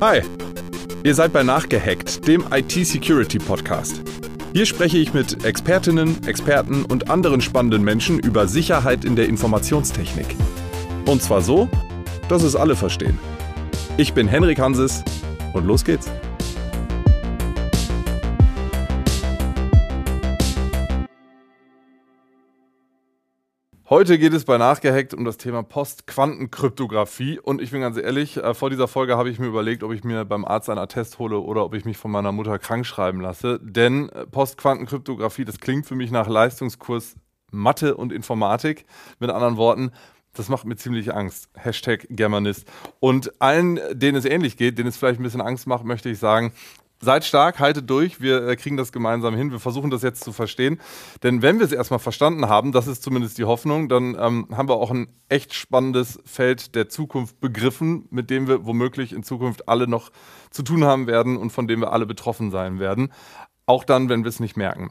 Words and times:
Hi, 0.00 0.22
ihr 1.04 1.14
seid 1.14 1.32
bei 1.32 1.44
Nachgehackt, 1.44 2.26
dem 2.26 2.44
IT-Security-Podcast. 2.50 4.02
Hier 4.52 4.66
spreche 4.66 4.98
ich 4.98 5.14
mit 5.14 5.44
Expertinnen, 5.44 6.26
Experten 6.26 6.84
und 6.84 7.10
anderen 7.10 7.40
spannenden 7.40 7.84
Menschen 7.84 8.18
über 8.18 8.48
Sicherheit 8.48 9.04
in 9.04 9.14
der 9.14 9.28
Informationstechnik. 9.28 10.26
Und 11.06 11.22
zwar 11.22 11.42
so, 11.42 11.68
dass 12.28 12.42
es 12.42 12.56
alle 12.56 12.74
verstehen. 12.74 13.18
Ich 13.96 14.12
bin 14.14 14.26
Henrik 14.26 14.58
Hanses 14.58 15.04
und 15.52 15.64
los 15.64 15.84
geht's. 15.84 16.10
Heute 23.94 24.18
geht 24.18 24.32
es 24.32 24.44
bei 24.44 24.58
Nachgehackt 24.58 25.14
um 25.14 25.24
das 25.24 25.36
Thema 25.36 25.62
Postquantenkryptographie 25.62 27.38
und 27.38 27.62
ich 27.62 27.70
bin 27.70 27.80
ganz 27.80 27.96
ehrlich, 27.96 28.38
äh, 28.38 28.52
vor 28.52 28.68
dieser 28.68 28.88
Folge 28.88 29.16
habe 29.16 29.30
ich 29.30 29.38
mir 29.38 29.46
überlegt, 29.46 29.84
ob 29.84 29.92
ich 29.92 30.02
mir 30.02 30.24
beim 30.24 30.44
Arzt 30.44 30.68
einen 30.68 30.80
Attest 30.80 31.20
hole 31.20 31.38
oder 31.38 31.64
ob 31.64 31.74
ich 31.74 31.84
mich 31.84 31.96
von 31.96 32.10
meiner 32.10 32.32
Mutter 32.32 32.58
krank 32.58 32.86
schreiben 32.86 33.20
lasse, 33.20 33.60
denn 33.62 34.08
äh, 34.08 34.26
Postquantenkryptographie, 34.26 35.44
das 35.44 35.60
klingt 35.60 35.86
für 35.86 35.94
mich 35.94 36.10
nach 36.10 36.26
Leistungskurs 36.26 37.14
Mathe 37.52 37.96
und 37.96 38.10
Informatik. 38.10 38.84
Mit 39.20 39.30
anderen 39.30 39.56
Worten, 39.56 39.92
das 40.32 40.48
macht 40.48 40.64
mir 40.64 40.74
ziemlich 40.74 41.14
Angst. 41.14 41.48
Hashtag 41.54 42.08
Germanist. 42.10 42.68
Und 42.98 43.40
allen, 43.40 43.78
denen 43.92 44.16
es 44.16 44.24
ähnlich 44.24 44.56
geht, 44.56 44.76
denen 44.76 44.88
es 44.88 44.96
vielleicht 44.96 45.20
ein 45.20 45.22
bisschen 45.22 45.40
Angst 45.40 45.68
macht, 45.68 45.84
möchte 45.84 46.08
ich 46.08 46.18
sagen, 46.18 46.52
seid 47.04 47.24
stark, 47.24 47.60
haltet 47.60 47.88
durch, 47.88 48.20
wir 48.20 48.48
äh, 48.48 48.56
kriegen 48.56 48.76
das 48.76 48.90
gemeinsam 48.90 49.36
hin, 49.36 49.52
wir 49.52 49.60
versuchen 49.60 49.90
das 49.90 50.02
jetzt 50.02 50.24
zu 50.24 50.32
verstehen. 50.32 50.80
Denn 51.22 51.42
wenn 51.42 51.58
wir 51.58 51.66
es 51.66 51.72
erstmal 51.72 52.00
verstanden 52.00 52.48
haben, 52.48 52.72
das 52.72 52.86
ist 52.86 53.02
zumindest 53.02 53.38
die 53.38 53.44
Hoffnung, 53.44 53.88
dann 53.88 54.16
ähm, 54.18 54.48
haben 54.52 54.68
wir 54.68 54.76
auch 54.76 54.90
ein 54.90 55.08
echt 55.28 55.54
spannendes 55.54 56.18
Feld 56.24 56.74
der 56.74 56.88
Zukunft 56.88 57.38
begriffen, 57.40 58.06
mit 58.10 58.30
dem 58.30 58.48
wir 58.48 58.66
womöglich 58.66 59.12
in 59.12 59.22
Zukunft 59.22 59.68
alle 59.68 59.86
noch 59.86 60.10
zu 60.50 60.62
tun 60.62 60.84
haben 60.84 61.06
werden 61.06 61.36
und 61.36 61.50
von 61.50 61.68
dem 61.68 61.80
wir 61.80 61.92
alle 61.92 62.06
betroffen 62.06 62.50
sein 62.50 62.80
werden. 62.80 63.12
Auch 63.66 63.84
dann, 63.84 64.08
wenn 64.08 64.24
wir 64.24 64.28
es 64.28 64.40
nicht 64.40 64.56
merken. 64.56 64.90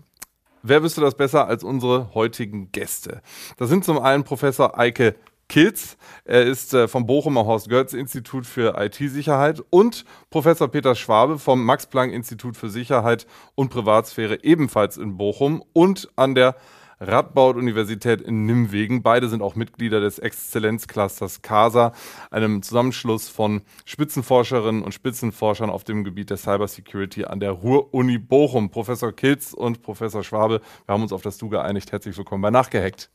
Wer 0.66 0.82
wüsste 0.82 1.02
das 1.02 1.16
besser 1.16 1.46
als 1.48 1.64
unsere 1.64 2.14
heutigen 2.14 2.72
Gäste? 2.72 3.22
Das 3.58 3.68
sind 3.68 3.84
zum 3.84 4.00
einen 4.00 4.24
Professor 4.24 4.80
Eike 4.80 5.16
Kilz. 5.54 5.98
Er 6.26 6.48
ist 6.48 6.74
äh, 6.74 6.88
vom 6.88 7.06
Bochumer 7.06 7.46
Horst-Götz-Institut 7.46 8.48
für 8.48 8.74
IT-Sicherheit 8.76 9.64
und 9.70 10.04
Professor 10.32 10.68
Peter 10.68 10.96
Schwabe 10.96 11.38
vom 11.38 11.64
Max-Planck-Institut 11.64 12.58
für 12.58 12.72
Sicherheit 12.72 13.28
und 13.54 13.70
Privatsphäre 13.70 14.44
ebenfalls 14.44 14.98
in 14.98 15.16
Bochum 15.16 15.64
und 15.72 16.10
an 16.16 16.34
der 16.34 16.56
Radboud-Universität 17.00 18.20
in 18.22 18.48
Nimwegen. 18.48 19.04
Beide 19.04 19.30
sind 19.30 19.44
auch 19.44 19.54
Mitglieder 19.54 20.02
des 20.02 20.18
Exzellenzclusters 20.18 21.44
CASA, 21.44 21.94
einem 22.32 22.64
Zusammenschluss 22.64 23.30
von 23.30 23.62
Spitzenforscherinnen 23.86 24.82
und 24.82 24.96
Spitzenforschern 24.96 25.70
auf 25.70 25.84
dem 25.84 26.04
Gebiet 26.04 26.32
der 26.32 26.38
Cybersecurity 26.38 27.26
an 27.26 27.40
der 27.40 27.52
Ruhr-Uni 27.52 28.18
Bochum. 28.18 28.72
Professor 28.72 29.12
Kilz 29.12 29.54
und 29.54 29.84
Professor 29.84 30.24
Schwabe, 30.24 30.62
wir 30.88 30.94
haben 30.94 31.04
uns 31.04 31.14
auf 31.14 31.22
das 31.22 31.38
Du 31.38 31.48
geeinigt. 31.48 31.92
Herzlich 31.92 32.18
willkommen 32.18 32.42
bei 32.42 32.50
Nachgehackt. 32.50 33.12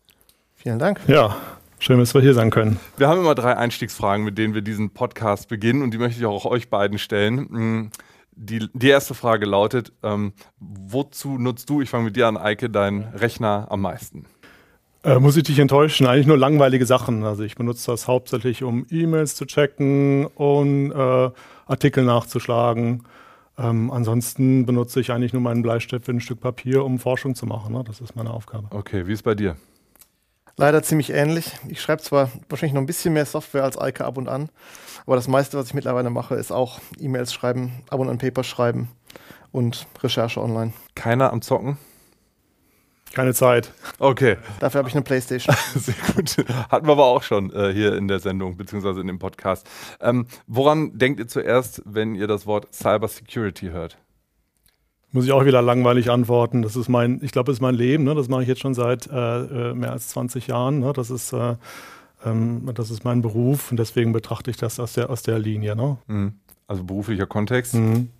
Vielen 0.55 0.78
Dank. 0.78 1.00
Ja, 1.08 1.36
Schön, 1.80 1.98
dass 1.98 2.12
wir 2.12 2.20
hier 2.20 2.34
sein 2.34 2.50
können. 2.50 2.80
Wir 2.96 3.08
haben 3.08 3.20
immer 3.20 3.36
drei 3.36 3.56
Einstiegsfragen, 3.56 4.24
mit 4.24 4.36
denen 4.36 4.52
wir 4.52 4.62
diesen 4.62 4.90
Podcast 4.90 5.48
beginnen 5.48 5.82
und 5.82 5.92
die 5.94 5.98
möchte 5.98 6.18
ich 6.18 6.26
auch 6.26 6.44
euch 6.44 6.70
beiden 6.70 6.98
stellen. 6.98 7.36
Mm, 7.36 7.90
die, 8.32 8.68
die 8.72 8.88
erste 8.88 9.14
Frage 9.14 9.46
lautet, 9.46 9.92
ähm, 10.02 10.32
wozu 10.58 11.38
nutzt 11.38 11.70
du, 11.70 11.80
ich 11.80 11.88
fange 11.88 12.04
mit 12.04 12.16
dir 12.16 12.26
an, 12.26 12.36
Eike, 12.36 12.68
deinen 12.68 13.04
Rechner 13.14 13.68
am 13.70 13.82
meisten? 13.82 14.26
Äh, 15.04 15.20
muss 15.20 15.36
ich 15.36 15.44
dich 15.44 15.60
enttäuschen? 15.60 16.06
Eigentlich 16.06 16.26
nur 16.26 16.36
langweilige 16.36 16.84
Sachen. 16.84 17.22
Also 17.22 17.44
ich 17.44 17.54
benutze 17.54 17.90
das 17.92 18.08
hauptsächlich, 18.08 18.64
um 18.64 18.84
E-Mails 18.90 19.36
zu 19.36 19.46
checken 19.46 20.26
und 20.26 20.90
äh, 20.90 21.30
Artikel 21.66 22.04
nachzuschlagen. 22.04 23.04
Ähm, 23.56 23.90
ansonsten 23.92 24.66
benutze 24.66 25.00
ich 25.00 25.12
eigentlich 25.12 25.32
nur 25.32 25.42
meinen 25.42 25.62
Bleistift 25.62 26.06
für 26.06 26.12
ein 26.12 26.20
Stück 26.20 26.40
Papier, 26.40 26.84
um 26.84 26.98
Forschung 26.98 27.36
zu 27.36 27.46
machen. 27.46 27.72
Ne? 27.72 27.84
Das 27.86 28.00
ist 28.00 28.16
meine 28.16 28.30
Aufgabe. 28.30 28.66
Okay, 28.70 29.06
wie 29.06 29.12
ist 29.12 29.22
bei 29.22 29.36
dir? 29.36 29.56
Leider 30.58 30.83
ziemlich 30.83 31.11
ähnlich. 31.11 31.52
Ich 31.69 31.80
schreibe 31.80 32.02
zwar 32.02 32.33
wahrscheinlich 32.48 32.74
noch 32.74 32.83
ein 32.83 32.86
bisschen 32.86 33.14
mehr 33.14 33.24
Software 33.24 33.63
als 33.63 33.79
Eike 33.79 34.05
ab 34.05 34.19
und 34.19 34.29
an, 34.29 34.48
aber 35.07 35.14
das 35.14 35.29
meiste, 35.29 35.57
was 35.57 35.69
ich 35.69 35.74
mittlerweile 35.74 36.11
mache, 36.11 36.35
ist 36.35 36.51
auch 36.51 36.80
E-Mails 36.98 37.33
schreiben, 37.33 37.73
ab 37.91 38.01
und 38.01 38.08
an 38.08 38.19
Paper 38.19 38.42
schreiben 38.42 38.89
und 39.52 39.86
Recherche 40.02 40.42
online. 40.42 40.73
Keiner 40.97 41.33
am 41.33 41.42
Zocken? 41.42 41.79
Keine 43.14 43.35
Zeit. 43.35 43.73
Okay. 44.01 44.36
Dafür 44.58 44.80
habe 44.80 44.89
ich 44.89 44.97
eine 44.97 45.05
Playstation. 45.05 45.55
Sehr 45.77 45.95
gut. 46.14 46.36
Hatten 46.68 46.86
wir 46.86 46.92
aber 46.92 47.07
auch 47.07 47.23
schon 47.23 47.52
äh, 47.55 47.73
hier 47.73 47.97
in 47.97 48.08
der 48.08 48.18
Sendung, 48.18 48.57
beziehungsweise 48.57 49.01
in 49.01 49.07
dem 49.07 49.20
Podcast. 49.20 49.64
Ähm, 50.01 50.27
woran 50.48 50.98
denkt 50.98 51.20
ihr 51.20 51.29
zuerst, 51.29 51.83
wenn 51.85 52.17
ihr 52.17 52.27
das 52.27 52.47
Wort 52.47 52.74
Cybersecurity 52.74 53.68
hört? 53.68 53.97
Muss 55.13 55.24
ich 55.24 55.33
auch 55.33 55.45
wieder 55.45 55.63
langweilig 55.63 56.11
antworten. 56.11 56.63
Das 56.63 56.77
ist 56.77 56.89
mein, 56.89 57.20
ich 57.23 57.33
glaube, 57.33 57.46
das 57.46 57.57
ist 57.57 57.63
mein 57.63 57.74
Leben. 57.74 58.05
Ne? 58.05 58.14
Das 58.14 58.29
mache 58.29 58.42
ich 58.42 58.48
jetzt 58.48 58.61
schon 58.61 58.74
seit 58.74 59.07
äh, 59.07 59.70
äh 59.70 59.74
mehr 59.74 59.92
als 59.92 60.08
20 60.08 60.48
Jahren. 60.48 60.80
Ne? 60.80 60.92
Das 60.92 61.11
ist 61.11 61.33
äh, 61.33 61.55
ähm, 62.24 62.70
das 62.74 62.91
ist 62.91 63.05
mein 63.05 63.23
Beruf 63.23 63.70
und 63.70 63.79
deswegen 63.79 64.13
betrachte 64.13 64.51
ich 64.51 64.57
das 64.57 64.80
aus 64.80 64.95
der, 64.95 65.11
aus 65.11 65.23
der 65.23 65.39
Linie. 65.39 65.77
Ne? 65.77 65.98
Mhm. 66.07 66.35
Also 66.67 66.85
beruflicher 66.85 67.27
Kontext. 67.27 67.74
Mhm. 67.74 68.11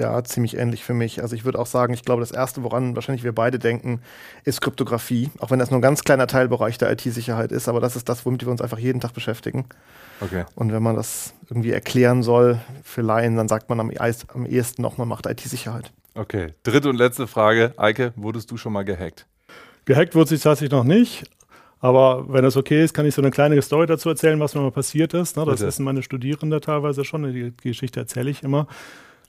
Ja, 0.00 0.24
ziemlich 0.24 0.56
ähnlich 0.56 0.82
für 0.82 0.94
mich. 0.94 1.20
Also 1.20 1.36
ich 1.36 1.44
würde 1.44 1.58
auch 1.58 1.66
sagen, 1.66 1.92
ich 1.92 2.06
glaube, 2.06 2.20
das 2.20 2.30
Erste, 2.30 2.62
woran 2.62 2.94
wahrscheinlich 2.94 3.22
wir 3.22 3.34
beide 3.34 3.58
denken, 3.58 4.00
ist 4.44 4.62
Kryptographie. 4.62 5.30
Auch 5.40 5.50
wenn 5.50 5.58
das 5.58 5.70
nur 5.70 5.78
ein 5.78 5.82
ganz 5.82 6.04
kleiner 6.04 6.26
Teilbereich 6.26 6.78
der 6.78 6.90
IT-Sicherheit 6.90 7.52
ist, 7.52 7.68
aber 7.68 7.80
das 7.80 7.96
ist 7.96 8.08
das, 8.08 8.24
womit 8.24 8.42
wir 8.46 8.50
uns 8.50 8.62
einfach 8.62 8.78
jeden 8.78 9.00
Tag 9.00 9.12
beschäftigen. 9.12 9.66
Okay. 10.22 10.46
Und 10.54 10.72
wenn 10.72 10.82
man 10.82 10.96
das 10.96 11.34
irgendwie 11.50 11.70
erklären 11.70 12.22
soll 12.22 12.60
für 12.82 13.02
Laien, 13.02 13.36
dann 13.36 13.46
sagt 13.46 13.68
man 13.68 13.78
am, 13.78 13.90
am 14.32 14.46
ehesten 14.46 14.80
noch, 14.80 14.96
man 14.96 15.06
macht 15.06 15.26
IT-Sicherheit. 15.26 15.92
Okay. 16.14 16.54
Dritte 16.62 16.88
und 16.88 16.96
letzte 16.96 17.26
Frage. 17.26 17.74
Eike, 17.76 18.14
wurdest 18.16 18.50
du 18.50 18.56
schon 18.56 18.72
mal 18.72 18.84
gehackt? 18.86 19.26
Gehackt 19.84 20.14
wurde 20.14 20.30
sich 20.30 20.40
tatsächlich 20.40 20.72
noch 20.72 20.84
nicht. 20.84 21.24
Aber 21.80 22.32
wenn 22.32 22.42
das 22.42 22.56
okay 22.56 22.82
ist, 22.82 22.94
kann 22.94 23.04
ich 23.04 23.14
so 23.14 23.20
eine 23.20 23.30
kleine 23.30 23.60
Story 23.60 23.86
dazu 23.86 24.08
erzählen, 24.08 24.40
was 24.40 24.54
mir 24.54 24.62
mal 24.62 24.70
passiert 24.70 25.12
ist. 25.12 25.36
Ne? 25.36 25.44
Das 25.44 25.60
wissen 25.60 25.84
meine 25.84 26.02
Studierende 26.02 26.58
teilweise 26.62 27.04
schon. 27.04 27.30
Die 27.32 27.52
Geschichte 27.62 28.00
erzähle 28.00 28.30
ich 28.30 28.42
immer. 28.42 28.66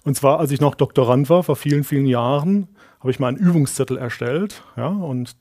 Und 0.03 0.15
zwar, 0.15 0.39
als 0.39 0.51
ich 0.51 0.61
noch 0.61 0.75
Doktorand 0.75 1.29
war, 1.29 1.43
vor 1.43 1.55
vielen, 1.55 1.83
vielen 1.83 2.05
Jahren, 2.05 2.67
habe 2.99 3.11
ich 3.11 3.19
mal 3.19 3.27
einen 3.27 3.37
Übungszettel 3.37 3.97
erstellt. 3.97 4.63
Ja, 4.75 4.87
und 4.87 5.35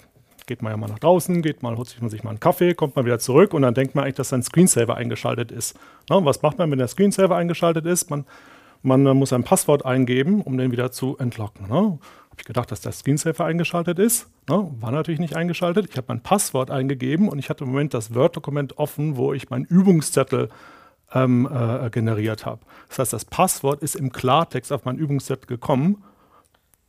geht 0.46 0.62
man 0.62 0.72
ja 0.72 0.76
mal 0.76 0.88
nach 0.88 0.98
draußen, 0.98 1.42
geht 1.42 1.62
mal, 1.62 1.76
holt 1.76 1.88
sich 1.88 2.24
mal 2.24 2.30
einen 2.30 2.40
Kaffee, 2.40 2.74
kommt 2.74 2.96
man 2.96 3.04
wieder 3.04 3.20
zurück 3.20 3.54
und 3.54 3.62
dann 3.62 3.72
denkt 3.72 3.94
man 3.94 4.02
eigentlich, 4.02 4.16
dass 4.16 4.30
sein 4.30 4.42
Screensaver 4.42 4.96
eingeschaltet 4.96 5.52
ist. 5.52 5.78
Na, 6.08 6.24
was 6.24 6.42
macht 6.42 6.58
man, 6.58 6.70
wenn 6.70 6.78
der 6.78 6.88
Screensaver 6.88 7.36
eingeschaltet 7.36 7.86
ist? 7.86 8.10
Man, 8.10 8.24
man 8.82 9.06
äh, 9.06 9.14
muss 9.14 9.32
ein 9.32 9.44
Passwort 9.44 9.84
eingeben, 9.86 10.42
um 10.42 10.58
den 10.58 10.72
wieder 10.72 10.90
zu 10.90 11.16
entlocken. 11.18 11.68
Ne? 11.68 11.74
Habe 11.74 12.38
ich 12.38 12.44
gedacht, 12.44 12.72
dass 12.72 12.80
der 12.80 12.90
Screensaver 12.90 13.44
eingeschaltet 13.44 14.00
ist. 14.00 14.28
Ne? 14.48 14.68
War 14.80 14.90
natürlich 14.90 15.20
nicht 15.20 15.36
eingeschaltet. 15.36 15.86
Ich 15.88 15.96
habe 15.96 16.06
mein 16.08 16.20
Passwort 16.20 16.70
eingegeben 16.72 17.28
und 17.28 17.38
ich 17.38 17.48
hatte 17.48 17.62
im 17.62 17.70
Moment 17.70 17.94
das 17.94 18.12
Word-Dokument 18.14 18.76
offen, 18.76 19.16
wo 19.16 19.32
ich 19.32 19.50
meinen 19.50 19.66
Übungszettel 19.66 20.48
ähm, 21.14 21.48
äh, 21.52 21.90
generiert 21.90 22.46
habe. 22.46 22.60
Das 22.88 22.98
heißt, 22.98 23.12
das 23.12 23.24
Passwort 23.24 23.82
ist 23.82 23.96
im 23.96 24.12
Klartext 24.12 24.72
auf 24.72 24.84
mein 24.84 24.96
Übungsset 24.96 25.46
gekommen. 25.46 26.02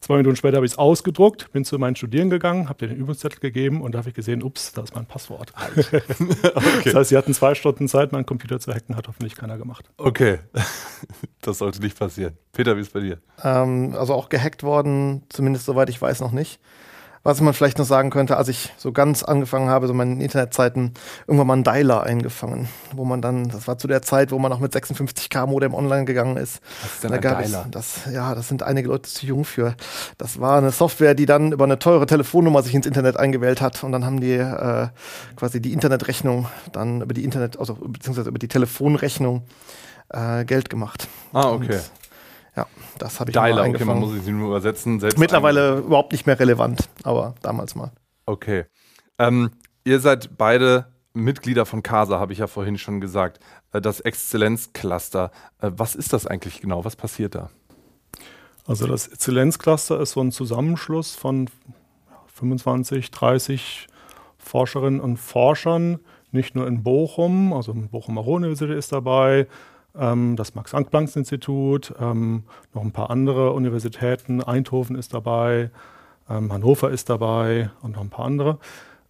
Zwei 0.02 0.18
Minuten 0.18 0.36
später 0.36 0.56
habe 0.56 0.66
ich 0.66 0.72
es 0.72 0.78
ausgedruckt, 0.80 1.52
bin 1.52 1.64
zu 1.64 1.78
meinen 1.78 1.96
Studierenden 1.96 2.40
gegangen, 2.40 2.70
habe 2.70 2.88
den 2.88 2.98
Übungszettel 2.98 3.40
gegeben 3.40 3.82
und 3.82 3.92
da 3.92 4.00
habe 4.00 4.09
ich 4.09 4.16
gesehen, 4.16 4.42
ups, 4.42 4.74
da 4.74 4.82
ist 4.82 4.96
mein 4.96 5.06
Passwort. 5.06 5.54
okay. 5.78 6.02
Das 6.86 6.96
heißt, 6.96 7.09
sie 7.09 7.18
hatten 7.18 7.36
zwei 7.36 7.54
Stunden 7.54 7.88
Zeit, 7.88 8.12
meinen 8.12 8.26
Computer 8.26 8.59
zu 8.59 8.74
hacken, 8.74 8.96
hat 8.96 9.08
hoffentlich 9.08 9.36
keiner 9.36 9.59
gemacht. 9.59 9.92
Okay, 9.98 10.40
das 11.42 11.59
sollte 11.59 11.82
nicht 11.82 12.00
passieren. 12.00 12.36
Peter, 12.52 12.76
wie 12.78 12.82
ist 12.82 12.88
es 12.88 12.94
bei 12.94 13.02
dir? 13.02 13.20
Ähm, 13.44 13.94
also 13.96 14.16
auch 14.16 14.30
gehackt 14.30 14.64
worden, 14.64 15.22
zumindest 15.30 15.66
soweit 15.66 15.90
ich 15.92 16.02
weiß 16.02 16.20
noch 16.22 16.32
nicht. 16.32 16.59
Was 17.24 17.40
man 17.40 17.54
vielleicht 17.54 17.78
noch 17.78 17.86
sagen 17.86 18.09
könnte, 18.09 18.38
als 18.38 18.48
ich 18.48 18.74
so 18.78 18.92
ganz 18.92 19.22
angefangen 19.22 19.70
habe, 19.70 19.86
so 19.86 19.94
meine 19.94 20.24
Internetzeiten, 20.24 20.94
irgendwann 21.28 21.48
mal 21.48 21.54
einen 21.54 21.64
Dialer 21.64 22.02
eingefangen, 22.04 22.68
wo 22.96 23.06
man 23.06 23.22
dann, 23.22 23.48
das 23.50 23.68
war 23.68 23.78
zu 23.78 23.88
der 23.88 24.02
Zeit, 24.02 24.32
wo 24.32 24.40
man 24.40 24.50
noch 24.50 24.59
mit 24.59 24.74
56k 24.74 25.46
Modem 25.46 25.76
online 25.76 26.06
gegangen 26.06 26.38
ist. 26.38 26.62
Was 26.82 26.94
ist 26.94 27.03
denn 27.03 27.12
da 27.12 27.18
ein 27.18 27.22
gab 27.22 27.44
Dialer? 27.44 27.66
Es, 27.66 27.72
das, 27.72 28.14
ja, 28.14 28.34
das 28.34 28.47
sind 28.47 28.64
einige 28.64 28.88
Leute 28.88 29.08
zu 29.08 29.28
jung 29.28 29.46
für. 29.46 29.76
Das 30.18 30.40
war 30.40 30.58
eine 30.58 30.72
Software, 30.72 31.14
die 31.14 31.28
dann 31.28 31.52
über 31.52 31.66
eine 31.66 31.78
teure 31.78 32.08
Telefonnummer 32.08 32.64
sich 32.64 32.73
ins 32.73 32.88
Internet 32.88 33.18
eingewählt 33.18 33.62
hat 33.62 33.84
und 33.84 33.91
dann 33.91 34.03
haben 34.03 34.20
die 34.20 34.34
äh, 34.34 34.88
quasi 35.35 35.62
die 35.62 35.74
Internetrechnung 35.74 36.47
dann 36.72 37.02
über 37.02 37.14
die 37.14 37.24
Internet, 37.24 37.59
also 37.59 37.76
beziehungsweise 37.76 38.29
über 38.29 38.40
die 38.40 38.47
Telefonrechnung 38.47 39.44
äh, 40.09 40.44
Geld 40.46 40.72
gemacht. 40.72 41.08
Ah, 41.34 41.52
okay. 41.52 41.76
Und 41.76 42.01
ja, 42.56 42.68
das 43.00 43.20
habe 43.20 43.32
ich 43.32 43.34
Dialer, 43.34 43.68
okay, 43.68 43.86
man 43.86 44.00
muss 44.00 44.12
sie 44.24 44.32
nur 44.32 44.50
übersetzen. 44.50 45.00
Selbst 45.00 45.18
Mittlerweile 45.18 45.78
ein... 45.78 45.84
überhaupt 45.84 46.12
nicht 46.12 46.26
mehr 46.26 46.40
relevant, 46.40 46.90
aber 47.03 47.36
damals 47.42 47.76
mal. 47.76 47.92
Okay. 48.26 48.66
Ähm, 49.20 49.52
ihr 49.84 50.00
seid 50.00 50.38
beide 50.38 50.88
Mitglieder 51.14 51.66
von 51.66 51.84
CASA, 51.84 52.20
habe 52.20 52.34
ich 52.34 52.40
ja 52.40 52.48
vorhin 52.48 52.78
schon 52.78 53.02
gesagt. 53.02 53.40
Äh, 53.72 53.82
das 53.82 54.02
Exzellenzcluster. 54.02 55.32
Äh, 55.59 55.72
was 55.76 55.96
ist 55.96 56.14
das 56.14 56.28
eigentlich 56.28 56.62
genau? 56.62 56.84
Was 56.84 56.96
passiert 56.96 57.36
da? 57.36 57.50
Also 58.66 58.86
das 58.88 59.08
Exzellenzcluster 59.08 60.00
ist 60.00 60.12
so 60.12 60.22
ein 60.22 60.32
Zusammenschluss 60.32 61.16
von 61.16 61.50
25, 62.28 63.12
30 63.12 63.88
Forscherinnen 64.38 65.00
und 65.00 65.18
Forschern, 65.18 66.00
nicht 66.32 66.56
nur 66.56 66.68
in 66.68 66.84
Bochum, 66.84 67.53
also 67.53 67.74
Bochum 67.74 68.18
Universität 68.18 68.78
ist 68.78 68.92
dabei, 68.92 69.48
das 69.93 70.55
Max-Planck-Institut, 70.55 71.93
ähm, 71.99 72.43
noch 72.73 72.82
ein 72.82 72.91
paar 72.91 73.09
andere 73.09 73.52
Universitäten, 73.52 74.41
Eindhoven 74.41 74.96
ist 74.96 75.14
dabei, 75.14 75.70
ähm, 76.29 76.52
Hannover 76.52 76.90
ist 76.91 77.09
dabei 77.09 77.72
und 77.82 77.96
noch 77.96 78.02
ein 78.02 78.09
paar 78.09 78.26
andere. 78.26 78.58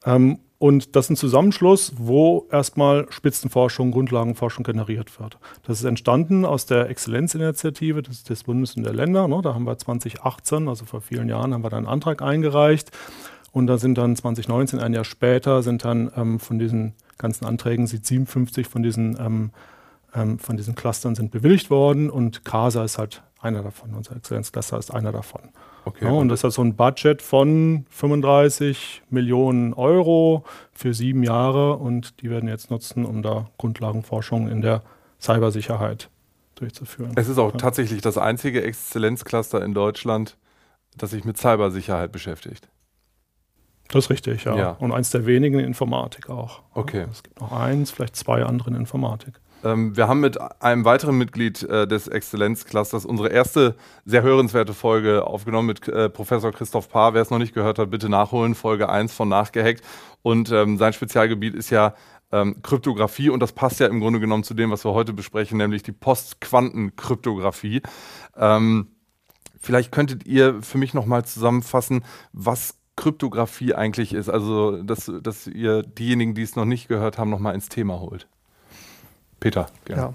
Ähm, 0.05 0.39
und 0.57 0.95
das 0.95 1.05
ist 1.05 1.09
ein 1.09 1.15
Zusammenschluss, 1.15 1.93
wo 1.97 2.47
erstmal 2.51 3.07
Spitzenforschung, 3.09 3.89
Grundlagenforschung 3.89 4.63
generiert 4.63 5.19
wird. 5.19 5.39
Das 5.63 5.79
ist 5.79 5.85
entstanden 5.85 6.45
aus 6.45 6.67
der 6.67 6.87
Exzellenzinitiative 6.87 8.03
des, 8.03 8.23
des 8.23 8.43
Bundes 8.43 8.75
und 8.75 8.83
der 8.83 8.93
Länder. 8.93 9.27
Ne? 9.27 9.41
Da 9.41 9.55
haben 9.55 9.65
wir 9.65 9.75
2018, 9.75 10.67
also 10.67 10.85
vor 10.85 11.01
vielen 11.01 11.29
Jahren, 11.29 11.55
haben 11.55 11.63
wir 11.63 11.71
da 11.71 11.77
einen 11.77 11.87
Antrag 11.87 12.21
eingereicht. 12.21 12.91
Und 13.51 13.65
da 13.65 13.79
sind 13.79 13.97
dann 13.97 14.15
2019, 14.15 14.79
ein 14.79 14.93
Jahr 14.93 15.03
später, 15.03 15.63
sind 15.63 15.83
dann 15.83 16.11
ähm, 16.15 16.39
von 16.39 16.59
diesen 16.59 16.93
ganzen 17.17 17.45
Anträgen, 17.45 17.87
sind 17.87 18.05
57 18.05 18.67
von 18.67 18.83
diesen, 18.83 19.17
ähm, 20.13 20.39
von 20.39 20.57
diesen 20.57 20.75
Clustern 20.75 21.15
sind 21.15 21.31
bewilligt 21.31 21.69
worden 21.69 22.09
und 22.09 22.45
CASA 22.45 22.83
ist 22.83 22.97
halt 22.97 23.23
einer 23.41 23.63
davon. 23.63 23.93
Unser 23.93 24.15
Exzellenzcluster 24.15 24.77
ist 24.77 24.93
einer 24.93 25.11
davon. 25.11 25.41
Okay, 25.83 26.05
ja, 26.05 26.11
und 26.11 26.29
das 26.29 26.43
hat 26.43 26.51
so 26.51 26.61
ein 26.61 26.75
Budget 26.75 27.21
von 27.21 27.85
35 27.89 29.01
Millionen 29.09 29.73
Euro 29.73 30.45
für 30.73 30.93
sieben 30.93 31.23
Jahre 31.23 31.77
und 31.77 32.21
die 32.21 32.29
werden 32.29 32.47
jetzt 32.47 32.69
nutzen, 32.69 33.03
um 33.03 33.23
da 33.23 33.49
Grundlagenforschung 33.57 34.47
in 34.47 34.61
der 34.61 34.83
Cybersicherheit 35.19 36.09
durchzuführen. 36.55 37.13
Es 37.15 37.27
ist 37.27 37.39
auch 37.39 37.53
ja. 37.53 37.57
tatsächlich 37.57 38.01
das 38.01 38.17
einzige 38.17 38.63
Exzellenzcluster 38.63 39.63
in 39.63 39.73
Deutschland, 39.73 40.37
das 40.97 41.11
sich 41.11 41.25
mit 41.25 41.37
Cybersicherheit 41.37 42.11
beschäftigt. 42.11 42.69
Das 43.89 44.05
ist 44.05 44.09
richtig, 44.09 44.45
ja. 44.45 44.55
ja. 44.55 44.71
Und 44.71 44.91
eins 44.91 45.09
der 45.09 45.25
wenigen 45.25 45.59
in 45.59 45.65
Informatik 45.65 46.29
auch. 46.29 46.61
Okay. 46.73 47.07
Es 47.11 47.23
gibt 47.23 47.41
noch 47.41 47.51
eins, 47.51 47.91
vielleicht 47.91 48.15
zwei 48.15 48.43
andere 48.43 48.69
in 48.69 48.75
Informatik. 48.75 49.39
Ähm, 49.63 49.95
wir 49.95 50.07
haben 50.07 50.19
mit 50.19 50.39
einem 50.61 50.85
weiteren 50.85 51.17
Mitglied 51.17 51.63
äh, 51.63 51.87
des 51.87 52.07
Exzellenzclusters 52.07 53.05
unsere 53.05 53.29
erste 53.29 53.75
sehr 54.05 54.23
hörenswerte 54.23 54.73
Folge 54.73 55.25
aufgenommen 55.25 55.67
mit 55.67 55.87
äh, 55.87 56.09
Professor 56.09 56.51
Christoph 56.51 56.89
Paar. 56.89 57.13
Wer 57.13 57.21
es 57.21 57.29
noch 57.29 57.37
nicht 57.37 57.53
gehört 57.53 57.79
hat, 57.79 57.91
bitte 57.91 58.09
nachholen. 58.09 58.55
Folge 58.55 58.89
1 58.89 59.13
von 59.13 59.29
Nachgehackt. 59.29 59.81
Und 60.21 60.51
ähm, 60.51 60.77
sein 60.77 60.93
Spezialgebiet 60.93 61.55
ist 61.55 61.69
ja 61.69 61.95
ähm, 62.31 62.61
Kryptographie 62.61 63.29
und 63.29 63.39
das 63.41 63.51
passt 63.51 63.79
ja 63.79 63.87
im 63.87 63.99
Grunde 63.99 64.19
genommen 64.19 64.43
zu 64.43 64.53
dem, 64.53 64.71
was 64.71 64.85
wir 64.85 64.93
heute 64.93 65.13
besprechen, 65.13 65.57
nämlich 65.57 65.83
die 65.83 65.91
Postquantenkryptographie. 65.91 67.81
Ähm, 68.37 68.87
vielleicht 69.59 69.91
könntet 69.91 70.25
ihr 70.25 70.61
für 70.61 70.77
mich 70.77 70.93
nochmal 70.93 71.25
zusammenfassen, 71.25 72.03
was 72.31 72.75
Kryptographie 72.95 73.73
eigentlich 73.73 74.13
ist. 74.13 74.29
Also, 74.29 74.81
dass, 74.83 75.11
dass 75.21 75.47
ihr 75.47 75.83
diejenigen, 75.83 76.35
die 76.35 76.43
es 76.43 76.55
noch 76.55 76.65
nicht 76.65 76.87
gehört 76.87 77.17
haben, 77.17 77.29
nochmal 77.29 77.55
ins 77.55 77.69
Thema 77.69 77.99
holt. 77.99 78.27
Peter, 79.41 79.67
gerne. 79.83 80.13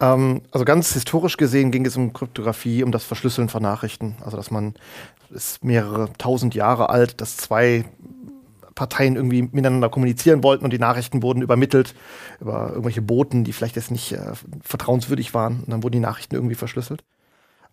Ja. 0.00 0.14
Ähm, 0.14 0.40
also 0.50 0.64
ganz 0.64 0.94
historisch 0.94 1.36
gesehen 1.36 1.70
ging 1.70 1.84
es 1.84 1.96
um 1.96 2.14
Kryptographie, 2.14 2.82
um 2.82 2.92
das 2.92 3.04
Verschlüsseln 3.04 3.50
von 3.50 3.62
Nachrichten. 3.62 4.16
Also 4.24 4.38
dass 4.38 4.50
man, 4.50 4.74
ist 5.28 5.62
mehrere 5.62 6.10
tausend 6.16 6.54
Jahre 6.54 6.88
alt, 6.88 7.20
dass 7.20 7.36
zwei 7.36 7.84
Parteien 8.74 9.16
irgendwie 9.16 9.42
miteinander 9.42 9.90
kommunizieren 9.90 10.42
wollten 10.42 10.64
und 10.64 10.72
die 10.72 10.78
Nachrichten 10.78 11.22
wurden 11.22 11.42
übermittelt 11.42 11.94
über 12.40 12.70
irgendwelche 12.70 13.02
Boten, 13.02 13.44
die 13.44 13.52
vielleicht 13.52 13.76
jetzt 13.76 13.90
nicht 13.90 14.12
äh, 14.12 14.32
vertrauenswürdig 14.62 15.34
waren. 15.34 15.60
Und 15.60 15.70
dann 15.70 15.82
wurden 15.82 15.92
die 15.92 16.00
Nachrichten 16.00 16.34
irgendwie 16.34 16.54
verschlüsselt. 16.54 17.04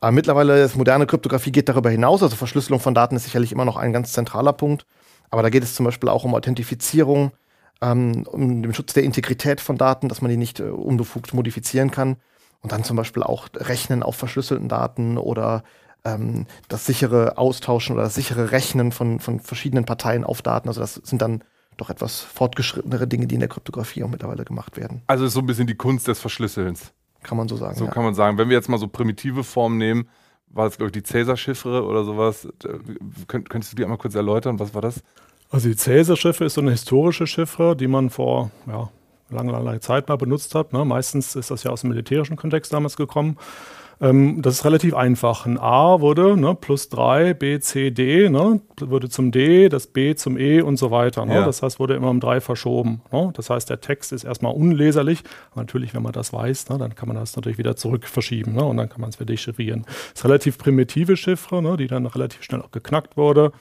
Aber 0.01 0.11
mittlerweile 0.11 0.63
ist 0.63 0.75
moderne 0.75 1.05
Kryptographie 1.05 1.51
geht 1.51 1.69
darüber 1.69 1.89
hinaus. 1.89 2.23
Also 2.23 2.35
Verschlüsselung 2.35 2.79
von 2.79 2.93
Daten 2.93 3.15
ist 3.15 3.25
sicherlich 3.25 3.51
immer 3.51 3.65
noch 3.65 3.77
ein 3.77 3.93
ganz 3.93 4.11
zentraler 4.11 4.53
Punkt. 4.53 4.85
Aber 5.29 5.43
da 5.43 5.49
geht 5.49 5.63
es 5.63 5.75
zum 5.75 5.85
Beispiel 5.85 6.09
auch 6.09 6.23
um 6.23 6.33
Authentifizierung, 6.33 7.31
ähm, 7.81 8.25
um 8.29 8.61
den 8.61 8.73
Schutz 8.73 8.93
der 8.93 9.03
Integrität 9.03 9.61
von 9.61 9.77
Daten, 9.77 10.09
dass 10.09 10.21
man 10.21 10.29
die 10.29 10.37
nicht 10.37 10.59
äh, 10.59 10.63
unbefugt 10.63 11.33
modifizieren 11.33 11.91
kann. 11.91 12.17
Und 12.61 12.73
dann 12.73 12.83
zum 12.83 12.97
Beispiel 12.97 13.23
auch 13.23 13.47
Rechnen 13.55 14.03
auf 14.03 14.17
verschlüsselten 14.17 14.67
Daten 14.67 15.17
oder 15.17 15.63
ähm, 16.03 16.45
das 16.67 16.85
sichere 16.85 17.37
Austauschen 17.37 17.95
oder 17.95 18.03
das 18.03 18.15
sichere 18.15 18.51
Rechnen 18.51 18.91
von, 18.91 19.19
von 19.19 19.39
verschiedenen 19.39 19.85
Parteien 19.85 20.23
auf 20.25 20.41
Daten. 20.41 20.67
Also 20.67 20.81
das 20.81 20.95
sind 20.95 21.21
dann 21.21 21.43
doch 21.77 21.89
etwas 21.89 22.19
fortgeschrittenere 22.19 23.07
Dinge, 23.07 23.27
die 23.27 23.35
in 23.35 23.39
der 23.39 23.49
Kryptographie 23.49 24.03
auch 24.03 24.09
mittlerweile 24.09 24.43
gemacht 24.43 24.75
werden. 24.75 25.01
Also 25.07 25.27
so 25.27 25.39
ein 25.39 25.45
bisschen 25.45 25.67
die 25.67 25.75
Kunst 25.75 26.07
des 26.07 26.19
Verschlüsselns. 26.19 26.91
Kann 27.23 27.37
man 27.37 27.47
so 27.47 27.55
sagen. 27.55 27.75
So 27.75 27.85
ja. 27.85 27.91
kann 27.91 28.03
man 28.03 28.13
sagen. 28.13 28.37
Wenn 28.37 28.49
wir 28.49 28.55
jetzt 28.55 28.69
mal 28.69 28.77
so 28.77 28.87
primitive 28.87 29.43
Formen 29.43 29.77
nehmen, 29.77 30.09
war 30.47 30.65
das, 30.65 30.77
glaube 30.77 30.87
ich, 30.87 30.93
die 30.93 31.03
Cäsar-Chiffre 31.03 31.85
oder 31.85 32.03
sowas. 32.03 32.47
Könnt, 33.27 33.49
könntest 33.49 33.71
du 33.71 33.75
die 33.75 33.83
einmal 33.83 33.97
kurz 33.97 34.15
erläutern? 34.15 34.59
Was 34.59 34.73
war 34.73 34.81
das? 34.81 35.01
Also 35.49 35.67
die 35.67 35.75
Cäsar-Chiffre 35.75 36.45
ist 36.45 36.53
so 36.53 36.61
eine 36.61 36.71
historische 36.71 37.25
Chiffre, 37.25 37.75
die 37.75 37.87
man 37.87 38.11
vor 38.11 38.51
ja, 38.67 38.89
lange, 39.31 39.51
lange 39.51 39.79
Zeit 39.79 40.07
mal 40.07 40.15
benutzt 40.15 40.53
hat. 40.53 40.73
Ne? 40.73 40.85
Meistens 40.85 41.35
ist 41.35 41.49
das 41.49 41.63
ja 41.63 41.71
aus 41.71 41.81
dem 41.81 41.89
militärischen 41.89 42.37
Kontext 42.37 42.71
damals 42.71 42.95
gekommen. 42.95 43.37
Ähm, 43.99 44.41
das 44.43 44.55
ist 44.55 44.65
relativ 44.65 44.93
einfach. 44.93 45.47
Ein 45.47 45.57
A 45.57 46.01
wurde 46.01 46.37
ne, 46.37 46.53
plus 46.53 46.89
3, 46.89 47.33
B, 47.33 47.59
C, 47.59 47.89
D, 47.89 48.29
ne, 48.29 48.61
wurde 48.79 49.09
zum 49.09 49.31
D, 49.31 49.69
das 49.69 49.87
B 49.87 50.13
zum 50.13 50.37
E 50.37 50.61
und 50.61 50.77
so 50.77 50.91
weiter. 50.91 51.25
Ne? 51.25 51.33
Ja. 51.33 51.45
Das 51.45 51.63
heißt, 51.63 51.79
wurde 51.79 51.95
immer 51.95 52.11
um 52.11 52.19
3 52.19 52.41
verschoben. 52.41 53.01
Ne? 53.11 53.31
Das 53.33 53.49
heißt, 53.49 53.69
der 53.71 53.81
Text 53.81 54.13
ist 54.13 54.25
erstmal 54.25 54.53
unleserlich. 54.53 55.23
Aber 55.51 55.61
natürlich, 55.61 55.95
wenn 55.95 56.03
man 56.03 56.13
das 56.13 56.31
weiß, 56.31 56.69
ne, 56.69 56.77
dann 56.77 56.93
kann 56.93 57.07
man 57.07 57.17
das 57.17 57.35
natürlich 57.35 57.57
wieder 57.57 57.75
zurück 57.75 58.05
verschieben 58.05 58.53
ne? 58.53 58.63
und 58.63 58.77
dann 58.77 58.87
kann 58.87 59.01
man 59.01 59.09
es 59.09 59.19
wieder 59.19 59.33
dechiffrieren. 59.33 59.81
Das 59.83 60.21
ist 60.21 60.25
relativ 60.25 60.59
primitive 60.59 61.17
Chiffre, 61.17 61.75
die 61.77 61.87
dann 61.87 62.05
relativ 62.05 62.43
schnell 62.43 62.61
auch 62.61 62.71
geknackt 62.71 63.17
wurde. 63.17 63.51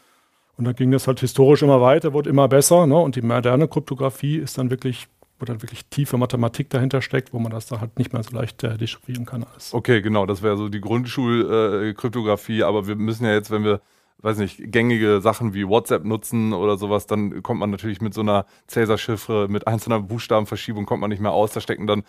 Und 0.59 0.65
dann 0.65 0.75
ging 0.75 0.91
das 0.91 1.07
halt 1.07 1.21
historisch 1.21 1.63
immer 1.63 1.81
weiter, 1.81 2.13
wurde 2.13 2.29
immer 2.29 2.49
besser. 2.49 2.87
Ne? 2.87 2.99
Und 2.99 3.15
die 3.15 3.23
moderne 3.23 3.69
Kryptographie 3.69 4.37
ist 4.37 4.59
dann 4.59 4.71
wirklich, 4.71 5.07
wo 5.39 5.47
dann 5.47 5.63
wirklich 5.63 5.87
tiefe 5.87 6.19
Mathematik 6.19 6.69
dahinter 6.69 7.01
steckt, 7.01 7.33
wo 7.33 7.39
man 7.39 7.53
das 7.53 7.67
dann 7.67 7.81
halt 7.81 7.97
nicht 7.97 8.13
mehr 8.13 8.25
so 8.25 8.37
leicht 8.37 8.65
äh, 8.65 8.77
dechiffrieren 8.77 9.25
kann. 9.25 9.45
Alles. 9.45 9.73
Okay, 9.73 10.03
genau, 10.03 10.27
das 10.27 10.43
wäre 10.43 10.57
so 10.57 10.69
die 10.69 10.81
Grundschulkryptographie. 10.81 12.61
Äh, 12.61 12.65
aber 12.65 12.89
wir 12.89 12.97
müssen 12.97 13.25
ja 13.25 13.33
jetzt, 13.33 13.53
wenn 13.53 13.63
wir 13.63 13.81
weiß 14.21 14.39
nicht, 14.39 14.73
gängige 14.73 15.21
Sachen 15.21 15.55
wie 15.55 15.69
WhatsApp 15.69 16.05
nutzen 16.05 16.53
oder 16.53 16.77
sowas, 16.77 17.07
dann 17.07 17.41
kommt 17.43 17.61
man 17.61 17.71
natürlich 17.71 18.01
mit 18.01 18.15
so 18.15 18.23
einer 18.23 18.47
Cäsar-Chiffre, 18.67 19.47
mit 19.49 19.69
einzelner 19.69 20.01
Buchstabenverschiebung 20.01 20.87
kommt 20.87 21.01
man 21.01 21.11
nicht 21.11 21.23
mehr 21.23 21.31
aus. 21.31 21.53
Da 21.53 21.61
stecken 21.61 21.87
dann 21.87 22.03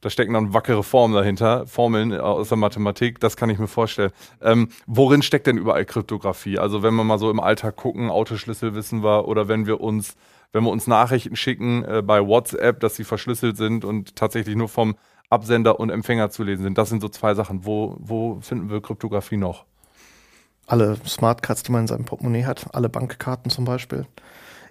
da 0.00 0.10
stecken 0.10 0.34
dann 0.34 0.54
wackere 0.54 0.82
Formen 0.82 1.14
dahinter, 1.14 1.66
Formeln 1.66 2.12
aus 2.12 2.48
der 2.48 2.58
Mathematik, 2.58 3.18
das 3.20 3.36
kann 3.36 3.50
ich 3.50 3.58
mir 3.58 3.66
vorstellen. 3.66 4.12
Ähm, 4.40 4.68
worin 4.86 5.22
steckt 5.22 5.46
denn 5.46 5.58
überall 5.58 5.84
Kryptographie? 5.84 6.58
Also 6.58 6.82
wenn 6.82 6.94
wir 6.94 7.04
mal 7.04 7.18
so 7.18 7.30
im 7.30 7.40
Alltag 7.40 7.76
gucken, 7.76 8.10
Autoschlüssel 8.10 8.74
wissen 8.74 9.02
wir, 9.02 9.26
oder 9.26 9.48
wenn 9.48 9.66
wir 9.66 9.80
uns, 9.80 10.14
wenn 10.52 10.64
wir 10.64 10.70
uns 10.70 10.86
Nachrichten 10.86 11.36
schicken 11.36 11.84
äh, 11.84 12.02
bei 12.02 12.24
WhatsApp, 12.24 12.80
dass 12.80 12.96
sie 12.96 13.04
verschlüsselt 13.04 13.56
sind 13.56 13.84
und 13.84 14.14
tatsächlich 14.14 14.54
nur 14.54 14.68
vom 14.68 14.96
Absender 15.30 15.78
und 15.78 15.90
Empfänger 15.90 16.30
zu 16.30 16.42
lesen 16.42 16.62
sind. 16.62 16.78
Das 16.78 16.88
sind 16.88 17.02
so 17.02 17.08
zwei 17.08 17.34
Sachen. 17.34 17.66
Wo, 17.66 17.96
wo 17.98 18.40
finden 18.40 18.70
wir 18.70 18.80
Kryptographie 18.80 19.36
noch? 19.36 19.64
Alle 20.66 20.96
Smartcards, 21.06 21.62
die 21.64 21.72
man 21.72 21.82
in 21.82 21.86
seinem 21.86 22.04
Portemonnaie 22.04 22.44
hat, 22.44 22.74
alle 22.74 22.88
Bankkarten 22.88 23.50
zum 23.50 23.64
Beispiel 23.64 24.06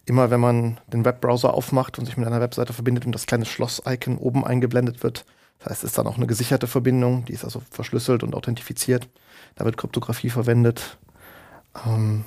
immer 0.08 0.32
wenn 0.32 0.40
man 0.40 0.80
den 0.88 1.06
Webbrowser 1.06 1.54
aufmacht 1.54 2.00
und 2.00 2.06
sich 2.06 2.18
mit 2.18 2.26
einer 2.26 2.42
Webseite 2.42 2.74
verbindet 2.74 3.06
und 3.06 3.14
das 3.14 3.26
kleine 3.26 3.46
Schloss-Icon 3.46 4.18
oben 4.18 4.46
eingeblendet 4.46 5.04
wird. 5.04 5.26
Das 5.60 5.70
heißt, 5.70 5.84
es 5.84 5.92
ist 5.92 5.98
dann 5.98 6.08
auch 6.08 6.18
eine 6.18 6.28
gesicherte 6.28 6.68
Verbindung, 6.68 7.26
die 7.26 7.34
ist 7.34 7.44
also 7.44 7.62
verschlüsselt 7.70 8.24
und 8.24 8.36
authentifiziert. 8.36 9.10
Da 9.56 9.66
wird 9.66 9.78
Kryptographie 9.78 10.30
verwendet. 10.30 10.98
Ähm, 11.86 12.24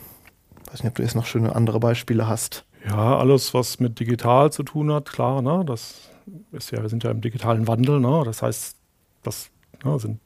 weiß 0.70 0.82
nicht, 0.82 0.90
ob 0.90 0.94
du 0.96 1.02
jetzt 1.02 1.14
noch 1.14 1.26
schöne 1.26 1.54
andere 1.54 1.80
Beispiele 1.80 2.28
hast. 2.28 2.64
Ja, 2.88 3.18
alles, 3.18 3.54
was 3.54 3.78
mit 3.80 4.00
digital 4.00 4.52
zu 4.52 4.62
tun 4.62 4.92
hat, 4.92 5.10
klar, 5.10 5.42
ne? 5.42 5.64
Das 5.66 6.10
ist 6.52 6.70
ja, 6.70 6.82
wir 6.82 6.88
sind 6.88 7.04
ja 7.04 7.10
im 7.10 7.20
digitalen 7.20 7.66
Wandel, 7.66 8.00
ne? 8.00 8.22
Das 8.24 8.42
heißt, 8.42 8.76
das 9.22 9.50
ne, 9.84 9.98
sind 9.98 10.20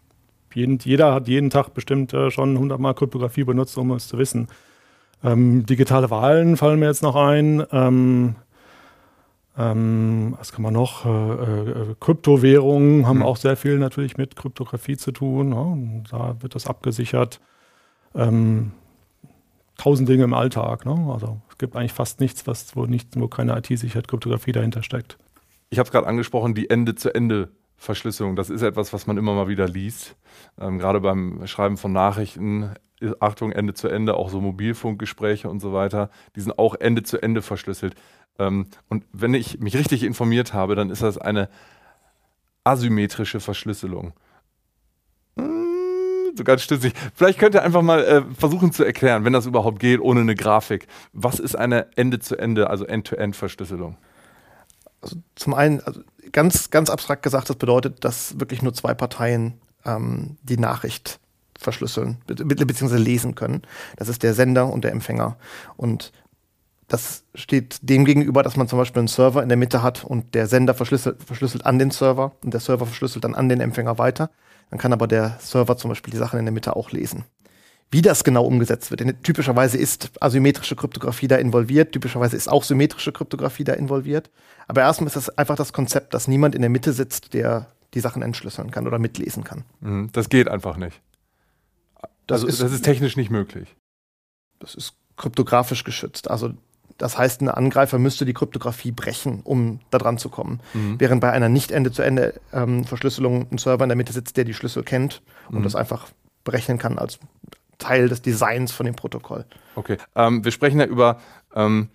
jeden, 0.55 0.79
jeder 0.79 1.13
hat 1.13 1.29
jeden 1.29 1.51
Tag 1.51 1.75
bestimmt 1.75 2.13
äh, 2.13 2.31
schon 2.31 2.57
hundertmal 2.57 2.95
Kryptographie 2.95 3.45
benutzt, 3.45 3.77
um 3.77 3.91
es 3.93 4.09
zu 4.09 4.19
wissen. 4.19 4.49
Ähm, 5.23 5.65
digitale 5.67 6.11
Wahlen 6.11 6.57
fallen 6.57 6.81
mir 6.81 6.87
jetzt 6.87 7.03
noch 7.03 7.17
ein. 7.17 7.65
Ähm, 7.73 8.37
ähm, 9.57 10.35
was 10.37 10.53
kann 10.53 10.63
man 10.63 10.75
noch? 10.75 11.07
Äh, 11.07 11.71
äh, 11.71 11.95
Kryptowährungen 12.01 13.07
haben 13.07 13.19
mhm. 13.19 13.23
auch 13.23 13.37
sehr 13.37 13.57
viel 13.57 13.79
natürlich 13.79 14.17
mit 14.17 14.37
Kryptographie 14.37 14.97
zu 14.97 15.13
tun. 15.13 15.53
Ja, 15.53 16.19
da 16.19 16.43
wird 16.43 16.55
das 16.55 16.67
abgesichert. 16.67 17.41
Ähm, 18.15 18.73
tausend 19.77 20.09
Dinge 20.09 20.25
im 20.25 20.35
Alltag. 20.35 20.87
Ne? 20.87 21.11
Also 21.13 21.41
es 21.51 21.59
gibt 21.59 21.77
eigentlich 21.77 21.93
fast 21.93 22.21
nichts, 22.21 22.47
was, 22.47 22.75
wo, 22.75 22.87
nicht, 22.87 23.19
wo 23.19 23.29
keine 23.29 23.57
IT-Sicherheit, 23.57 24.09
Kryptographie 24.09 24.53
dahinter 24.53 24.83
steckt. 24.83 25.19
Ich 25.71 25.79
habe 25.79 25.87
es 25.87 25.93
gerade 25.93 26.07
angesprochen, 26.07 26.55
die 26.55 26.71
Ende-zu-Ende. 26.71 27.51
Verschlüsselung, 27.77 28.37
das 28.37 28.51
ist 28.51 28.63
etwas, 28.63 28.93
was 28.93 29.07
man 29.07 29.19
immer 29.19 29.35
mal 29.35 29.49
wieder 29.49 29.69
liest. 29.69 30.17
Ähm, 30.59 30.79
gerade 30.79 31.01
beim 31.01 31.47
Schreiben 31.47 31.77
von 31.77 31.93
Nachrichten 31.93 32.71
Achtung, 33.21 33.53
Ende 33.53 33.75
zu 33.75 33.89
Ende, 33.89 34.15
auch 34.15 34.31
so 34.31 34.41
Mobilfunkgespräche 34.41 35.49
und 35.49 35.61
so 35.61 35.73
weiter, 35.73 36.11
die 36.37 36.41
sind 36.41 36.59
auch 36.59 36.75
Ende 36.75 37.03
zu 37.03 37.21
Ende 37.21 37.43
verschlüsselt. 37.43 37.95
Ähm, 38.39 38.67
und 38.89 39.05
wenn 39.13 39.35
ich 39.35 39.61
mich 39.61 39.77
richtig 39.77 40.03
informiert 40.03 40.55
habe, 40.55 40.75
dann 40.75 40.91
ist 40.91 41.03
das 41.03 41.19
eine 41.19 41.49
asymmetrische 42.65 43.41
Verschlüsselung. 43.41 44.13
Hm, 45.37 46.33
so 46.37 46.45
ganz 46.45 46.63
stützig. 46.63 46.95
Vielleicht 47.15 47.39
könnt 47.39 47.55
ihr 47.55 47.63
einfach 47.63 47.83
mal 47.83 48.05
äh, 48.05 48.23
versuchen 48.35 48.73
zu 48.73 48.85
erklären, 48.85 49.25
wenn 49.25 49.33
das 49.33 49.47
überhaupt 49.47 49.79
geht, 49.79 50.01
ohne 50.01 50.21
eine 50.21 50.35
Grafik. 50.35 50.87
Was 51.13 51.39
ist 51.39 51.57
eine 51.57 51.87
Ende 51.97 52.19
zu 52.19 52.37
Ende, 52.37 52.71
also 52.71 52.85
End-to-End-Verschlüsselung? 52.85 53.97
Also 55.01 55.17
zum 55.35 55.55
einen, 55.55 55.81
also 55.81 56.01
ganz, 56.33 56.71
ganz 56.71 56.89
abstrakt 56.89 57.23
gesagt, 57.23 57.51
das 57.51 57.57
bedeutet, 57.57 58.05
dass 58.05 58.41
wirklich 58.41 58.63
nur 58.63 58.73
zwei 58.73 58.95
Parteien 58.95 59.61
ähm, 59.85 60.39
die 60.43 60.57
Nachricht 60.57 61.21
verschlüsseln 61.65 62.19
be 62.27 62.35
beziehungsweise 62.37 63.03
lesen 63.03 63.35
können. 63.35 63.63
Das 63.97 64.09
ist 64.09 64.23
der 64.23 64.35
Sender 64.35 64.73
und 64.73 64.85
der 64.85 64.93
Empfänger. 64.93 65.37
Und 65.77 66.13
das 66.89 67.25
steht 67.35 67.79
dem 67.83 68.05
gegenüber, 68.05 68.43
dass 68.43 68.57
man 68.57 68.69
zum 68.69 68.79
Beispiel 68.79 69.01
einen 69.01 69.09
Server 69.09 69.43
in 69.43 69.49
der 69.49 69.59
Mitte 69.59 69.83
hat 69.83 70.05
und 70.05 70.35
der 70.35 70.47
Sender 70.47 70.75
verschlüsselt, 70.75 71.23
verschlüsselt 71.25 71.67
an 71.67 71.79
den 71.79 71.91
Server 71.91 72.33
und 72.45 72.53
der 72.53 72.61
Server 72.61 72.87
verschlüsselt 72.87 73.25
dann 73.25 73.35
an 73.35 73.49
den 73.49 73.61
Empfänger 73.61 73.99
weiter. 73.99 74.31
Dann 74.71 74.79
kann 74.79 74.93
aber 74.93 75.07
der 75.07 75.39
Server 75.41 75.77
zum 75.77 75.89
Beispiel 75.89 76.13
die 76.13 76.19
Sachen 76.19 76.39
in 76.39 76.45
der 76.45 76.53
Mitte 76.53 76.77
auch 76.77 76.91
lesen. 76.91 77.25
Wie 77.91 78.03
das 78.03 78.25
genau 78.25 78.45
umgesetzt 78.45 78.91
wird, 78.91 79.01
denn 79.01 79.23
typischerweise 79.23 79.79
ist 79.79 80.11
asymmetrische 80.21 80.75
Kryptographie 80.75 81.29
da 81.29 81.37
involviert, 81.37 81.93
typischerweise 81.93 82.37
ist 82.37 82.49
auch 82.49 82.65
symmetrische 82.65 83.13
Kryptographie 83.13 83.65
da 83.65 83.75
involviert. 83.75 84.31
Aber 84.67 84.81
erstmal 84.81 85.07
ist 85.07 85.17
das 85.17 85.31
einfach 85.39 85.57
das 85.57 85.73
Konzept, 85.73 86.13
dass 86.13 86.27
niemand 86.27 86.55
in 86.55 86.61
der 86.61 86.71
Mitte 86.71 86.93
sitzt, 86.93 87.35
der 87.35 87.69
die 87.95 88.01
Sachen 88.01 88.23
entschlüsseln 88.23 88.71
kann 88.71 88.87
oder 88.87 88.99
mitlesen 88.99 89.45
kann. 89.45 89.65
Mhm, 89.81 90.11
das 90.13 90.29
geht 90.29 90.49
einfach 90.49 90.77
nicht. 90.77 91.01
Das, 92.27 92.43
also, 92.43 92.47
ist, 92.47 92.63
das 92.63 92.73
ist 92.73 92.85
technisch 92.85 93.17
nicht 93.17 93.31
möglich. 93.31 93.75
Das 94.59 94.75
ist 94.75 94.95
kryptografisch 95.17 95.85
geschützt. 95.85 96.31
Also 96.31 96.55
das 96.99 97.17
heißt, 97.19 97.43
ein 97.43 97.49
Angreifer 97.49 97.99
müsste 97.99 98.25
die 98.25 98.35
Kryptographie 98.35 98.93
brechen, 98.93 99.41
um 99.43 99.81
da 99.91 99.99
dran 99.99 100.17
zu 100.17 100.29
kommen. 100.29 100.61
Mhm. 100.75 100.95
Während 100.99 101.21
bei 101.21 101.33
einer 101.33 101.49
nicht 101.49 101.73
Ende-zu-Ende-Verschlüsselung 101.73 103.43
ähm, 103.43 103.49
ein 103.51 103.59
Server 103.59 103.83
in 103.85 103.89
der 103.89 103.97
Mitte 103.97 104.13
sitzt, 104.13 104.37
der 104.37 104.45
die 104.45 104.55
Schlüssel 104.55 104.85
kennt 104.85 105.21
und 105.49 105.59
mhm. 105.61 105.65
das 105.65 105.75
einfach 105.75 106.07
berechnen 106.45 106.79
kann 106.79 106.97
als 106.99 107.19
Teil 107.79 108.09
des 108.09 108.23
Designs 108.23 108.71
von 108.71 108.87
dem 108.87 108.95
Protokoll. 108.95 109.45
Okay. 109.75 109.97
Ähm, 110.15 110.45
wir 110.45 110.53
sprechen 110.53 110.79
ja 110.79 110.87
über 110.87 111.21
ähm, 111.55 111.89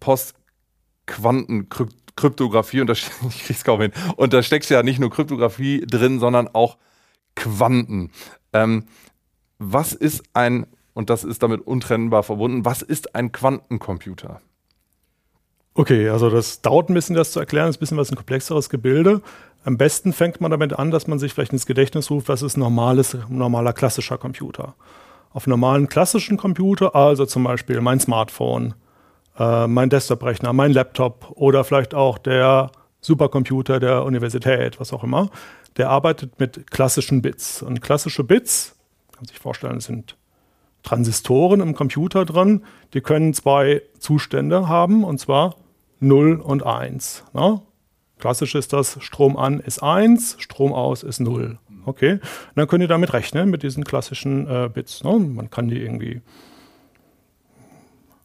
Post-Quanten-Kryptographie 0.00 2.80
und 2.80 2.88
da, 2.88 2.92
ich 2.94 3.44
krieg's 3.44 3.62
kaum 3.62 3.80
hin. 3.80 3.92
Und 4.16 4.32
da 4.32 4.42
steckt 4.42 4.68
ja 4.68 4.82
nicht 4.82 4.98
nur 4.98 5.10
Kryptographie 5.10 5.86
drin, 5.86 6.18
sondern 6.18 6.48
auch 6.48 6.78
Quanten. 7.36 8.10
Ähm, 8.52 8.86
was 9.62 9.92
ist 9.92 10.22
ein 10.34 10.66
und 10.94 11.10
das 11.10 11.24
ist 11.24 11.42
damit 11.42 11.66
untrennbar 11.66 12.22
verbunden. 12.22 12.64
Was 12.64 12.82
ist 12.82 13.14
ein 13.14 13.32
Quantencomputer? 13.32 14.40
Okay, 15.74 16.10
also 16.10 16.28
das 16.28 16.60
dauert 16.60 16.90
ein 16.90 16.94
bisschen, 16.94 17.16
das 17.16 17.32
zu 17.32 17.40
erklären, 17.40 17.68
das 17.68 17.76
ist 17.76 17.78
ein 17.78 17.80
bisschen 17.80 17.98
was 17.98 18.10
ein 18.10 18.16
komplexeres 18.16 18.68
Gebilde. 18.68 19.22
Am 19.64 19.78
besten 19.78 20.12
fängt 20.12 20.40
man 20.40 20.50
damit 20.50 20.74
an, 20.78 20.90
dass 20.90 21.06
man 21.06 21.18
sich 21.18 21.32
vielleicht 21.32 21.52
ins 21.52 21.64
Gedächtnis 21.64 22.10
ruft, 22.10 22.28
was 22.28 22.42
ist 22.42 22.58
normales, 22.58 23.16
normaler 23.28 23.72
klassischer 23.72 24.18
Computer. 24.18 24.74
Auf 25.30 25.46
normalen 25.46 25.88
klassischen 25.88 26.36
Computer, 26.36 26.94
also 26.94 27.24
zum 27.24 27.44
Beispiel 27.44 27.80
mein 27.80 28.00
Smartphone, 28.00 28.74
äh, 29.38 29.66
mein 29.66 29.88
Desktop-Rechner, 29.88 30.52
mein 30.52 30.72
Laptop 30.72 31.30
oder 31.36 31.64
vielleicht 31.64 31.94
auch 31.94 32.18
der 32.18 32.70
Supercomputer 33.00 33.80
der 33.80 34.04
Universität, 34.04 34.78
was 34.78 34.92
auch 34.92 35.04
immer, 35.04 35.30
der 35.78 35.88
arbeitet 35.88 36.38
mit 36.38 36.70
klassischen 36.70 37.22
Bits. 37.22 37.62
Und 37.62 37.80
klassische 37.80 38.24
Bits, 38.24 38.76
kann 39.22 39.26
man 39.26 39.28
sich 39.28 39.38
vorstellen, 39.38 39.80
sind 39.80 40.16
Transistoren 40.82 41.60
im 41.60 41.74
Computer 41.74 42.24
drin, 42.24 42.64
die 42.92 43.00
können 43.00 43.34
zwei 43.34 43.82
Zustände 44.00 44.66
haben, 44.68 45.04
und 45.04 45.18
zwar 45.18 45.54
0 46.00 46.40
und 46.40 46.66
1. 46.66 47.24
Ne? 47.32 47.62
Klassisch 48.18 48.56
ist 48.56 48.72
das, 48.72 48.98
Strom 49.00 49.36
an 49.36 49.60
ist 49.60 49.80
1, 49.80 50.36
Strom 50.40 50.72
aus 50.72 51.04
ist 51.04 51.20
0. 51.20 51.58
Okay, 51.84 52.12
und 52.14 52.20
dann 52.56 52.66
könnt 52.66 52.82
ihr 52.82 52.88
damit 52.88 53.12
rechnen, 53.12 53.50
mit 53.50 53.62
diesen 53.62 53.84
klassischen 53.84 54.48
äh, 54.48 54.68
Bits. 54.72 55.04
Ne? 55.04 55.18
Man 55.18 55.50
kann 55.50 55.68
die 55.68 55.80
irgendwie 55.80 56.20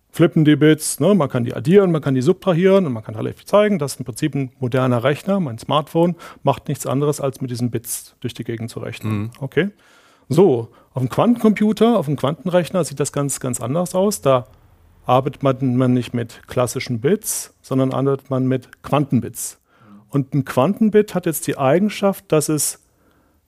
flippen, 0.10 0.46
die 0.46 0.56
Bits, 0.56 1.00
ne? 1.00 1.14
man 1.14 1.30
kann 1.30 1.44
die 1.44 1.54
addieren, 1.54 1.92
man 1.92 2.02
kann 2.02 2.16
die 2.16 2.22
subtrahieren 2.22 2.88
und 2.88 2.94
man 2.94 3.04
kann 3.04 3.16
relativ 3.16 3.46
zeigen, 3.46 3.78
dass 3.78 3.98
im 3.98 4.06
Prinzip 4.06 4.34
ein 4.34 4.52
moderner 4.60 5.04
Rechner, 5.04 5.40
mein 5.40 5.60
Smartphone, 5.60 6.16
macht 6.42 6.68
nichts 6.70 6.88
anderes, 6.88 7.22
als 7.22 7.40
mit 7.40 7.52
diesen 7.52 7.70
Bits 7.70 8.16
durch 8.20 8.34
die 8.34 8.44
Gegend 8.44 8.72
zu 8.72 8.80
rechnen. 8.80 9.18
Mhm. 9.18 9.32
Okay, 9.40 9.70
so, 10.30 10.70
auf 10.98 11.04
dem 11.04 11.10
Quantencomputer, 11.10 12.00
auf 12.00 12.08
dem 12.08 12.16
Quantenrechner 12.16 12.84
sieht 12.84 13.00
das 13.00 13.12
ganz, 13.12 13.40
ganz 13.40 13.62
anders 13.62 13.94
aus. 13.94 14.22
Da 14.22 14.48
arbeitet 15.06 15.44
man 15.44 15.94
nicht 15.94 16.16
mit 16.16 16.42
klassischen 16.48 17.02
Bits, 17.02 17.54
sondern 17.62 17.94
arbeitet 17.94 18.32
man 18.32 18.48
mit 18.48 18.82
Quantenbits. 18.82 19.60
Und 20.10 20.34
ein 20.34 20.44
Quantenbit 20.44 21.14
hat 21.14 21.28
jetzt 21.28 21.46
die 21.46 21.56
Eigenschaft, 21.56 22.26
dass 22.30 22.50
es 22.50 22.84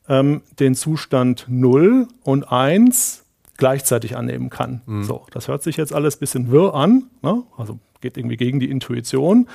ähm, 0.08 0.44
den 0.60 0.76
Zustand 0.76 1.48
0 1.50 2.08
und 2.22 2.52
1 2.52 3.26
gleichzeitig 3.58 4.16
annehmen 4.16 4.52
kann. 4.52 4.84
Mhm. 4.86 5.04
So, 5.06 5.26
das 5.32 5.48
hört 5.48 5.64
sich 5.64 5.76
jetzt 5.76 5.92
alles 5.92 6.18
ein 6.18 6.20
bisschen 6.20 6.52
wirr 6.52 6.76
an, 6.76 7.06
ne? 7.24 7.42
also 7.58 7.80
geht 8.00 8.16
irgendwie 8.18 8.38
gegen 8.38 8.60
die 8.60 8.70
Intuition. 8.70 9.48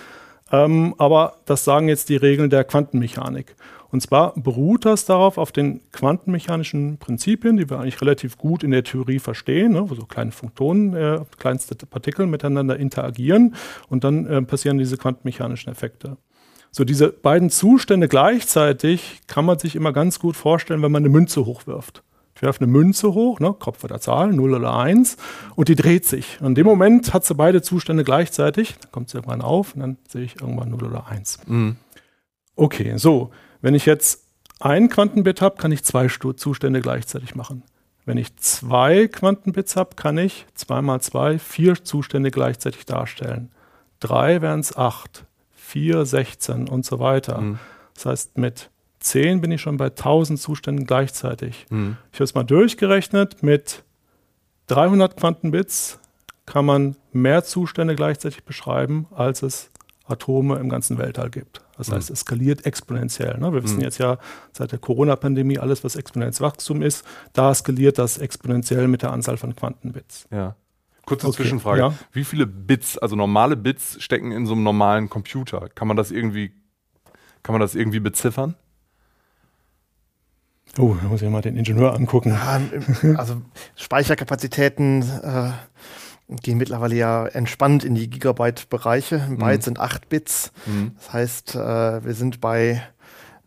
Ähm, 0.50 0.96
aber 0.98 1.36
das 1.44 1.62
sagen 1.64 1.88
jetzt 1.88 2.08
die 2.08 2.16
Regeln 2.16 2.50
der 2.50 2.64
Quantenmechanik. 2.64 3.54
Und 3.94 4.00
zwar 4.00 4.34
beruht 4.34 4.86
das 4.86 5.04
darauf 5.04 5.38
auf 5.38 5.52
den 5.52 5.80
quantenmechanischen 5.92 6.98
Prinzipien, 6.98 7.56
die 7.56 7.70
wir 7.70 7.78
eigentlich 7.78 8.00
relativ 8.00 8.36
gut 8.36 8.64
in 8.64 8.72
der 8.72 8.82
Theorie 8.82 9.20
verstehen, 9.20 9.70
ne, 9.70 9.88
wo 9.88 9.94
so 9.94 10.04
kleine 10.04 10.32
Photonen, 10.32 10.96
äh, 10.96 11.20
kleinste 11.38 11.76
Partikel 11.76 12.26
miteinander 12.26 12.76
interagieren 12.76 13.54
und 13.88 14.02
dann 14.02 14.26
äh, 14.26 14.42
passieren 14.42 14.78
diese 14.78 14.96
quantenmechanischen 14.96 15.70
Effekte. 15.70 16.16
So 16.72 16.82
diese 16.82 17.10
beiden 17.10 17.50
Zustände 17.50 18.08
gleichzeitig 18.08 19.20
kann 19.28 19.44
man 19.44 19.60
sich 19.60 19.76
immer 19.76 19.92
ganz 19.92 20.18
gut 20.18 20.34
vorstellen, 20.34 20.82
wenn 20.82 20.90
man 20.90 21.04
eine 21.04 21.10
Münze 21.10 21.46
hochwirft. 21.46 22.02
Ich 22.34 22.42
werfe 22.42 22.62
eine 22.62 22.72
Münze 22.72 23.14
hoch, 23.14 23.38
ne, 23.38 23.54
Kopf 23.56 23.84
oder 23.84 24.00
Zahl, 24.00 24.32
0 24.32 24.54
oder 24.54 24.76
1, 24.76 25.18
und 25.54 25.68
die 25.68 25.76
dreht 25.76 26.04
sich. 26.04 26.40
Und 26.40 26.48
in 26.48 26.54
dem 26.56 26.66
Moment 26.66 27.14
hat 27.14 27.24
sie 27.24 27.36
beide 27.36 27.62
Zustände 27.62 28.02
gleichzeitig, 28.02 28.74
dann 28.80 28.90
kommt 28.90 29.10
sie 29.10 29.18
irgendwann 29.18 29.40
auf 29.40 29.76
und 29.76 29.82
dann 29.82 29.98
sehe 30.08 30.24
ich 30.24 30.40
irgendwann 30.40 30.70
0 30.70 30.82
oder 30.82 31.06
1. 31.06 31.38
Mhm. 31.46 31.76
Okay, 32.56 32.94
so. 32.96 33.30
Wenn 33.64 33.74
ich 33.74 33.86
jetzt 33.86 34.26
ein 34.60 34.90
Quantenbit 34.90 35.40
habe, 35.40 35.56
kann 35.56 35.72
ich 35.72 35.82
zwei 35.84 36.06
Zustände 36.08 36.82
gleichzeitig 36.82 37.34
machen. 37.34 37.62
Wenn 38.04 38.18
ich 38.18 38.36
zwei 38.36 39.08
Quantenbits 39.08 39.74
habe, 39.76 39.96
kann 39.96 40.18
ich 40.18 40.44
zwei 40.54 40.82
mal 40.82 41.00
zwei 41.00 41.38
vier 41.38 41.82
Zustände 41.82 42.30
gleichzeitig 42.30 42.84
darstellen. 42.84 43.50
Drei 44.00 44.42
wären 44.42 44.60
es 44.60 44.76
acht, 44.76 45.24
vier 45.56 46.04
16 46.04 46.68
und 46.68 46.84
so 46.84 46.98
weiter. 46.98 47.40
Mhm. 47.40 47.58
Das 47.94 48.04
heißt, 48.04 48.36
mit 48.36 48.68
10 49.00 49.40
bin 49.40 49.50
ich 49.50 49.62
schon 49.62 49.78
bei 49.78 49.86
1000 49.86 50.38
Zuständen 50.38 50.84
gleichzeitig. 50.84 51.64
Mhm. 51.70 51.96
Ich 52.12 52.16
habe 52.18 52.24
es 52.24 52.34
mal 52.34 52.44
durchgerechnet, 52.44 53.42
mit 53.42 53.82
300 54.66 55.16
Quantenbits 55.16 55.98
kann 56.44 56.66
man 56.66 56.96
mehr 57.14 57.44
Zustände 57.44 57.94
gleichzeitig 57.94 58.44
beschreiben, 58.44 59.06
als 59.14 59.40
es 59.40 59.70
Atome 60.04 60.58
im 60.58 60.68
ganzen 60.68 60.98
Weltall 60.98 61.30
gibt. 61.30 61.63
Das 61.76 61.90
heißt, 61.90 62.10
es 62.10 62.20
skaliert 62.20 62.66
exponentiell. 62.66 63.38
Ne? 63.38 63.52
Wir 63.52 63.62
wissen 63.62 63.78
mhm. 63.78 63.82
jetzt 63.82 63.98
ja 63.98 64.18
seit 64.52 64.72
der 64.72 64.78
Corona-Pandemie, 64.78 65.58
alles, 65.58 65.82
was 65.84 65.96
exponentielles 65.96 66.40
Wachstum 66.40 66.82
ist, 66.82 67.04
da 67.32 67.52
skaliert 67.54 67.98
das 67.98 68.18
exponentiell 68.18 68.88
mit 68.88 69.02
der 69.02 69.12
Anzahl 69.12 69.36
von 69.36 69.54
Quantenbits. 69.56 70.26
Ja. 70.30 70.56
Kurze 71.04 71.26
okay. 71.26 71.36
Zwischenfrage. 71.36 71.80
Ja. 71.80 71.94
Wie 72.12 72.24
viele 72.24 72.46
Bits, 72.46 72.96
also 72.98 73.16
normale 73.16 73.56
Bits, 73.56 74.02
stecken 74.02 74.32
in 74.32 74.46
so 74.46 74.54
einem 74.54 74.62
normalen 74.62 75.10
Computer? 75.10 75.68
Kann 75.74 75.88
man 75.88 75.96
das 75.96 76.10
irgendwie, 76.10 76.52
kann 77.42 77.52
man 77.52 77.60
das 77.60 77.74
irgendwie 77.74 78.00
beziffern? 78.00 78.54
Oh, 80.78 80.96
da 81.00 81.08
muss 81.08 81.22
ich 81.22 81.28
mal 81.28 81.40
den 81.40 81.56
Ingenieur 81.56 81.94
angucken. 81.94 82.30
Ja, 82.30 82.60
also 83.16 83.42
Speicherkapazitäten 83.76 85.02
äh, 85.02 85.50
gehen 86.28 86.58
mittlerweile 86.58 86.94
ja 86.94 87.26
entspannt 87.26 87.84
in 87.84 87.94
die 87.94 88.08
Gigabyte-Bereiche. 88.08 89.22
Ein 89.22 89.38
Byte 89.38 89.60
mhm. 89.60 89.64
sind 89.64 89.80
8 89.80 90.08
Bits. 90.08 90.52
Mhm. 90.66 90.92
Das 90.96 91.12
heißt, 91.12 91.54
äh, 91.56 92.04
wir 92.04 92.14
sind 92.14 92.40
bei 92.40 92.82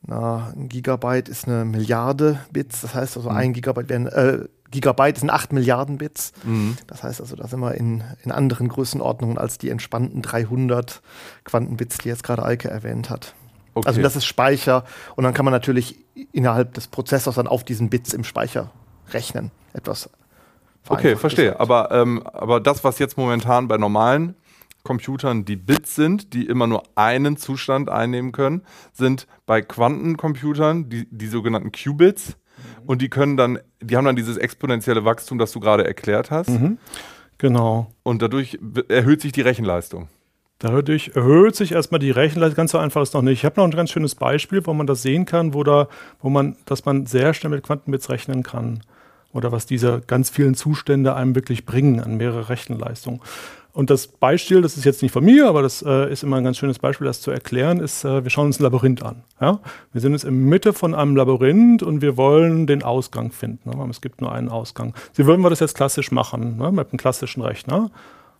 na, 0.06 0.54
ein 0.56 0.70
Gigabyte 0.70 1.28
ist 1.28 1.48
eine 1.48 1.66
Milliarde 1.66 2.40
Bits. 2.52 2.82
Das 2.82 2.96
heißt 2.96 3.18
also, 3.18 3.30
mhm. 3.30 3.36
ein 3.36 3.54
Gigabyte 3.54 3.90
wären, 3.90 4.08
äh, 4.08 4.46
Gigabyte 4.70 5.18
sind 5.18 5.30
8 5.30 5.54
Milliarden 5.54 5.98
Bits. 5.98 6.34
Mhm. 6.44 6.78
Das 6.88 7.04
heißt 7.04 7.20
also, 7.20 7.36
da 7.36 7.48
sind 7.48 7.60
wir 7.60 7.76
in, 7.76 8.04
in 8.24 8.32
anderen 8.32 8.68
Größenordnungen 8.70 9.38
als 9.38 9.58
die 9.58 9.70
entspannten 9.70 10.22
300 10.22 11.02
Quantenbits, 11.44 11.98
die 12.00 12.10
jetzt 12.10 12.24
gerade 12.24 12.44
Eike 12.44 12.70
erwähnt 12.70 13.10
hat. 13.10 13.34
Okay. 13.74 13.88
Also 13.88 14.02
das 14.02 14.16
ist 14.16 14.26
Speicher 14.26 14.86
und 15.16 15.24
dann 15.24 15.34
kann 15.34 15.46
man 15.46 15.52
natürlich 15.52 16.04
innerhalb 16.32 16.74
des 16.74 16.88
Prozessors 16.88 17.36
dann 17.36 17.48
auf 17.48 17.64
diesen 17.64 17.90
Bits 17.90 18.14
im 18.14 18.24
Speicher 18.24 18.72
rechnen. 19.12 19.52
Etwas 19.74 20.10
Okay, 20.89 21.15
verstehe. 21.15 21.60
Aber, 21.60 21.91
ähm, 21.91 22.24
aber 22.24 22.60
das, 22.60 22.84
was 22.84 23.00
jetzt 23.00 23.17
momentan 23.17 23.67
bei 23.67 23.77
normalen 23.77 24.36
Computern 24.84 25.44
die 25.44 25.58
Bits 25.58 25.96
sind, 25.96 26.34
die 26.34 26.46
immer 26.46 26.65
nur 26.65 26.84
einen 26.96 27.36
Zustand 27.36 27.89
einnehmen 27.89 28.32
können, 28.32 28.62
sind 28.94 29.27
bei 29.46 29.62
Quantencomputern 29.62 30.89
die, 30.89 31.08
die 31.12 31.27
sogenannten 31.27 31.72
Qubits. 31.74 32.29
Mhm. 32.29 32.89
Und 32.89 33.01
die 33.01 33.10
können 33.10 33.36
dann, 33.36 33.60
die 33.82 33.98
haben 33.98 34.06
dann 34.06 34.15
dieses 34.15 34.38
exponentielle 34.38 35.03
Wachstum, 35.03 35.39
das 35.39 35.51
du 35.51 35.60
gerade 35.60 35.86
erklärt 35.86 36.32
hast. 36.32 36.50
Mhm. 36.50 36.77
Genau. 37.38 37.91
Und 38.03 38.22
dadurch 38.22 38.58
erhöht 38.88 39.22
sich 39.22 39.34
die 39.34 39.41
Rechenleistung. 39.41 40.08
Dadurch 40.60 41.12
erhöht 41.13 41.56
sich 41.56 41.74
erstmal 41.74 42.00
die 42.00 42.10
Rechenleistung. 42.10 42.56
Ganz 42.56 42.72
so 42.72 42.77
einfach 42.77 43.01
ist 43.01 43.13
noch 43.13 43.22
nicht. 43.22 43.39
Ich 43.39 43.46
habe 43.46 43.60
noch 43.60 43.65
ein 43.65 43.72
ganz 43.72 43.91
schönes 43.91 44.15
Beispiel, 44.15 44.65
wo 44.65 44.74
man 44.74 44.88
das 44.88 45.01
sehen 45.01 45.25
kann, 45.25 45.53
wo, 45.53 45.63
da, 45.63 45.89
wo 46.20 46.29
man, 46.29 46.56
dass 46.65 46.86
man 46.86 47.06
sehr 47.06 47.34
schnell 47.34 47.51
mit 47.51 47.63
Quantenbits 47.63 48.10
rechnen 48.10 48.41
kann 48.41 48.82
oder 49.38 49.51
was 49.51 49.67
diese 49.67 50.01
ganz 50.08 50.32
vielen 50.32 50.56
Zustände 50.56 51.15
einem 51.15 51.36
wirklich 51.36 51.65
bringen 51.65 52.00
an 52.00 52.17
mehrere 52.17 52.50
Rechenleistungen. 52.50 53.22
Und 53.72 53.91
das 53.91 54.08
Beispiel, 54.08 54.63
das 54.63 54.75
ist 54.75 54.86
jetzt 54.86 55.03
nicht 55.03 55.12
von 55.12 55.24
mir, 55.24 55.48
aber 55.48 55.62
das 55.62 55.84
äh, 55.84 56.12
ist 56.12 56.24
immer 56.24 56.38
ein 56.38 56.44
ganz 56.44 56.58
schönes 56.58 56.79
Beispiel, 56.79 57.06
das 57.06 57.22
zu 57.22 57.29
erklären, 57.29 57.79
ist, 57.79 58.03
äh, 58.03 58.24
wir 58.24 58.32
schauen 58.32 58.48
uns 58.48 58.60
ein 58.60 58.63
Labyrinth 58.63 59.03
an. 59.03 59.24
Ja? 59.39 59.60
Wir 59.94 60.01
sind 60.01 60.13
jetzt 60.13 60.25
in 60.25 60.50
Mitte 60.50 60.74
von 60.74 60.96
einem 60.96 61.15
Labyrinth 61.15 61.84
und 61.84 62.01
wir 62.01 62.17
wollen 62.17 62.65
den 62.65 62.82
Ausgang 62.82 63.32
finden. 63.32 63.70
Ne? 63.70 63.88
Es 63.91 64.01
gibt 64.01 64.20
nur 64.20 64.32
einen 64.32 64.50
Ausgang. 64.50 64.96
Wie 65.13 65.27
würden 65.27 65.44
wir 65.44 65.51
das 65.51 65.60
jetzt 65.60 65.75
klassisch 65.75 66.12
machen, 66.12 66.58
ne? 66.58 66.72
mit 66.72 66.89
einem 66.89 66.98
klassischen 66.98 67.44
Rechner? 67.44 67.91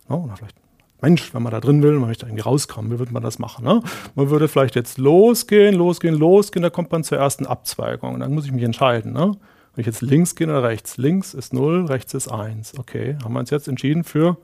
Ne? 0.08 0.16
Oder 0.16 0.34
vielleicht 0.36 0.56
Mensch, 1.00 1.32
wenn 1.32 1.44
man 1.44 1.52
da 1.52 1.60
drin 1.60 1.84
will, 1.84 1.92
man 1.92 2.08
möchte 2.08 2.26
irgendwie 2.26 2.42
rauskommen, 2.42 2.90
wie 2.90 2.98
würde 2.98 3.12
man 3.12 3.22
das 3.22 3.38
machen? 3.38 3.64
Ne? 3.64 3.80
Man 4.16 4.30
würde 4.30 4.48
vielleicht 4.48 4.74
jetzt 4.74 4.98
losgehen, 4.98 5.76
losgehen, 5.76 6.16
losgehen, 6.16 6.64
da 6.64 6.70
kommt 6.70 6.90
man 6.90 7.04
zur 7.04 7.18
ersten 7.18 7.46
Abzweigung. 7.46 8.18
dann 8.18 8.34
muss 8.34 8.46
ich 8.46 8.50
mich 8.50 8.64
entscheiden. 8.64 9.12
Ne? 9.12 9.36
Wenn 9.78 9.82
ich 9.82 9.86
jetzt 9.86 10.02
links 10.02 10.34
gehe 10.34 10.48
oder 10.48 10.64
rechts? 10.64 10.96
Links 10.96 11.34
ist 11.34 11.54
0, 11.54 11.86
rechts 11.86 12.12
ist 12.12 12.26
1. 12.26 12.80
Okay, 12.80 13.16
haben 13.22 13.32
wir 13.32 13.38
uns 13.38 13.50
jetzt 13.50 13.68
entschieden 13.68 14.02
für 14.02 14.36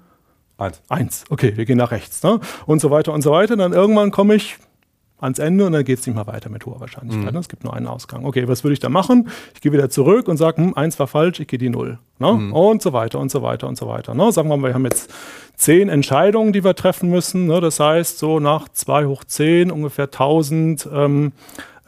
Eins. 0.57 0.81
Eins. 0.89 1.25
Okay, 1.29 1.57
wir 1.57 1.65
gehen 1.65 1.79
nach 1.79 1.91
rechts. 1.91 2.23
Ne? 2.23 2.39
Und 2.67 2.81
so 2.81 2.93
weiter 2.93 3.13
und 3.13 3.23
so 3.23 3.33
weiter. 3.33 3.57
Dann 3.57 3.73
irgendwann 3.73 4.13
komme 4.13 4.37
ich 4.37 4.59
ans 5.19 5.41
Ende 5.41 5.67
und 5.67 5.73
dann 5.73 5.83
geht 5.83 5.99
es 5.99 6.07
nicht 6.07 6.15
mehr 6.15 6.29
weiter 6.29 6.51
mit 6.51 6.65
hoher 6.67 6.79
Wahrscheinlichkeit. 6.79 7.27
Mhm. 7.27 7.33
Ne? 7.33 7.41
Es 7.41 7.49
gibt 7.49 7.65
nur 7.65 7.75
einen 7.75 7.89
Ausgang. 7.89 8.25
Okay, 8.25 8.47
was 8.47 8.63
würde 8.63 8.75
ich 8.75 8.79
da 8.79 8.89
machen? 8.89 9.29
Ich 9.55 9.61
gehe 9.61 9.73
wieder 9.73 9.91
zurück 9.91 10.29
und 10.29 10.37
sage, 10.37 10.63
hm, 10.63 10.75
eins 10.75 11.01
war 11.01 11.09
falsch, 11.09 11.41
ich 11.41 11.49
gehe 11.49 11.59
die 11.59 11.69
Null. 11.71 11.99
Ne? 12.21 12.33
Mhm. 12.33 12.53
Und 12.53 12.81
so 12.81 12.93
weiter 12.93 13.19
und 13.19 13.33
so 13.33 13.43
weiter 13.43 13.67
und 13.67 13.77
so 13.77 13.89
weiter. 13.89 14.15
Ne? 14.15 14.31
Sagen 14.31 14.49
wir 14.49 14.57
mal, 14.57 14.69
wir 14.69 14.75
haben 14.75 14.85
jetzt 14.85 15.13
zehn 15.57 15.89
Entscheidungen, 15.89 16.53
die 16.53 16.63
wir 16.63 16.77
treffen 16.77 17.11
müssen. 17.11 17.49
Ne? 17.49 17.61
Das 17.61 17.81
heißt, 17.81 18.21
so 18.21 18.39
nach 18.39 18.69
zwei 18.69 19.07
hoch 19.07 19.25
zehn 19.25 19.73
ungefähr 19.73 20.05
1000 20.05 20.89
ähm, 20.93 21.33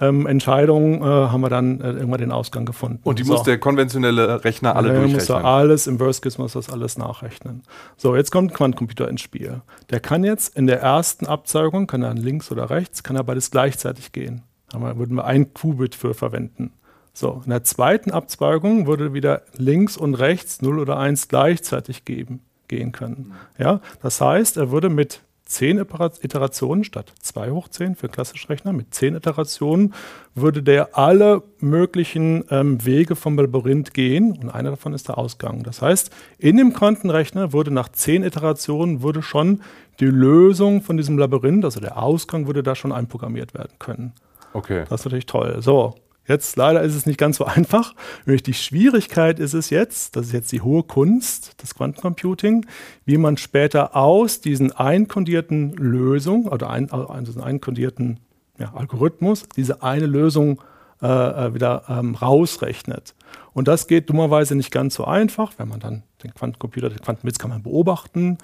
ähm, 0.00 0.26
Entscheidung 0.26 1.02
äh, 1.02 1.04
haben 1.04 1.40
wir 1.40 1.48
dann 1.48 1.80
äh, 1.80 1.92
irgendwann 1.92 2.20
den 2.20 2.32
Ausgang 2.32 2.66
gefunden. 2.66 3.00
Und 3.02 3.18
die 3.18 3.24
so. 3.24 3.32
muss 3.32 3.42
der 3.44 3.58
konventionelle 3.58 4.44
Rechner 4.44 4.76
alle 4.76 4.88
durchrechnen? 4.88 5.14
muss 5.14 5.28
er 5.28 5.44
alles, 5.44 5.86
im 5.86 5.98
Worst 6.00 6.22
Case 6.22 6.40
muss 6.40 6.52
das 6.52 6.70
alles 6.70 6.98
nachrechnen. 6.98 7.62
So, 7.96 8.14
jetzt 8.14 8.30
kommt 8.30 8.52
ein 8.52 8.54
Quantencomputer 8.54 9.08
ins 9.08 9.22
Spiel. 9.22 9.62
Der 9.90 10.00
kann 10.00 10.24
jetzt 10.24 10.56
in 10.56 10.66
der 10.66 10.80
ersten 10.80 11.26
Abzeugung, 11.26 11.86
kann 11.86 12.02
er 12.02 12.14
links 12.14 12.52
oder 12.52 12.70
rechts, 12.70 13.02
kann 13.02 13.16
er 13.16 13.24
beides 13.24 13.50
gleichzeitig 13.50 14.12
gehen. 14.12 14.42
Da 14.70 14.80
würden 14.98 15.16
wir 15.16 15.24
ein 15.24 15.54
Qubit 15.54 15.94
für 15.94 16.14
verwenden. 16.14 16.72
So, 17.12 17.40
in 17.44 17.50
der 17.50 17.64
zweiten 17.64 18.10
Abzweigung 18.10 18.86
würde 18.86 19.14
wieder 19.14 19.42
links 19.56 19.96
und 19.96 20.14
rechts 20.16 20.60
0 20.60 20.78
oder 20.78 20.98
1 20.98 21.28
gleichzeitig 21.28 22.04
geben, 22.04 22.40
gehen 22.68 22.92
können. 22.92 23.32
Ja, 23.56 23.80
das 24.02 24.20
heißt, 24.20 24.58
er 24.58 24.70
würde 24.70 24.90
mit 24.90 25.22
10 25.46 25.78
Iterationen 25.78 26.84
statt 26.84 27.12
2 27.20 27.50
hoch 27.50 27.68
10 27.68 27.94
für 27.94 28.08
klassische 28.08 28.48
Rechner. 28.48 28.72
Mit 28.72 28.92
10 28.92 29.14
Iterationen 29.14 29.94
würde 30.34 30.62
der 30.62 30.98
alle 30.98 31.42
möglichen 31.60 32.44
ähm, 32.50 32.84
Wege 32.84 33.16
vom 33.16 33.36
Labyrinth 33.36 33.94
gehen 33.94 34.36
und 34.36 34.50
einer 34.50 34.70
davon 34.70 34.92
ist 34.92 35.08
der 35.08 35.18
Ausgang. 35.18 35.62
Das 35.62 35.82
heißt, 35.82 36.10
in 36.38 36.56
dem 36.56 36.72
Quantenrechner 36.72 37.52
würde 37.52 37.70
nach 37.70 37.88
10 37.88 38.24
Iterationen 38.24 39.02
würde 39.02 39.22
schon 39.22 39.62
die 40.00 40.06
Lösung 40.06 40.82
von 40.82 40.96
diesem 40.96 41.16
Labyrinth, 41.16 41.64
also 41.64 41.80
der 41.80 41.96
Ausgang, 42.02 42.46
würde 42.46 42.62
da 42.62 42.74
schon 42.74 42.92
einprogrammiert 42.92 43.54
werden 43.54 43.72
können. 43.78 44.12
Okay. 44.52 44.84
Das 44.88 45.00
ist 45.00 45.04
natürlich 45.06 45.26
toll. 45.26 45.58
So, 45.60 45.94
Jetzt 46.26 46.56
leider 46.56 46.82
ist 46.82 46.94
es 46.94 47.06
nicht 47.06 47.18
ganz 47.18 47.36
so 47.36 47.44
einfach. 47.44 47.94
Nämlich 48.24 48.42
die 48.42 48.54
Schwierigkeit 48.54 49.38
ist 49.38 49.54
es 49.54 49.70
jetzt, 49.70 50.16
das 50.16 50.26
ist 50.26 50.32
jetzt 50.32 50.52
die 50.52 50.60
hohe 50.60 50.82
Kunst 50.82 51.62
des 51.62 51.74
Quantencomputing, 51.74 52.66
wie 53.04 53.16
man 53.16 53.36
später 53.36 53.96
aus 53.96 54.40
diesen 54.40 54.72
einkondierten 54.72 55.72
Lösungen 55.72 56.48
oder 56.48 56.70
ein, 56.70 56.90
also 56.90 57.32
diesen 57.32 57.42
einkondierten 57.42 58.20
ja, 58.58 58.72
Algorithmus 58.74 59.44
diese 59.56 59.82
eine 59.82 60.06
Lösung 60.06 60.60
äh, 61.02 61.06
äh, 61.06 61.54
wieder 61.54 61.84
ähm, 61.88 62.14
rausrechnet. 62.14 63.14
Und 63.52 63.68
das 63.68 63.86
geht 63.86 64.08
dummerweise 64.08 64.54
nicht 64.54 64.70
ganz 64.70 64.94
so 64.94 65.04
einfach, 65.04 65.52
wenn 65.58 65.68
man 65.68 65.80
dann 65.80 66.02
den 66.22 66.32
Quantencomputer, 66.32 66.88
den 66.88 67.00
Quantenbits 67.00 67.38
kann 67.38 67.50
man 67.50 67.62
beobachten. 67.62 68.38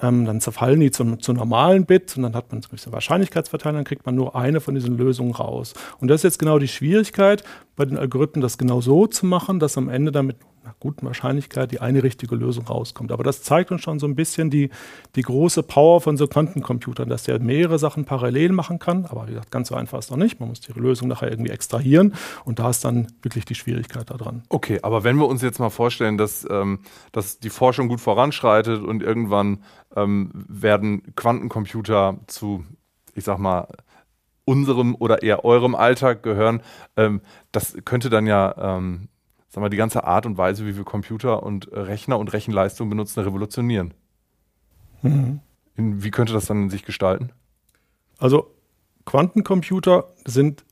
Ähm, 0.00 0.24
dann 0.24 0.40
zerfallen 0.40 0.78
die 0.78 0.90
zu, 0.90 1.16
zu 1.16 1.32
normalen 1.32 1.84
Bit 1.84 2.16
und 2.16 2.22
dann 2.22 2.34
hat 2.34 2.52
man 2.52 2.60
ein 2.60 2.70
bisschen 2.70 2.92
Wahrscheinlichkeitsverteilung, 2.92 3.78
dann 3.78 3.84
kriegt 3.84 4.06
man 4.06 4.14
nur 4.14 4.36
eine 4.36 4.60
von 4.60 4.74
diesen 4.74 4.96
Lösungen 4.96 5.32
raus. 5.32 5.74
Und 6.00 6.08
das 6.08 6.20
ist 6.20 6.24
jetzt 6.24 6.38
genau 6.38 6.58
die 6.58 6.68
Schwierigkeit 6.68 7.42
bei 7.74 7.84
den 7.84 7.96
Algorithmen, 7.96 8.40
das 8.40 8.58
genau 8.58 8.80
so 8.80 9.06
zu 9.06 9.26
machen, 9.26 9.58
dass 9.58 9.76
am 9.76 9.88
Ende 9.88 10.12
damit 10.12 10.36
einer 10.68 10.76
guten 10.80 11.06
Wahrscheinlichkeit 11.06 11.72
die 11.72 11.80
eine 11.80 12.02
richtige 12.02 12.34
Lösung 12.34 12.66
rauskommt. 12.66 13.12
Aber 13.12 13.24
das 13.24 13.42
zeigt 13.42 13.70
uns 13.70 13.82
schon 13.82 13.98
so 13.98 14.06
ein 14.06 14.14
bisschen 14.14 14.50
die, 14.50 14.70
die 15.16 15.22
große 15.22 15.62
Power 15.62 16.00
von 16.00 16.16
so 16.16 16.26
Quantencomputern, 16.26 17.08
dass 17.08 17.24
der 17.24 17.40
mehrere 17.40 17.78
Sachen 17.78 18.04
parallel 18.04 18.52
machen 18.52 18.78
kann. 18.78 19.06
Aber 19.06 19.26
wie 19.26 19.32
gesagt, 19.32 19.50
ganz 19.50 19.68
so 19.68 19.74
einfach 19.74 19.98
ist 19.98 20.06
es 20.06 20.10
noch 20.10 20.18
nicht. 20.18 20.40
Man 20.40 20.50
muss 20.50 20.60
die 20.60 20.72
Lösung 20.72 21.08
nachher 21.08 21.30
irgendwie 21.30 21.50
extrahieren 21.50 22.14
und 22.44 22.58
da 22.58 22.70
ist 22.70 22.84
dann 22.84 23.08
wirklich 23.22 23.44
die 23.44 23.54
Schwierigkeit 23.54 24.10
daran. 24.10 24.42
Okay, 24.48 24.80
aber 24.82 25.04
wenn 25.04 25.16
wir 25.16 25.26
uns 25.26 25.42
jetzt 25.42 25.58
mal 25.58 25.70
vorstellen, 25.70 26.18
dass, 26.18 26.46
ähm, 26.50 26.80
dass 27.12 27.38
die 27.38 27.50
Forschung 27.50 27.88
gut 27.88 28.00
voranschreitet 28.00 28.82
und 28.82 29.02
irgendwann 29.02 29.62
ähm, 29.96 30.30
werden 30.34 31.14
Quantencomputer 31.16 32.18
zu, 32.26 32.64
ich 33.14 33.24
sag 33.24 33.38
mal, 33.38 33.68
unserem 34.44 34.94
oder 34.98 35.22
eher 35.22 35.44
eurem 35.44 35.74
Alltag 35.74 36.22
gehören, 36.22 36.62
ähm, 36.96 37.20
das 37.52 37.76
könnte 37.84 38.08
dann 38.08 38.26
ja 38.26 38.54
ähm, 38.78 39.08
sag 39.58 39.62
mal, 39.62 39.70
die 39.70 39.76
ganze 39.76 40.04
Art 40.04 40.24
und 40.24 40.38
Weise, 40.38 40.66
wie 40.66 40.76
wir 40.76 40.84
Computer 40.84 41.42
und 41.42 41.68
Rechner 41.72 42.18
und 42.18 42.32
Rechenleistung 42.32 42.88
benutzen, 42.88 43.20
revolutionieren. 43.20 43.92
Mhm. 45.02 45.40
wie 45.76 46.10
könnte 46.10 46.32
das 46.32 46.46
dann 46.46 46.70
sich 46.70 46.84
gestalten? 46.84 47.30
Also 48.18 48.52
Quantencomputer 49.04 50.08
sind, 50.24 50.64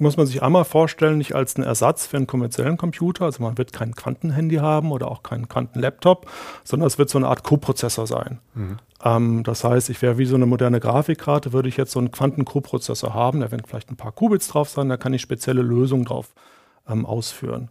muss 0.00 0.16
man 0.16 0.26
sich 0.26 0.42
einmal 0.42 0.64
vorstellen, 0.64 1.18
nicht 1.18 1.36
als 1.36 1.54
einen 1.54 1.64
Ersatz 1.64 2.06
für 2.06 2.16
einen 2.16 2.26
kommerziellen 2.26 2.76
Computer. 2.76 3.24
Also 3.24 3.42
man 3.42 3.56
wird 3.56 3.72
kein 3.72 3.94
Quantenhandy 3.94 4.56
haben 4.56 4.90
oder 4.90 5.08
auch 5.10 5.22
keinen 5.22 5.48
Quantenlaptop, 5.48 6.28
sondern 6.64 6.88
es 6.88 6.98
wird 6.98 7.08
so 7.08 7.18
eine 7.18 7.28
Art 7.28 7.44
Coprozessor 7.44 8.08
sein. 8.08 8.40
Mhm. 8.54 8.76
Ähm, 9.04 9.42
das 9.44 9.62
heißt, 9.62 9.90
ich 9.90 10.02
wäre 10.02 10.18
wie 10.18 10.26
so 10.26 10.34
eine 10.34 10.46
moderne 10.46 10.80
Grafikkarte, 10.80 11.52
würde 11.52 11.68
ich 11.68 11.76
jetzt 11.76 11.92
so 11.92 12.00
einen 12.00 12.10
Quanten-Coprozessor 12.10 13.14
haben, 13.14 13.40
da 13.40 13.50
werden 13.52 13.64
vielleicht 13.66 13.90
ein 13.90 13.96
paar 13.96 14.12
Qubits 14.12 14.48
drauf 14.48 14.68
sein, 14.68 14.88
da 14.88 14.96
kann 14.96 15.14
ich 15.14 15.22
spezielle 15.22 15.62
Lösungen 15.62 16.04
drauf 16.04 16.34
ähm, 16.88 17.06
ausführen. 17.06 17.68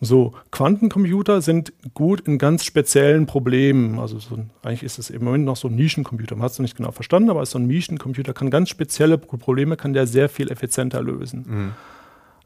So, 0.00 0.32
Quantencomputer 0.52 1.42
sind 1.42 1.72
gut 1.92 2.20
in 2.20 2.38
ganz 2.38 2.64
speziellen 2.64 3.26
Problemen. 3.26 3.98
Also 3.98 4.20
so 4.20 4.38
eigentlich 4.62 4.84
ist 4.84 4.98
es 4.98 5.10
im 5.10 5.24
Moment 5.24 5.44
noch 5.44 5.56
so 5.56 5.66
ein 5.66 5.74
Nischencomputer. 5.74 6.36
Man 6.36 6.44
hat 6.44 6.52
es 6.52 6.58
noch 6.58 6.64
nicht 6.64 6.76
genau 6.76 6.92
verstanden, 6.92 7.30
aber 7.30 7.44
so 7.44 7.58
ein 7.58 7.66
Nischencomputer 7.66 8.32
kann 8.32 8.50
ganz 8.50 8.68
spezielle 8.68 9.18
Probleme, 9.18 9.76
kann 9.76 9.94
der 9.94 10.06
sehr 10.06 10.28
viel 10.28 10.50
effizienter 10.52 11.02
lösen. 11.02 11.44
Mhm. 11.48 11.72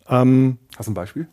Ähm, 0.08 0.58
Hast 0.76 0.86
du 0.86 0.92
ein 0.92 0.94
Beispiel? 0.94 1.28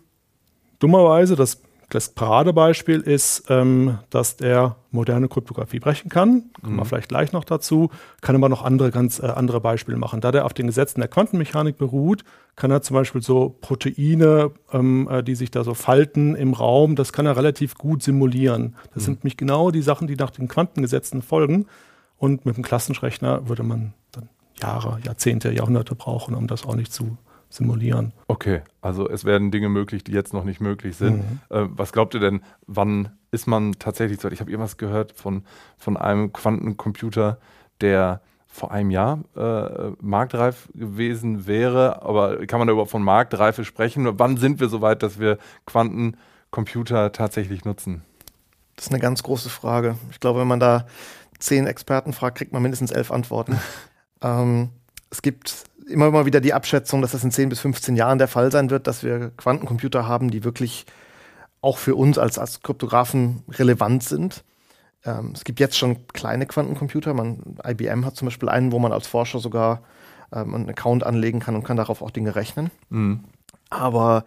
Dummerweise, 0.79 1.37
das 1.37 1.61
das 1.89 2.09
Paradebeispiel 2.09 3.01
ist, 3.01 3.45
ähm, 3.49 3.97
dass 4.09 4.37
der 4.37 4.75
moderne 4.91 5.27
Kryptographie 5.27 5.79
brechen 5.79 6.09
kann. 6.09 6.51
Kommen 6.61 6.75
mhm. 6.75 6.79
wir 6.79 6.85
vielleicht 6.85 7.09
gleich 7.09 7.31
noch 7.31 7.43
dazu. 7.43 7.89
Kann 8.21 8.35
aber 8.35 8.47
noch 8.47 8.63
andere, 8.63 8.91
ganz 8.91 9.19
äh, 9.19 9.25
andere 9.25 9.59
Beispiele 9.59 9.97
machen. 9.97 10.21
Da 10.21 10.31
der 10.31 10.45
auf 10.45 10.53
den 10.53 10.67
Gesetzen 10.67 10.99
der 10.99 11.09
Quantenmechanik 11.09 11.77
beruht, 11.77 12.23
kann 12.55 12.69
er 12.71 12.81
zum 12.81 12.95
Beispiel 12.95 13.21
so 13.21 13.55
Proteine, 13.61 14.51
ähm, 14.71 15.07
äh, 15.09 15.23
die 15.23 15.35
sich 15.35 15.49
da 15.49 15.63
so 15.63 15.73
falten 15.73 16.35
im 16.35 16.53
Raum, 16.53 16.95
das 16.95 17.11
kann 17.11 17.25
er 17.25 17.35
relativ 17.35 17.75
gut 17.75 18.03
simulieren. 18.03 18.75
Das 18.93 19.03
mhm. 19.03 19.05
sind 19.05 19.23
nämlich 19.23 19.37
genau 19.37 19.71
die 19.71 19.81
Sachen, 19.81 20.07
die 20.07 20.15
nach 20.15 20.31
den 20.31 20.47
Quantengesetzen 20.47 21.21
folgen. 21.21 21.65
Und 22.17 22.45
mit 22.45 22.55
einem 22.55 22.63
Klassenrechner 22.63 23.47
würde 23.47 23.63
man 23.63 23.93
dann 24.11 24.29
Jahre, 24.61 24.99
Jahrzehnte, 25.03 25.51
Jahrhunderte 25.51 25.95
brauchen, 25.95 26.35
um 26.35 26.47
das 26.47 26.65
ordentlich 26.65 26.91
zu 26.91 27.17
simulieren. 27.49 28.13
Okay, 28.27 28.61
also 28.81 29.09
es 29.09 29.25
werden 29.25 29.51
Dinge 29.51 29.69
möglich, 29.69 30.03
die 30.03 30.11
jetzt 30.11 30.33
noch 30.33 30.43
nicht 30.43 30.61
möglich 30.61 30.95
sind. 30.95 31.17
Mhm. 31.17 31.39
Äh, 31.49 31.67
was 31.69 31.91
glaubt 31.91 32.13
ihr 32.13 32.19
denn, 32.19 32.41
wann 32.67 33.09
ist 33.31 33.47
man 33.47 33.73
tatsächlich 33.73 34.21
so? 34.21 34.29
Ich 34.29 34.39
habe 34.39 34.51
irgendwas 34.51 34.77
gehört 34.77 35.13
von, 35.13 35.43
von 35.77 35.97
einem 35.97 36.31
Quantencomputer, 36.31 37.39
der 37.81 38.21
vor 38.47 38.71
einem 38.71 38.91
Jahr 38.91 39.19
äh, 39.35 39.91
marktreif 40.01 40.69
gewesen 40.73 41.47
wäre. 41.47 42.01
Aber 42.01 42.45
kann 42.47 42.59
man 42.59 42.67
da 42.67 42.71
überhaupt 42.71 42.91
von 42.91 43.03
Marktreife 43.03 43.63
sprechen? 43.63 44.07
Wann 44.19 44.37
sind 44.37 44.59
wir 44.59 44.69
so 44.69 44.81
weit, 44.81 45.03
dass 45.03 45.19
wir 45.19 45.37
Quantencomputer 45.65 47.11
tatsächlich 47.11 47.65
nutzen? 47.65 48.03
Das 48.75 48.87
ist 48.87 48.91
eine 48.91 49.01
ganz 49.01 49.23
große 49.23 49.49
Frage. 49.49 49.97
Ich 50.11 50.19
glaube, 50.19 50.39
wenn 50.39 50.47
man 50.47 50.59
da 50.59 50.87
zehn 51.37 51.67
Experten 51.67 52.13
fragt, 52.13 52.37
kriegt 52.37 52.53
man 52.53 52.61
mindestens 52.61 52.91
elf 52.91 53.11
Antworten. 53.11 53.59
ähm, 54.21 54.69
es 55.11 55.21
gibt 55.21 55.68
immer 55.89 56.11
mal 56.11 56.25
wieder 56.25 56.41
die 56.41 56.53
Abschätzung, 56.53 57.01
dass 57.01 57.11
das 57.11 57.23
in 57.23 57.31
10 57.31 57.49
bis 57.49 57.59
15 57.59 57.95
Jahren 57.95 58.17
der 58.17 58.27
Fall 58.27 58.51
sein 58.51 58.69
wird, 58.69 58.87
dass 58.87 59.03
wir 59.03 59.31
Quantencomputer 59.37 60.07
haben, 60.07 60.31
die 60.31 60.43
wirklich 60.43 60.85
auch 61.61 61.77
für 61.77 61.95
uns 61.95 62.17
als, 62.17 62.37
als 62.37 62.61
Kryptografen 62.61 63.43
relevant 63.49 64.03
sind. 64.03 64.43
Ähm, 65.03 65.31
es 65.33 65.43
gibt 65.43 65.59
jetzt 65.59 65.77
schon 65.77 66.07
kleine 66.07 66.45
Quantencomputer. 66.45 67.13
Man, 67.13 67.57
IBM 67.65 68.05
hat 68.05 68.15
zum 68.15 68.27
Beispiel 68.27 68.49
einen, 68.49 68.71
wo 68.71 68.79
man 68.79 68.91
als 68.91 69.07
Forscher 69.07 69.39
sogar 69.39 69.83
ähm, 70.31 70.55
einen 70.55 70.69
Account 70.69 71.03
anlegen 71.03 71.39
kann 71.39 71.55
und 71.55 71.63
kann 71.63 71.77
darauf 71.77 72.01
auch 72.01 72.11
Dinge 72.11 72.35
rechnen. 72.35 72.71
Mhm. 72.89 73.25
Aber 73.69 74.25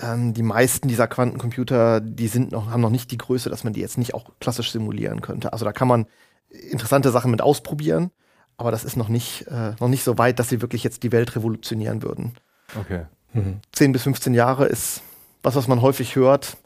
ähm, 0.00 0.34
die 0.34 0.42
meisten 0.42 0.88
dieser 0.88 1.06
Quantencomputer, 1.06 2.00
die 2.00 2.28
sind 2.28 2.52
noch, 2.52 2.70
haben 2.70 2.80
noch 2.80 2.90
nicht 2.90 3.10
die 3.10 3.18
Größe, 3.18 3.50
dass 3.50 3.64
man 3.64 3.72
die 3.72 3.80
jetzt 3.80 3.98
nicht 3.98 4.14
auch 4.14 4.30
klassisch 4.40 4.72
simulieren 4.72 5.20
könnte. 5.20 5.52
Also 5.52 5.64
da 5.64 5.72
kann 5.72 5.88
man 5.88 6.06
interessante 6.48 7.10
Sachen 7.10 7.30
mit 7.30 7.42
ausprobieren 7.42 8.10
aber 8.56 8.70
das 8.70 8.84
ist 8.84 8.96
noch 8.96 9.08
nicht, 9.08 9.46
äh, 9.48 9.72
noch 9.80 9.88
nicht 9.88 10.04
so 10.04 10.18
weit, 10.18 10.38
dass 10.38 10.48
sie 10.48 10.60
wirklich 10.62 10.84
jetzt 10.84 11.02
die 11.02 11.12
Welt 11.12 11.34
revolutionieren 11.36 12.02
würden. 12.02 12.32
Okay. 12.78 13.06
Mhm. 13.32 13.60
10 13.72 13.92
bis 13.92 14.02
15 14.04 14.34
Jahre 14.34 14.66
ist 14.66 15.02
was, 15.42 15.56
was 15.56 15.68
man 15.68 15.82
häufig 15.82 16.16
hört, 16.16 16.56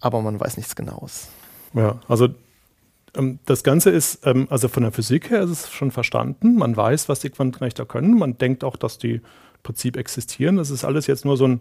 aber 0.00 0.22
man 0.22 0.38
weiß 0.40 0.56
nichts 0.56 0.74
Genaues. 0.76 1.28
Ja, 1.74 2.00
also 2.08 2.28
Ähm, 3.16 3.40
das 3.44 3.64
Ganze 3.64 3.90
ist, 3.90 4.24
ähm, 4.24 4.46
also 4.50 4.68
von 4.68 4.84
der 4.84 4.92
Physik 4.92 5.30
her 5.30 5.42
ist 5.42 5.50
es 5.50 5.70
schon 5.72 5.90
verstanden. 5.90 6.54
Man 6.54 6.76
weiß, 6.76 7.08
was 7.08 7.18
die 7.18 7.30
Quantenrechter 7.30 7.84
können. 7.84 8.16
Man 8.16 8.38
denkt 8.38 8.62
auch, 8.62 8.76
dass 8.76 8.98
die 8.98 9.14
im 9.14 9.22
Prinzip 9.64 9.96
existieren. 9.96 10.56
Das 10.56 10.70
ist 10.70 10.84
alles 10.84 11.08
jetzt 11.08 11.24
nur 11.24 11.36
so 11.36 11.46
ein 11.48 11.60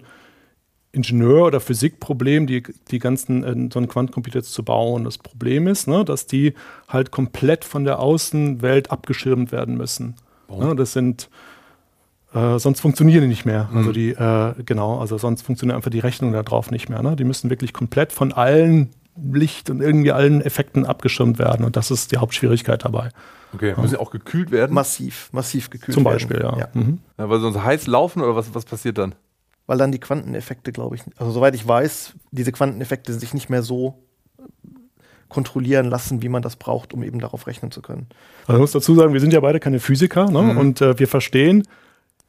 Ingenieur- 0.91 1.45
oder 1.45 1.59
Physikproblem, 1.59 2.47
die, 2.47 2.63
die 2.89 2.99
ganzen, 2.99 3.43
äh, 3.43 3.69
so 3.71 3.79
einen 3.79 3.87
Quantencomputer 3.87 4.41
zu 4.41 4.63
bauen. 4.63 5.03
Das 5.03 5.17
Problem 5.17 5.67
ist, 5.67 5.87
ne, 5.87 6.03
dass 6.03 6.25
die 6.25 6.53
halt 6.87 7.11
komplett 7.11 7.63
von 7.63 7.83
der 7.83 7.99
Außenwelt 7.99 8.91
abgeschirmt 8.91 9.51
werden 9.51 9.77
müssen. 9.77 10.15
Oh. 10.47 10.63
Ne, 10.63 10.75
das 10.75 10.93
sind, 10.93 11.29
äh, 12.33 12.57
sonst 12.57 12.79
funktionieren 12.79 13.21
die 13.21 13.27
nicht 13.27 13.45
mehr. 13.45 13.69
Mhm. 13.71 13.77
Also 13.77 13.91
die, 13.91 14.09
äh, 14.11 14.53
genau, 14.65 14.99
also 14.99 15.17
sonst 15.17 15.43
funktioniert 15.43 15.75
einfach 15.75 15.91
die 15.91 15.99
Rechnung 15.99 16.31
da 16.31 16.41
drauf 16.41 16.71
nicht 16.71 16.89
mehr. 16.89 17.03
Ne? 17.03 17.15
Die 17.15 17.23
müssen 17.23 17.49
wirklich 17.51 17.71
komplett 17.73 18.11
von 18.11 18.33
allen 18.33 18.89
Licht 19.31 19.69
und 19.69 19.81
irgendwie 19.81 20.11
allen 20.11 20.41
Effekten 20.41 20.85
abgeschirmt 20.85 21.39
werden. 21.39 21.65
Und 21.65 21.75
das 21.75 21.91
ist 21.91 22.11
die 22.11 22.17
Hauptschwierigkeit 22.17 22.83
dabei. 22.83 23.09
Okay, 23.53 23.73
müssen 23.75 23.89
sie 23.89 23.99
auch 23.99 24.11
gekühlt 24.11 24.51
werden? 24.51 24.73
Massiv, 24.73 25.29
massiv 25.31 25.69
gekühlt 25.69 25.93
Zum 25.93 26.03
Beispiel, 26.03 26.39
werden. 26.39 26.59
ja. 26.59 26.69
ja. 26.73 26.81
Mhm. 26.81 26.99
ja. 27.17 27.29
Weil 27.29 27.39
sonst 27.39 27.61
heiß 27.63 27.87
laufen 27.87 28.21
oder 28.21 28.35
was, 28.35 28.53
was 28.53 28.65
passiert 28.65 28.97
dann? 28.97 29.15
Weil 29.69 29.77
dann 29.77 29.91
die 29.91 29.99
Quanteneffekte, 29.99 30.71
glaube 30.71 30.95
ich, 30.95 31.03
also 31.17 31.31
soweit 31.31 31.53
ich 31.53 31.65
weiß, 31.65 32.13
diese 32.31 32.51
Quanteneffekte 32.51 33.13
sich 33.13 33.35
nicht 33.35 33.51
mehr 33.51 33.61
so 33.61 33.99
kontrollieren 35.27 35.85
lassen, 35.85 36.23
wie 36.23 36.27
man 36.27 36.41
das 36.41 36.55
braucht, 36.55 36.91
um 36.91 37.03
eben 37.03 37.19
darauf 37.19 37.45
rechnen 37.45 37.69
zu 37.69 37.83
können. 37.83 38.07
Also 38.47 38.53
ich 38.53 38.61
muss 38.61 38.71
dazu 38.71 38.95
sagen, 38.95 39.13
wir 39.13 39.19
sind 39.19 39.31
ja 39.31 39.41
beide 39.41 39.59
keine 39.59 39.79
Physiker 39.79 40.31
ne? 40.31 40.41
mhm. 40.41 40.57
und 40.57 40.81
äh, 40.81 40.97
wir 40.97 41.07
verstehen 41.07 41.67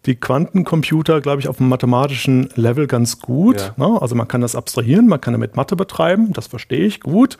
die 0.04 0.16
Quantencomputer, 0.16 1.22
glaube 1.22 1.40
ich, 1.40 1.48
auf 1.48 1.58
einem 1.60 1.70
mathematischen 1.70 2.50
Level 2.56 2.86
ganz 2.86 3.20
gut. 3.20 3.72
Ja. 3.78 3.88
Ne? 3.88 4.02
Also 4.02 4.14
man 4.14 4.28
kann 4.28 4.42
das 4.42 4.54
abstrahieren, 4.54 5.08
man 5.08 5.22
kann 5.22 5.32
damit 5.32 5.56
Mathe 5.56 5.76
betreiben, 5.76 6.34
das 6.34 6.46
verstehe 6.46 6.84
ich 6.84 7.00
gut 7.00 7.38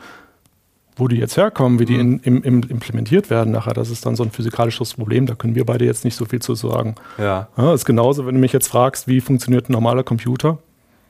wo 0.95 1.07
die 1.07 1.17
jetzt 1.17 1.37
herkommen, 1.37 1.79
wie 1.79 1.85
die 1.85 1.95
mhm. 1.95 2.19
in, 2.23 2.43
im, 2.43 2.43
im 2.43 2.69
implementiert 2.69 3.29
werden 3.29 3.51
nachher, 3.51 3.73
das 3.73 3.89
ist 3.89 4.05
dann 4.05 4.15
so 4.15 4.23
ein 4.23 4.31
physikalisches 4.31 4.93
Problem. 4.95 5.25
Da 5.25 5.35
können 5.35 5.55
wir 5.55 5.65
beide 5.65 5.85
jetzt 5.85 6.03
nicht 6.05 6.15
so 6.15 6.25
viel 6.25 6.41
zu 6.41 6.55
sagen. 6.55 6.95
Ja. 7.17 7.47
ja 7.57 7.73
ist 7.73 7.85
genauso, 7.85 8.25
wenn 8.25 8.35
du 8.35 8.41
mich 8.41 8.53
jetzt 8.53 8.67
fragst, 8.67 9.07
wie 9.07 9.21
funktioniert 9.21 9.69
ein 9.69 9.73
normaler 9.73 10.03
Computer. 10.03 10.59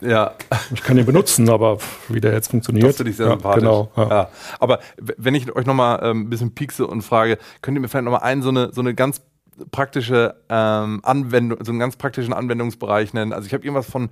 Ja. 0.01 0.33
Ich 0.73 0.81
kann 0.83 0.97
ihn 0.97 1.05
benutzen, 1.05 1.49
aber 1.49 1.77
wie 2.09 2.19
der 2.19 2.33
jetzt 2.33 2.49
funktioniert. 2.49 2.87
Das 2.87 2.97
finde 2.97 3.11
ich 3.11 3.17
sehr 3.17 3.27
ja, 3.27 3.33
sympathisch. 3.33 3.61
Genau, 3.61 3.91
ja. 3.95 4.09
ja. 4.09 4.29
Aber 4.59 4.79
wenn 4.97 5.35
ich 5.35 5.55
euch 5.55 5.65
nochmal 5.65 5.99
ähm, 6.03 6.21
ein 6.21 6.29
bisschen 6.29 6.53
piekse 6.53 6.87
und 6.87 7.01
frage, 7.01 7.37
könnt 7.61 7.77
ihr 7.77 7.81
mir 7.81 7.87
vielleicht 7.87 8.05
nochmal 8.05 8.23
einen 8.23 8.41
so 8.41 8.49
eine, 8.49 8.73
so 8.73 8.81
eine 8.81 8.95
ganz 8.95 9.21
praktische 9.69 10.35
ähm, 10.49 11.01
Anwendung, 11.03 11.63
so 11.63 11.71
einen 11.71 11.79
ganz 11.79 11.95
praktischen 11.97 12.33
Anwendungsbereich 12.33 13.13
nennen? 13.13 13.31
Also 13.31 13.45
ich 13.45 13.53
habe 13.53 13.63
irgendwas 13.63 13.89
von 13.89 14.09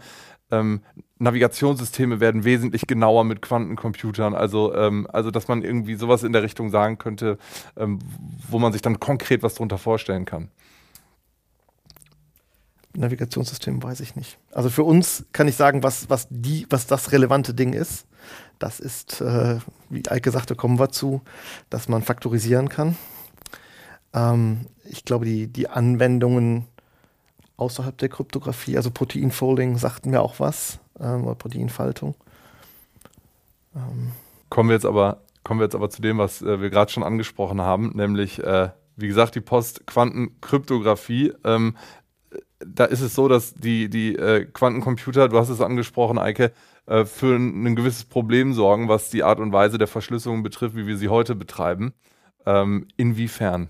ähm, 0.51 0.81
Navigationssysteme 1.19 2.19
werden 2.19 2.43
wesentlich 2.43 2.87
genauer 2.87 3.23
mit 3.23 3.41
Quantencomputern. 3.41 4.33
Also, 4.33 4.73
ähm, 4.73 5.07
also 5.11 5.31
dass 5.31 5.47
man 5.47 5.63
irgendwie 5.63 5.95
sowas 5.95 6.23
in 6.23 6.33
der 6.33 6.43
Richtung 6.43 6.69
sagen 6.69 6.97
könnte, 6.97 7.37
ähm, 7.77 7.99
wo 8.47 8.59
man 8.59 8.71
sich 8.71 8.81
dann 8.81 8.99
konkret 8.99 9.43
was 9.43 9.55
darunter 9.55 9.77
vorstellen 9.77 10.25
kann. 10.25 10.49
Navigationssystem 12.95 13.83
weiß 13.83 13.99
ich 13.99 14.15
nicht. 14.15 14.39
Also 14.51 14.69
für 14.69 14.83
uns 14.83 15.25
kann 15.31 15.47
ich 15.47 15.55
sagen, 15.55 15.83
was, 15.83 16.09
was, 16.09 16.27
die, 16.29 16.65
was 16.69 16.87
das 16.87 17.11
relevante 17.11 17.53
Ding 17.53 17.73
ist. 17.73 18.05
Das 18.57 18.79
ist, 18.79 19.21
äh, 19.21 19.59
wie 19.89 20.03
Eike 20.09 20.31
sagte, 20.31 20.55
kommen 20.55 20.79
wir 20.79 20.89
zu, 20.89 21.21
dass 21.69 21.87
man 21.87 22.01
faktorisieren 22.01 22.67
kann. 22.67 22.97
Ähm, 24.13 24.67
ich 24.85 25.05
glaube, 25.05 25.25
die, 25.25 25.47
die 25.47 25.69
Anwendungen 25.69 26.65
außerhalb 27.59 27.97
der 27.97 28.09
Kryptographie. 28.09 28.77
Also 28.77 28.91
Proteinfolding 28.91 29.77
sagten 29.77 30.11
mir 30.11 30.21
auch 30.21 30.39
was, 30.39 30.79
ähm, 30.99 31.25
oder 31.25 31.35
Proteinfaltung. 31.35 32.15
Ähm. 33.75 34.11
Kommen 34.49 34.69
wir 34.69 34.75
jetzt 34.75 34.85
aber, 34.85 35.21
kommen 35.43 35.59
wir 35.59 35.65
jetzt 35.65 35.75
aber 35.75 35.89
zu 35.89 36.01
dem, 36.01 36.17
was 36.17 36.41
äh, 36.41 36.61
wir 36.61 36.69
gerade 36.69 36.91
schon 36.91 37.03
angesprochen 37.03 37.61
haben, 37.61 37.91
nämlich, 37.93 38.43
äh, 38.43 38.69
wie 38.95 39.07
gesagt, 39.07 39.35
die 39.35 39.41
Postquantenkryptographie. 39.41 41.33
Ähm, 41.43 41.77
da 42.59 42.85
ist 42.85 43.01
es 43.01 43.15
so, 43.15 43.27
dass 43.27 43.53
die, 43.53 43.89
die 43.89 44.15
äh, 44.15 44.45
Quantencomputer, 44.45 45.29
du 45.29 45.37
hast 45.37 45.49
es 45.49 45.61
angesprochen, 45.61 46.17
Eike, 46.17 46.51
äh, 46.87 47.05
für 47.05 47.35
ein, 47.35 47.65
ein, 47.65 47.75
gewisses 47.75 48.03
Problem 48.03 48.53
sorgen, 48.53 48.89
was 48.89 49.09
die 49.09 49.23
Art 49.23 49.39
und 49.39 49.53
Weise 49.53 49.77
der 49.77 49.87
Verschlüsselung 49.87 50.43
betrifft, 50.43 50.75
wie 50.75 50.87
wir 50.87 50.97
sie 50.97 51.09
heute 51.09 51.35
betreiben. 51.35 51.93
Ähm, 52.45 52.87
inwiefern? 52.97 53.69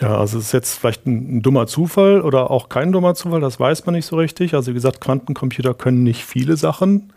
Ja, 0.00 0.16
also 0.16 0.38
es 0.38 0.46
ist 0.46 0.52
jetzt 0.52 0.78
vielleicht 0.78 1.06
ein, 1.06 1.36
ein, 1.36 1.42
dummer 1.42 1.66
Zufall 1.66 2.22
oder 2.22 2.50
auch 2.50 2.70
kein 2.70 2.90
dummer 2.90 3.14
Zufall, 3.14 3.40
das 3.40 3.60
weiß 3.60 3.84
man 3.84 3.94
nicht 3.94 4.06
so 4.06 4.16
richtig. 4.16 4.54
Also 4.54 4.70
wie 4.70 4.74
gesagt, 4.74 5.00
Quantencomputer 5.00 5.74
können 5.74 6.02
nicht 6.02 6.24
viele 6.24 6.56
Sachen 6.56 7.12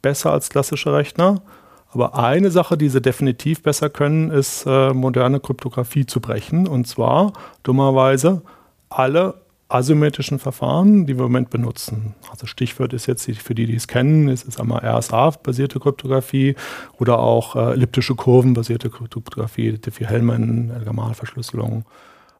besser 0.00 0.32
als 0.32 0.48
klassische 0.48 0.92
Rechner. 0.94 1.42
Aber 1.90 2.18
eine 2.18 2.50
Sache, 2.50 2.78
die 2.78 2.88
sie 2.88 3.02
definitiv 3.02 3.62
besser 3.62 3.90
können, 3.90 4.30
ist 4.30 4.64
äh, 4.66 4.94
moderne 4.94 5.40
Kryptographie 5.40 6.06
zu 6.06 6.20
brechen. 6.20 6.66
Und 6.66 6.86
zwar 6.86 7.34
dummerweise 7.64 8.40
alle 8.88 9.34
asymmetrischen 9.68 10.38
Verfahren, 10.38 11.06
die 11.06 11.14
wir 11.14 11.24
im 11.26 11.32
Moment 11.32 11.50
benutzen. 11.50 12.14
Also 12.30 12.46
Stichwort 12.46 12.94
ist 12.94 13.06
jetzt, 13.06 13.30
für 13.30 13.54
die, 13.54 13.66
die 13.66 13.74
es 13.74 13.88
kennen, 13.88 14.28
ist 14.28 14.48
es 14.48 14.58
einmal 14.58 14.84
RSA-basierte 14.84 15.80
Kryptographie 15.80 16.56
oder 16.98 17.18
auch 17.18 17.56
äh, 17.56 17.72
elliptische 17.72 18.14
Kurven-basierte 18.14 18.88
Kryptographie, 18.88 19.78
Diffie-Hellman, 19.78 20.82
Gamal-Verschlüsselung. 20.84 21.84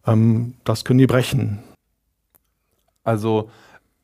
Ähm, 0.06 0.54
das 0.64 0.84
können 0.84 0.98
die 0.98 1.06
brechen. 1.06 1.62
Also 3.04 3.50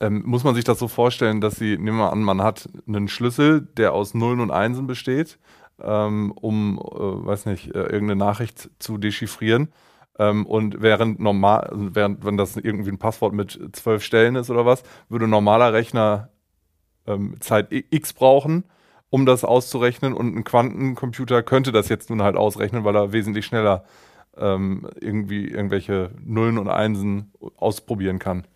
ähm, 0.00 0.22
muss 0.24 0.44
man 0.44 0.54
sich 0.54 0.64
das 0.64 0.78
so 0.78 0.88
vorstellen, 0.88 1.40
dass 1.40 1.56
sie, 1.56 1.76
nehmen 1.76 1.98
wir 1.98 2.12
an, 2.12 2.22
man 2.22 2.42
hat 2.42 2.68
einen 2.86 3.08
Schlüssel, 3.08 3.62
der 3.76 3.92
aus 3.92 4.14
Nullen 4.14 4.40
und 4.40 4.50
Einsen 4.50 4.86
besteht, 4.86 5.38
ähm, 5.82 6.32
um, 6.32 6.78
äh, 6.78 7.26
weiß 7.26 7.46
nicht, 7.46 7.74
äh, 7.74 7.80
irgendeine 7.80 8.16
Nachricht 8.16 8.70
zu 8.78 8.98
dechiffrieren. 8.98 9.68
Ähm, 10.18 10.46
und 10.46 10.82
während 10.82 11.20
normal, 11.20 11.70
während, 11.72 12.24
wenn 12.24 12.36
das 12.36 12.56
irgendwie 12.56 12.90
ein 12.90 12.98
Passwort 12.98 13.32
mit 13.32 13.58
zwölf 13.72 14.02
Stellen 14.02 14.36
ist 14.36 14.50
oder 14.50 14.66
was, 14.66 14.82
würde 15.08 15.26
ein 15.26 15.30
normaler 15.30 15.72
Rechner 15.72 16.30
ähm, 17.06 17.36
Zeit 17.40 17.68
X 17.70 18.12
brauchen, 18.12 18.64
um 19.10 19.26
das 19.26 19.44
auszurechnen 19.44 20.12
und 20.12 20.36
ein 20.36 20.44
Quantencomputer 20.44 21.42
könnte 21.42 21.72
das 21.72 21.88
jetzt 21.88 22.10
nun 22.10 22.22
halt 22.22 22.36
ausrechnen, 22.36 22.84
weil 22.84 22.96
er 22.96 23.12
wesentlich 23.12 23.46
schneller 23.46 23.84
ähm, 24.38 24.88
irgendwie 25.00 25.46
irgendwelche 25.46 26.10
Nullen 26.24 26.58
und 26.58 26.68
Einsen 26.68 27.32
ausprobieren 27.56 28.18
kann. 28.18 28.46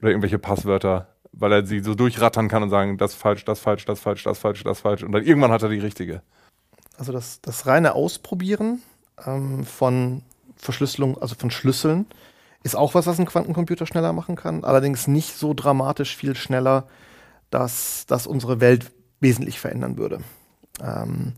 Oder 0.00 0.10
irgendwelche 0.10 0.38
Passwörter, 0.38 1.08
weil 1.32 1.52
er 1.52 1.66
sie 1.66 1.80
so 1.80 1.94
durchrattern 1.94 2.48
kann 2.48 2.62
und 2.62 2.70
sagen, 2.70 2.98
das 2.98 3.14
falsch, 3.14 3.44
das 3.44 3.60
falsch, 3.60 3.84
das 3.84 4.00
falsch, 4.00 4.22
das 4.24 4.38
falsch, 4.38 4.62
das 4.64 4.80
falsch. 4.80 5.02
Und 5.02 5.12
dann 5.12 5.24
irgendwann 5.24 5.50
hat 5.50 5.62
er 5.62 5.68
die 5.68 5.78
richtige. 5.78 6.22
Also 6.96 7.12
das, 7.12 7.40
das 7.40 7.66
reine 7.66 7.94
Ausprobieren 7.94 8.82
ähm, 9.24 9.64
von 9.64 10.22
Verschlüsselung, 10.56 11.18
also 11.18 11.34
von 11.34 11.50
Schlüsseln, 11.50 12.06
ist 12.64 12.76
auch 12.76 12.94
was, 12.94 13.06
was 13.06 13.18
ein 13.18 13.26
Quantencomputer 13.26 13.86
schneller 13.86 14.12
machen 14.12 14.36
kann. 14.36 14.64
Allerdings 14.64 15.06
nicht 15.06 15.34
so 15.34 15.54
dramatisch 15.54 16.16
viel 16.16 16.34
schneller, 16.34 16.88
dass 17.50 18.04
das 18.06 18.26
unsere 18.26 18.60
Welt 18.60 18.90
wesentlich 19.20 19.60
verändern 19.60 19.96
würde. 19.96 20.20
Ähm, 20.82 21.34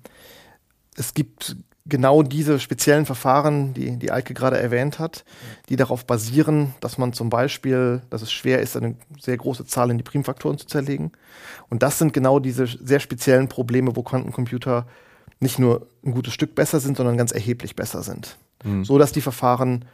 es 0.96 1.14
gibt 1.14 1.56
genau 1.90 2.22
diese 2.22 2.58
speziellen 2.58 3.04
Verfahren, 3.04 3.74
die 3.74 3.98
die 3.98 4.10
Eike 4.10 4.32
gerade 4.32 4.58
erwähnt 4.58 4.98
hat, 4.98 5.24
die 5.68 5.76
darauf 5.76 6.06
basieren, 6.06 6.74
dass 6.80 6.96
man 6.96 7.12
zum 7.12 7.28
Beispiel, 7.28 8.00
dass 8.08 8.22
es 8.22 8.32
schwer 8.32 8.60
ist, 8.60 8.76
eine 8.76 8.94
sehr 9.20 9.36
große 9.36 9.66
Zahl 9.66 9.90
in 9.90 9.98
die 9.98 10.04
Primfaktoren 10.04 10.56
zu 10.56 10.66
zerlegen. 10.66 11.12
Und 11.68 11.82
das 11.82 11.98
sind 11.98 12.12
genau 12.12 12.38
diese 12.38 12.66
sehr 12.66 13.00
speziellen 13.00 13.48
Probleme, 13.48 13.94
wo 13.94 14.02
Quantencomputer 14.02 14.86
nicht 15.40 15.58
nur 15.58 15.86
ein 16.04 16.12
gutes 16.12 16.32
Stück 16.32 16.54
besser 16.54 16.80
sind, 16.80 16.96
sondern 16.96 17.16
ganz 17.16 17.32
erheblich 17.32 17.76
besser 17.76 18.02
sind. 18.02 18.38
Mhm. 18.64 18.84
So 18.84 18.98
dass 18.98 19.12
die 19.12 19.20
Verfahren 19.20 19.84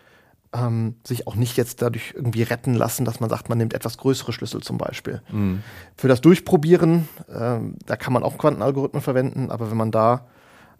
ähm, 0.52 0.96
sich 1.04 1.26
auch 1.26 1.35
nicht 1.35 1.56
jetzt 1.56 1.82
dadurch 1.82 2.14
irgendwie 2.14 2.42
retten 2.42 2.74
lassen, 2.74 3.04
dass 3.04 3.20
man 3.20 3.30
sagt, 3.30 3.48
man 3.48 3.59
nimmt 3.59 3.74
etwas 3.74 3.98
größere 3.98 4.32
Schlüssel 4.32 4.62
zum 4.62 4.78
Beispiel. 4.78 5.22
Mhm. 5.30 5.62
Für 5.96 6.09
das 6.09 6.20
Durchprobieren, 6.20 7.09
ähm, 7.32 7.76
da 7.87 7.96
kann 7.96 8.12
man 8.12 8.22
auch 8.22 8.38
Quantenalgorithmen 8.38 9.02
verwenden, 9.02 9.50
aber 9.50 9.70
wenn 9.70 9.76
man 9.76 9.90
da 9.90 10.26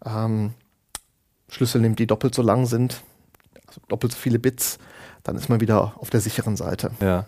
ähm, 0.05 0.55
Schlüssel 1.49 1.81
nimmt, 1.81 1.99
die 1.99 2.07
doppelt 2.07 2.35
so 2.35 2.43
lang 2.43 2.67
sind, 2.67 3.03
also 3.67 3.81
doppelt 3.89 4.13
so 4.13 4.19
viele 4.19 4.39
Bits, 4.39 4.79
dann 5.23 5.37
ist 5.37 5.49
man 5.49 5.61
wieder 5.61 5.95
auf 5.97 6.11
der 6.11 6.21
sicheren 6.21 6.57
Seite. 6.57 6.91
Ja. 7.01 7.27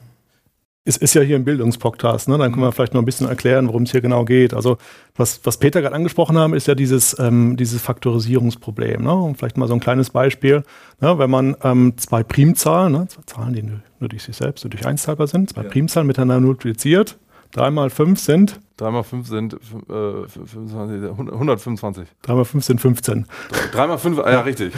Es 0.85 0.97
ist 0.97 1.13
ja 1.13 1.21
hier 1.21 1.37
ein 1.37 1.45
Bildungspodcast, 1.45 2.29
ne? 2.29 2.39
dann 2.39 2.51
können 2.51 2.65
wir 2.65 2.73
vielleicht 2.73 2.95
noch 2.95 3.03
ein 3.03 3.05
bisschen 3.05 3.29
erklären, 3.29 3.69
worum 3.69 3.83
es 3.83 3.91
hier 3.91 4.01
genau 4.01 4.25
geht. 4.25 4.55
Also 4.55 4.79
was, 5.17 5.41
was 5.45 5.59
Peter 5.59 5.83
gerade 5.83 5.95
angesprochen 5.95 6.39
haben, 6.39 6.55
ist 6.55 6.67
ja 6.67 6.75
dieses, 6.75 7.19
ähm, 7.19 7.59
dieses 7.59 7.83
Faktorisierungsproblem. 7.83 9.03
Ne? 9.03 9.13
Und 9.13 9.37
vielleicht 9.37 9.59
mal 9.59 9.69
so 9.69 9.75
ein 9.75 9.81
kleines 9.81 10.09
Beispiel. 10.09 10.63
Ne? 11.01 11.19
Wenn 11.19 11.29
man 11.29 11.57
ähm, 11.63 11.93
zwei 11.99 12.23
Primzahlen, 12.23 12.93
ne? 12.93 13.07
zwei 13.09 13.21
Zahlen, 13.27 13.53
die 13.53 13.63
nur, 13.63 13.81
nur 14.01 14.09
durch 14.09 14.23
sich 14.23 14.37
selbst 14.37 14.65
und 14.65 14.73
durch 14.73 14.87
eins 14.87 15.03
teilbar 15.03 15.27
sind, 15.27 15.51
zwei 15.51 15.65
ja. 15.65 15.69
Primzahlen 15.69 16.07
miteinander 16.07 16.41
multipliziert, 16.41 17.19
3 17.53 17.71
mal 17.71 17.91
5 17.91 18.21
sind? 18.21 18.61
3 18.77 18.91
mal 18.91 19.03
5 19.03 19.27
sind 19.27 19.55
äh, 19.55 20.29
25, 20.29 21.11
125. 21.11 22.09
3 22.23 22.35
mal 22.35 22.45
5 22.45 22.65
sind 22.65 22.81
15. 22.81 23.27
3 23.73 23.87
mal 23.87 23.99
5, 23.99 24.19
ah, 24.21 24.31
ja, 24.31 24.41
richtig. 24.43 24.73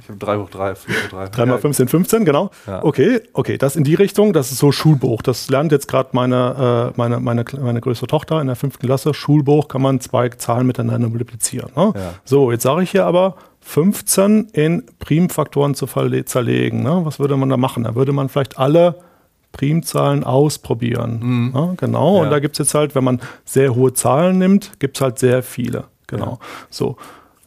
Ich 0.00 0.08
habe 0.08 0.18
3 0.18 0.36
hoch 0.36 0.50
3, 0.50 0.74
5 0.74 1.04
hoch 1.04 1.08
3. 1.10 1.28
3 1.28 1.46
mal 1.46 1.58
5 1.58 1.76
sind 1.76 1.90
15, 1.90 2.24
genau. 2.24 2.50
Ja. 2.66 2.84
Okay, 2.84 3.20
okay, 3.32 3.58
das 3.58 3.76
in 3.76 3.84
die 3.84 3.94
Richtung, 3.94 4.32
das 4.32 4.52
ist 4.52 4.58
so 4.58 4.72
Schulbuch. 4.72 5.22
Das 5.22 5.48
lernt 5.50 5.72
jetzt 5.72 5.88
gerade 5.88 6.10
meine, 6.12 6.92
äh, 6.94 6.98
meine, 6.98 7.20
meine, 7.20 7.44
meine 7.60 7.80
größte 7.80 8.06
Tochter 8.06 8.40
in 8.40 8.46
der 8.46 8.56
fünften 8.56 8.86
Klasse. 8.86 9.12
Schulbuch 9.12 9.68
kann 9.68 9.82
man 9.82 10.00
zwei 10.00 10.28
Zahlen 10.30 10.66
miteinander 10.66 11.08
multiplizieren. 11.08 11.70
Ne? 11.76 11.92
Ja. 11.94 12.14
So, 12.24 12.50
jetzt 12.50 12.62
sage 12.62 12.82
ich 12.82 12.90
hier 12.90 13.06
aber 13.06 13.36
15 13.60 14.50
in 14.52 14.84
Primfaktoren 14.98 15.74
zu 15.74 15.86
zerlegen. 15.86 16.82
Ne? 16.82 17.00
Was 17.04 17.18
würde 17.18 17.36
man 17.36 17.48
da 17.48 17.56
machen? 17.56 17.84
Da 17.84 17.94
würde 17.94 18.12
man 18.12 18.28
vielleicht 18.28 18.58
alle 18.58 19.00
Primzahlen 19.54 20.24
ausprobieren. 20.24 21.20
Mhm. 21.22 21.52
Ja, 21.54 21.74
genau. 21.76 22.16
Ja. 22.16 22.22
Und 22.24 22.30
da 22.30 22.40
gibt 22.40 22.56
es 22.56 22.58
jetzt 22.58 22.74
halt, 22.74 22.94
wenn 22.94 23.04
man 23.04 23.20
sehr 23.44 23.74
hohe 23.74 23.94
Zahlen 23.94 24.36
nimmt, 24.38 24.72
gibt 24.80 24.96
es 24.96 25.00
halt 25.00 25.18
sehr 25.18 25.42
viele. 25.42 25.84
Genau. 26.08 26.32
Ja. 26.32 26.38
So. 26.68 26.96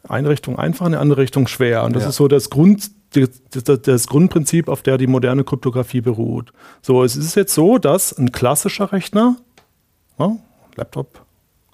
Eine 0.07 0.29
Richtung 0.29 0.57
einfach, 0.57 0.85
eine 0.85 0.99
andere 0.99 1.21
Richtung 1.21 1.47
schwer. 1.47 1.83
Und 1.83 1.93
das 1.93 2.05
ist 2.05 2.15
so 2.15 2.29
das 2.29 2.49
Grund, 2.49 2.91
das, 3.11 3.81
das, 3.81 4.07
Grundprinzip, 4.07 4.69
auf 4.69 4.81
der 4.81 4.97
die 4.97 5.05
moderne 5.05 5.43
Kryptographie 5.43 5.99
beruht. 5.99 6.53
So, 6.81 7.03
es 7.03 7.17
ist 7.17 7.35
jetzt 7.35 7.53
so, 7.53 7.77
dass 7.77 8.17
ein 8.17 8.31
klassischer 8.31 8.93
Rechner, 8.93 9.35
Laptop, 10.77 11.25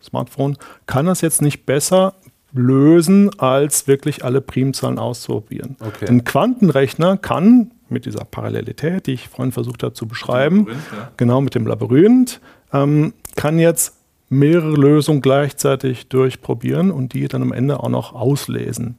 Smartphone, 0.01 0.57
kann 0.87 1.05
das 1.05 1.21
jetzt 1.21 1.43
nicht 1.43 1.67
besser 1.67 2.15
lösen, 2.53 3.39
als 3.39 3.87
wirklich 3.87 4.25
alle 4.25 4.41
Primzahlen 4.41 4.97
auszuprobieren. 4.97 5.75
Okay. 5.79 6.07
Ein 6.07 6.23
Quantenrechner 6.23 7.17
kann 7.17 7.69
mit 7.93 8.05
dieser 8.05 8.25
Parallelität, 8.25 9.07
die 9.07 9.13
ich 9.13 9.29
vorhin 9.29 9.51
versucht 9.51 9.83
habe 9.83 9.93
zu 9.93 10.07
beschreiben, 10.07 10.67
ja. 10.69 11.11
genau 11.17 11.41
mit 11.41 11.55
dem 11.55 11.65
Labyrinth, 11.65 12.41
ähm, 12.73 13.13
kann 13.35 13.59
jetzt 13.59 13.95
mehrere 14.29 14.75
Lösungen 14.75 15.21
gleichzeitig 15.21 16.07
durchprobieren 16.09 16.91
und 16.91 17.13
die 17.13 17.27
dann 17.27 17.41
am 17.41 17.53
Ende 17.53 17.79
auch 17.79 17.89
noch 17.89 18.13
auslesen. 18.13 18.97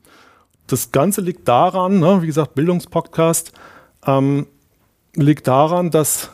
Das 0.67 0.93
Ganze 0.93 1.21
liegt 1.21 1.49
daran, 1.49 1.99
ne, 1.99 2.23
wie 2.23 2.27
gesagt, 2.27 2.55
Bildungspodcast, 2.55 3.53
ähm, 4.07 4.47
liegt 5.15 5.47
daran, 5.47 5.91
dass 5.91 6.31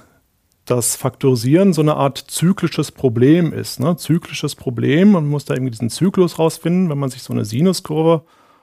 das 0.67 0.95
Faktorisieren 0.95 1.73
so 1.73 1.81
eine 1.81 1.97
Art 1.97 2.19
zyklisches 2.19 2.93
Problem 2.93 3.53
ist. 3.53 3.81
Ne? 3.81 3.97
Zyklisches 3.97 4.55
Problem, 4.55 5.13
man 5.13 5.27
muss 5.27 5.45
da 5.45 5.55
irgendwie 5.55 5.73
diesen 5.73 5.91
Zyklus 5.91 6.39
rausfinden, 6.39 6.89
wenn 6.91 6.99
man 6.99 7.11
sich 7.11 7.23
so 7.23 7.33
eine 7.33 7.45
Sinuskurve 7.45 8.23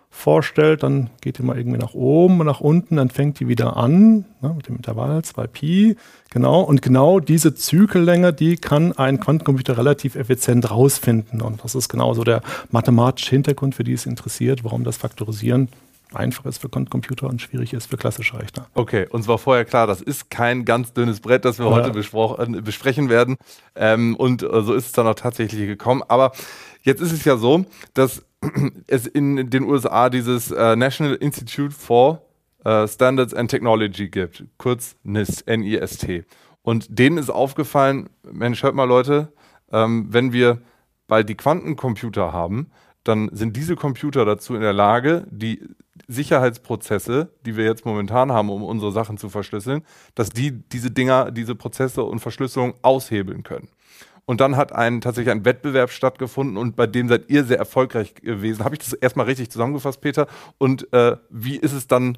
vorstellt, 0.09 0.83
dann 0.83 1.09
geht 1.21 1.37
die 1.37 1.43
mal 1.43 1.57
irgendwie 1.57 1.77
nach 1.77 1.93
oben 1.93 2.39
und 2.39 2.45
nach 2.45 2.59
unten, 2.59 2.95
dann 2.95 3.09
fängt 3.09 3.39
die 3.39 3.47
wieder 3.47 3.77
an, 3.77 4.25
ne, 4.41 4.53
mit 4.55 4.67
dem 4.67 4.77
Intervall 4.77 5.19
2pi, 5.19 5.95
genau. 6.31 6.61
Und 6.61 6.81
genau 6.81 7.19
diese 7.19 7.53
Zykellänge, 7.53 8.33
die 8.33 8.57
kann 8.57 8.93
ein 8.93 9.19
Quantencomputer 9.19 9.77
relativ 9.77 10.15
effizient 10.15 10.71
rausfinden. 10.71 11.41
Und 11.41 11.63
das 11.63 11.75
ist 11.75 11.89
genau 11.89 12.13
so 12.13 12.23
der 12.23 12.41
mathematische 12.71 13.31
Hintergrund, 13.31 13.75
für 13.75 13.83
die 13.83 13.93
es 13.93 14.05
interessiert, 14.05 14.63
warum 14.63 14.83
das 14.83 14.97
Faktorisieren 14.97 15.69
einfach 16.13 16.45
ist 16.45 16.59
für 16.59 16.69
Quantencomputer 16.69 17.27
und 17.27 17.41
schwierig 17.41 17.73
ist 17.73 17.87
für 17.87 17.97
klassische 17.97 18.39
Rechner. 18.39 18.67
Okay, 18.73 19.07
uns 19.09 19.27
war 19.27 19.37
vorher 19.37 19.65
klar, 19.65 19.87
das 19.87 20.01
ist 20.01 20.29
kein 20.29 20.65
ganz 20.65 20.93
dünnes 20.93 21.19
Brett, 21.19 21.45
das 21.45 21.59
wir 21.59 21.65
ja. 21.65 21.71
heute 21.71 21.89
äh, 21.89 22.61
besprechen 22.61 23.09
werden. 23.09 23.37
Ähm, 23.75 24.15
und 24.15 24.43
äh, 24.43 24.61
so 24.61 24.73
ist 24.73 24.87
es 24.87 24.91
dann 24.93 25.07
auch 25.07 25.15
tatsächlich 25.15 25.67
gekommen. 25.67 26.03
Aber 26.07 26.31
jetzt 26.83 27.01
ist 27.01 27.11
es 27.11 27.25
ja 27.25 27.37
so, 27.37 27.65
dass 27.93 28.23
es 28.87 29.07
in 29.07 29.49
den 29.49 29.63
USA 29.63 30.09
dieses 30.09 30.51
äh, 30.51 30.75
National 30.75 31.15
Institute 31.15 31.71
for 31.71 32.21
äh, 32.63 32.87
Standards 32.87 33.33
and 33.33 33.49
Technology 33.49 34.09
gibt, 34.09 34.45
kurz 34.57 34.95
NIST, 35.03 35.47
N-I-S-T. 35.47 36.25
Und 36.61 36.99
denen 36.99 37.17
ist 37.17 37.29
aufgefallen, 37.29 38.09
Mensch, 38.29 38.63
hört 38.63 38.75
mal 38.75 38.83
Leute, 38.83 39.31
ähm, 39.71 40.07
wenn 40.09 40.33
wir 40.33 40.61
bald 41.07 41.29
die 41.29 41.35
Quantencomputer 41.35 42.33
haben, 42.33 42.69
dann 43.03 43.29
sind 43.31 43.55
diese 43.55 43.75
Computer 43.75 44.25
dazu 44.25 44.53
in 44.53 44.61
der 44.61 44.73
Lage, 44.73 45.25
die 45.31 45.61
Sicherheitsprozesse, 46.07 47.31
die 47.45 47.55
wir 47.55 47.65
jetzt 47.65 47.85
momentan 47.85 48.31
haben, 48.31 48.49
um 48.49 48.63
unsere 48.63 48.91
Sachen 48.91 49.17
zu 49.17 49.29
verschlüsseln, 49.29 49.83
dass 50.15 50.29
die 50.29 50.51
diese 50.51 50.91
Dinger, 50.91 51.31
diese 51.31 51.55
Prozesse 51.55 52.03
und 52.03 52.19
Verschlüsselung 52.19 52.73
aushebeln 52.81 53.43
können. 53.43 53.69
Und 54.27 54.41
dann 54.41 54.57
hat 54.57 54.73
ein, 54.73 54.99
tatsächlich 54.99 55.31
ein 55.31 55.45
Wettbewerb 55.45 55.89
stattgefunden 55.89 56.57
und 56.57 56.75
bei 56.75 56.85
dem 56.85 57.07
seid 57.07 57.29
ihr 57.29 57.45
sehr 57.45 57.57
erfolgreich 57.57 58.13
gewesen. 58.13 58.65
Habe 58.65 58.75
ich 58.75 58.79
das 58.79 58.91
erstmal 58.91 59.25
richtig 59.25 59.49
zusammengefasst, 59.49 60.01
Peter? 60.01 60.27
Und 60.57 60.91
äh, 60.91 61.15
wie 61.29 61.55
ist 61.55 61.71
es 61.71 61.87
dann 61.87 62.17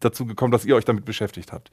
dazu 0.00 0.24
gekommen, 0.24 0.52
dass 0.52 0.64
ihr 0.64 0.74
euch 0.74 0.86
damit 0.86 1.04
beschäftigt 1.04 1.52
habt? 1.52 1.70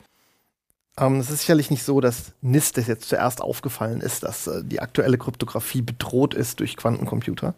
Ähm, 0.97 1.21
es 1.21 1.30
ist 1.30 1.39
sicherlich 1.39 1.71
nicht 1.71 1.84
so, 1.84 2.02
dass 2.02 2.34
NIST 2.41 2.78
es 2.80 2.88
jetzt 2.88 3.08
zuerst 3.08 3.39
aufgefallen 3.39 4.02
ist, 4.02 4.23
dass 4.23 4.47
äh, 4.47 4.62
die 4.62 4.82
aktuelle 4.82 5.17
Kryptographie 5.17 5.82
bedroht 5.82 6.34
ist 6.34 6.60
durch 6.60 6.76
Quantencomputer. 6.76 7.56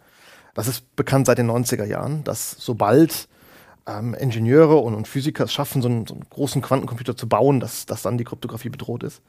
Das 0.54 0.68
ist 0.68 0.96
bekannt 0.96 1.26
seit 1.26 1.40
den 1.40 1.50
90er 1.50 1.86
Jahren, 1.86 2.24
dass 2.24 2.52
sobald 2.52 3.28
ähm, 3.88 4.14
Ingenieure 4.14 4.78
und, 4.78 4.94
und, 4.94 5.08
Physiker 5.08 5.46
es 5.46 5.54
schaffen, 5.54 5.82
so 5.82 5.88
einen, 5.88 6.06
so 6.06 6.14
einen, 6.14 6.30
großen 6.30 6.62
Quantencomputer 6.62 7.18
zu 7.18 7.28
bauen, 7.28 7.60
dass, 7.60 7.88
dass 7.88 8.04
dann 8.04 8.20
die 8.20 8.24
Kryptographie 8.24 8.70
bedroht 8.70 9.02
ist. 9.02 9.24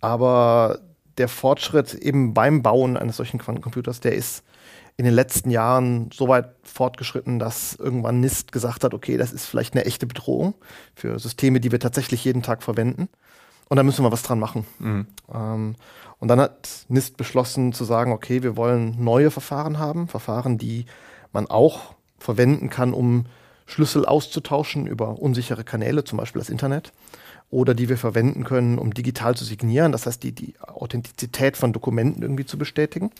Aber 0.00 0.80
der 1.18 1.28
Fortschritt 1.28 1.94
eben 1.94 2.34
beim 2.34 2.62
Bauen 2.62 2.96
eines 2.96 3.16
solchen 3.16 3.38
Quantencomputers, 3.38 4.00
der 4.00 4.14
ist 4.14 4.42
in 4.96 5.04
den 5.04 5.14
letzten 5.14 5.50
Jahren 5.50 6.10
so 6.12 6.28
weit 6.28 6.54
fortgeschritten, 6.62 7.38
dass 7.38 7.74
irgendwann 7.74 8.20
NIST 8.20 8.50
gesagt 8.50 8.82
hat, 8.82 8.94
okay, 8.94 9.16
das 9.16 9.32
ist 9.32 9.46
vielleicht 9.46 9.74
eine 9.74 9.84
echte 9.84 10.06
Bedrohung 10.06 10.54
für 10.94 11.18
Systeme, 11.18 11.60
die 11.60 11.70
wir 11.70 11.80
tatsächlich 11.80 12.24
jeden 12.24 12.42
Tag 12.42 12.62
verwenden. 12.62 13.08
Und 13.68 13.76
da 13.76 13.82
müssen 13.82 14.04
wir 14.04 14.12
was 14.12 14.22
dran 14.22 14.38
machen. 14.38 14.64
Mhm. 14.78 15.06
Ähm, 15.34 15.74
und 16.18 16.28
dann 16.28 16.40
hat 16.40 16.86
NIST 16.88 17.16
beschlossen 17.16 17.72
zu 17.72 17.84
sagen, 17.84 18.12
okay, 18.12 18.42
wir 18.42 18.56
wollen 18.56 19.02
neue 19.02 19.30
Verfahren 19.30 19.78
haben, 19.78 20.08
Verfahren, 20.08 20.56
die 20.56 20.86
man 21.32 21.46
auch 21.46 21.94
verwenden 22.18 22.70
kann, 22.70 22.94
um 22.94 23.26
Schlüssel 23.66 24.06
auszutauschen 24.06 24.86
über 24.86 25.20
unsichere 25.20 25.64
Kanäle, 25.64 26.04
zum 26.04 26.18
Beispiel 26.18 26.40
das 26.40 26.48
Internet 26.48 26.92
oder 27.50 27.74
die 27.74 27.88
wir 27.88 27.96
verwenden 27.96 28.44
können, 28.44 28.78
um 28.78 28.92
digital 28.92 29.36
zu 29.36 29.44
signieren, 29.44 29.92
das 29.92 30.06
heißt 30.06 30.22
die, 30.22 30.32
die 30.32 30.54
Authentizität 30.60 31.56
von 31.56 31.72
Dokumenten 31.72 32.22
irgendwie 32.22 32.44
zu 32.44 32.58
bestätigen. 32.58 33.10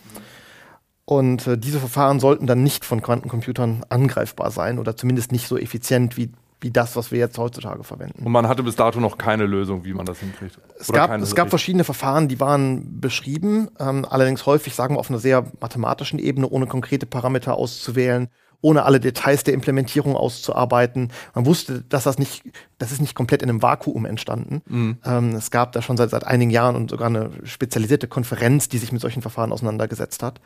Und 1.04 1.46
äh, 1.46 1.56
diese 1.56 1.78
Verfahren 1.78 2.18
sollten 2.18 2.46
dann 2.48 2.62
nicht 2.62 2.84
von 2.84 3.00
Quantencomputern 3.00 3.84
angreifbar 3.88 4.50
sein 4.50 4.78
oder 4.78 4.96
zumindest 4.96 5.30
nicht 5.30 5.46
so 5.46 5.56
effizient 5.56 6.16
wie, 6.16 6.32
wie 6.60 6.72
das, 6.72 6.96
was 6.96 7.12
wir 7.12 7.20
jetzt 7.20 7.38
heutzutage 7.38 7.84
verwenden. 7.84 8.24
Und 8.24 8.32
man 8.32 8.48
hatte 8.48 8.64
bis 8.64 8.74
dato 8.74 8.98
noch 8.98 9.16
keine 9.16 9.46
Lösung, 9.46 9.84
wie 9.84 9.94
man 9.94 10.04
das 10.04 10.18
hinkriegt. 10.18 10.58
Es 10.80 10.90
gab, 10.90 11.12
es 11.12 11.36
gab 11.36 11.50
verschiedene 11.50 11.84
Verfahren, 11.84 12.26
die 12.26 12.40
waren 12.40 13.00
beschrieben, 13.00 13.68
ähm, 13.78 14.04
allerdings 14.04 14.46
häufig, 14.46 14.74
sagen 14.74 14.96
wir, 14.96 14.98
auf 14.98 15.08
einer 15.08 15.20
sehr 15.20 15.46
mathematischen 15.60 16.18
Ebene, 16.18 16.48
ohne 16.48 16.66
konkrete 16.66 17.06
Parameter 17.06 17.54
auszuwählen 17.54 18.28
ohne 18.60 18.84
alle 18.84 19.00
Details 19.00 19.44
der 19.44 19.54
Implementierung 19.54 20.16
auszuarbeiten. 20.16 21.12
Man 21.34 21.46
wusste, 21.46 21.82
dass 21.88 22.04
das 22.04 22.18
nicht, 22.18 22.42
das 22.78 22.92
ist 22.92 23.00
nicht 23.00 23.14
komplett 23.14 23.42
in 23.42 23.48
einem 23.48 23.62
Vakuum 23.62 24.04
entstanden. 24.06 24.62
Mhm. 24.66 24.98
Ähm, 25.04 25.34
es 25.34 25.50
gab 25.50 25.72
da 25.72 25.82
schon 25.82 25.96
seit, 25.96 26.10
seit 26.10 26.24
einigen 26.24 26.50
Jahren 26.50 26.76
und 26.76 26.90
sogar 26.90 27.08
eine 27.08 27.30
spezialisierte 27.44 28.08
Konferenz, 28.08 28.68
die 28.68 28.78
sich 28.78 28.92
mit 28.92 29.00
solchen 29.00 29.22
Verfahren 29.22 29.52
auseinandergesetzt 29.52 30.22
hat. 30.22 30.40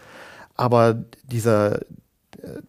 Aber 0.56 1.02
dieser, 1.24 1.82
äh, 2.42 2.60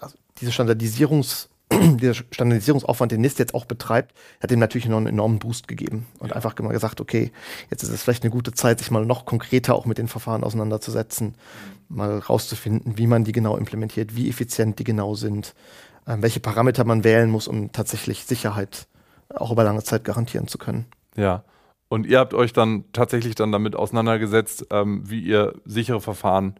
also 0.00 0.16
diese 0.40 0.50
Standardisierungs- 0.50 1.48
dieser 2.00 2.14
Standardisierungsaufwand, 2.14 3.12
den 3.12 3.20
NIST 3.20 3.38
jetzt 3.38 3.54
auch 3.54 3.64
betreibt, 3.64 4.14
hat 4.40 4.50
dem 4.50 4.58
natürlich 4.58 4.88
noch 4.88 4.96
einen 4.96 5.06
enormen 5.06 5.38
Boost 5.38 5.68
gegeben 5.68 6.06
und 6.18 6.30
ja. 6.30 6.36
einfach 6.36 6.58
mal 6.58 6.72
gesagt, 6.72 7.00
okay, 7.00 7.32
jetzt 7.70 7.82
ist 7.82 7.90
es 7.90 8.02
vielleicht 8.02 8.22
eine 8.22 8.30
gute 8.30 8.52
Zeit, 8.52 8.78
sich 8.78 8.90
mal 8.90 9.04
noch 9.04 9.24
konkreter 9.26 9.74
auch 9.74 9.86
mit 9.86 9.98
den 9.98 10.08
Verfahren 10.08 10.44
auseinanderzusetzen, 10.44 11.36
mhm. 11.88 11.96
mal 11.96 12.18
rauszufinden, 12.18 12.98
wie 12.98 13.06
man 13.06 13.24
die 13.24 13.32
genau 13.32 13.56
implementiert, 13.56 14.16
wie 14.16 14.28
effizient 14.28 14.78
die 14.78 14.84
genau 14.84 15.14
sind, 15.14 15.54
äh, 16.06 16.16
welche 16.20 16.40
Parameter 16.40 16.84
man 16.84 17.04
wählen 17.04 17.30
muss, 17.30 17.48
um 17.48 17.72
tatsächlich 17.72 18.24
Sicherheit 18.24 18.86
auch 19.34 19.50
über 19.50 19.64
lange 19.64 19.82
Zeit 19.82 20.04
garantieren 20.04 20.48
zu 20.48 20.58
können. 20.58 20.86
Ja. 21.16 21.44
Und 21.88 22.06
ihr 22.06 22.18
habt 22.18 22.34
euch 22.34 22.52
dann 22.52 22.84
tatsächlich 22.92 23.34
dann 23.34 23.52
damit 23.52 23.76
auseinandergesetzt, 23.76 24.66
ähm, 24.70 25.08
wie 25.08 25.20
ihr 25.20 25.54
sichere 25.64 26.00
Verfahren 26.00 26.56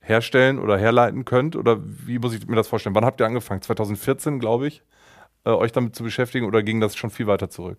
herstellen 0.00 0.58
oder 0.58 0.78
herleiten 0.78 1.24
könnt? 1.24 1.56
Oder 1.56 1.78
wie 1.82 2.18
muss 2.18 2.34
ich 2.34 2.46
mir 2.46 2.56
das 2.56 2.68
vorstellen? 2.68 2.94
Wann 2.94 3.04
habt 3.04 3.20
ihr 3.20 3.26
angefangen? 3.26 3.62
2014, 3.62 4.38
glaube 4.40 4.68
ich, 4.68 4.82
äh, 5.44 5.50
euch 5.50 5.72
damit 5.72 5.94
zu 5.94 6.02
beschäftigen 6.02 6.46
oder 6.46 6.62
ging 6.62 6.80
das 6.80 6.96
schon 6.96 7.10
viel 7.10 7.26
weiter 7.26 7.50
zurück? 7.50 7.78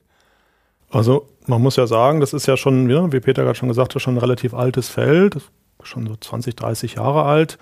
Also 0.89 1.27
man 1.45 1.61
muss 1.61 1.75
ja 1.75 1.85
sagen, 1.87 2.19
das 2.19 2.33
ist 2.33 2.47
ja 2.47 2.57
schon, 2.57 2.89
ja, 2.89 3.11
wie 3.11 3.19
Peter 3.19 3.43
gerade 3.43 3.55
schon 3.55 3.69
gesagt 3.69 3.93
hat, 3.93 4.01
schon 4.01 4.15
ein 4.15 4.19
relativ 4.19 4.53
altes 4.53 4.89
Feld, 4.89 5.37
schon 5.83 6.07
so 6.07 6.15
20, 6.15 6.55
30 6.55 6.95
Jahre 6.95 7.23
alt. 7.23 7.59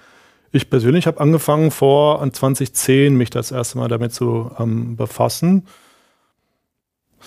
Ich 0.51 0.69
persönlich 0.69 1.07
habe 1.07 1.19
angefangen 1.19 1.71
vor 1.71 2.19
2010 2.31 3.15
mich 3.17 3.29
das 3.29 3.51
erste 3.51 3.77
Mal 3.77 3.89
damit 3.89 4.13
zu 4.13 4.51
ähm, 4.57 4.95
befassen 4.95 5.67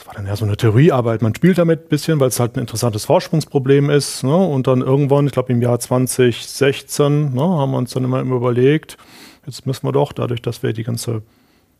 das 0.00 0.06
war 0.06 0.14
dann 0.14 0.26
ja 0.26 0.34
so 0.34 0.46
eine 0.46 0.56
Theoriearbeit. 0.56 1.20
Man 1.20 1.34
spielt 1.34 1.58
damit 1.58 1.84
ein 1.84 1.88
bisschen, 1.88 2.20
weil 2.20 2.28
es 2.28 2.40
halt 2.40 2.56
ein 2.56 2.60
interessantes 2.60 3.04
Vorsprungsproblem 3.04 3.90
ist. 3.90 4.24
Ne? 4.24 4.34
Und 4.34 4.66
dann 4.66 4.80
irgendwann, 4.80 5.26
ich 5.26 5.32
glaube 5.32 5.52
im 5.52 5.60
Jahr 5.60 5.78
2016, 5.78 7.34
ne, 7.34 7.42
haben 7.42 7.72
wir 7.72 7.76
uns 7.76 7.92
dann 7.92 8.04
immer 8.04 8.22
überlegt, 8.22 8.96
jetzt 9.44 9.66
müssen 9.66 9.86
wir 9.86 9.92
doch, 9.92 10.14
dadurch, 10.14 10.40
dass 10.40 10.62
wir 10.62 10.72
die 10.72 10.84
ganze 10.84 11.20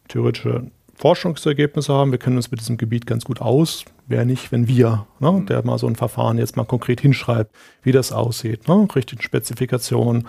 theoretische 0.09 0.70
Forschungsergebnisse 0.96 1.94
haben, 1.94 2.11
wir 2.11 2.18
kennen 2.18 2.37
uns 2.37 2.50
mit 2.50 2.61
diesem 2.61 2.76
Gebiet 2.76 3.06
ganz 3.06 3.24
gut 3.24 3.40
aus. 3.40 3.87
Wer 4.06 4.26
nicht, 4.26 4.52
wenn 4.52 4.68
wir, 4.68 5.06
ne, 5.18 5.33
mhm. 5.33 5.46
der 5.46 5.64
mal 5.64 5.78
so 5.78 5.87
ein 5.87 5.96
Verfahren 5.96 6.37
jetzt 6.37 6.59
mal 6.59 6.64
konkret 6.64 7.00
hinschreibt, 7.00 7.54
wie 7.83 7.92
das 7.92 8.12
aussieht, 8.12 8.68
ne, 8.68 8.87
richtigen 8.94 9.22
Spezifikationen, 9.22 10.28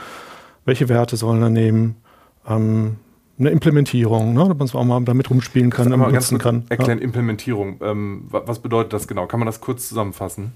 welche 0.64 0.88
Werte 0.88 1.18
sollen 1.18 1.42
wir 1.42 1.50
nehmen, 1.50 1.98
ähm, 2.48 3.00
eine 3.42 3.50
Implementierung, 3.50 4.34
ne, 4.34 4.48
dass 4.48 4.58
man 4.58 4.68
es 4.68 4.76
auch 4.76 4.84
mal 4.84 5.04
damit 5.04 5.30
rumspielen 5.30 5.70
kann 5.70 5.92
und 5.92 6.14
nutzen 6.14 6.38
kann. 6.38 6.66
Erklären 6.70 7.00
ja. 7.00 7.04
Implementierung. 7.04 7.80
Ähm, 7.82 8.28
was 8.30 8.60
bedeutet 8.60 8.94
das 8.94 9.08
genau? 9.08 9.28
Kann 9.28 9.40
man 9.40 9.48
das 9.48 9.60
kurz 9.60 9.90
zusammenfassen? 9.90 10.54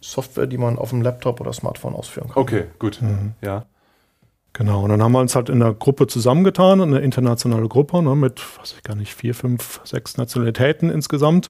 Software, 0.00 0.46
die 0.46 0.56
man 0.56 0.78
auf 0.78 0.90
dem 0.90 1.02
Laptop 1.02 1.40
oder 1.40 1.52
Smartphone 1.52 1.94
ausführen 1.94 2.28
kann. 2.28 2.42
Okay, 2.42 2.64
gut. 2.78 3.02
Mhm. 3.02 3.32
Ja. 3.42 3.66
Genau, 4.52 4.82
und 4.82 4.90
dann 4.90 5.02
haben 5.02 5.12
wir 5.12 5.20
uns 5.20 5.36
halt 5.36 5.48
in 5.48 5.60
der 5.60 5.74
Gruppe 5.74 6.06
zusammengetan, 6.06 6.80
eine 6.80 7.00
internationale 7.00 7.68
Gruppe 7.68 8.02
ne, 8.02 8.16
mit, 8.16 8.40
weiß 8.58 8.74
ich 8.76 8.82
gar 8.82 8.96
nicht, 8.96 9.14
vier, 9.14 9.34
fünf, 9.34 9.80
sechs 9.84 10.16
Nationalitäten 10.16 10.90
insgesamt 10.90 11.46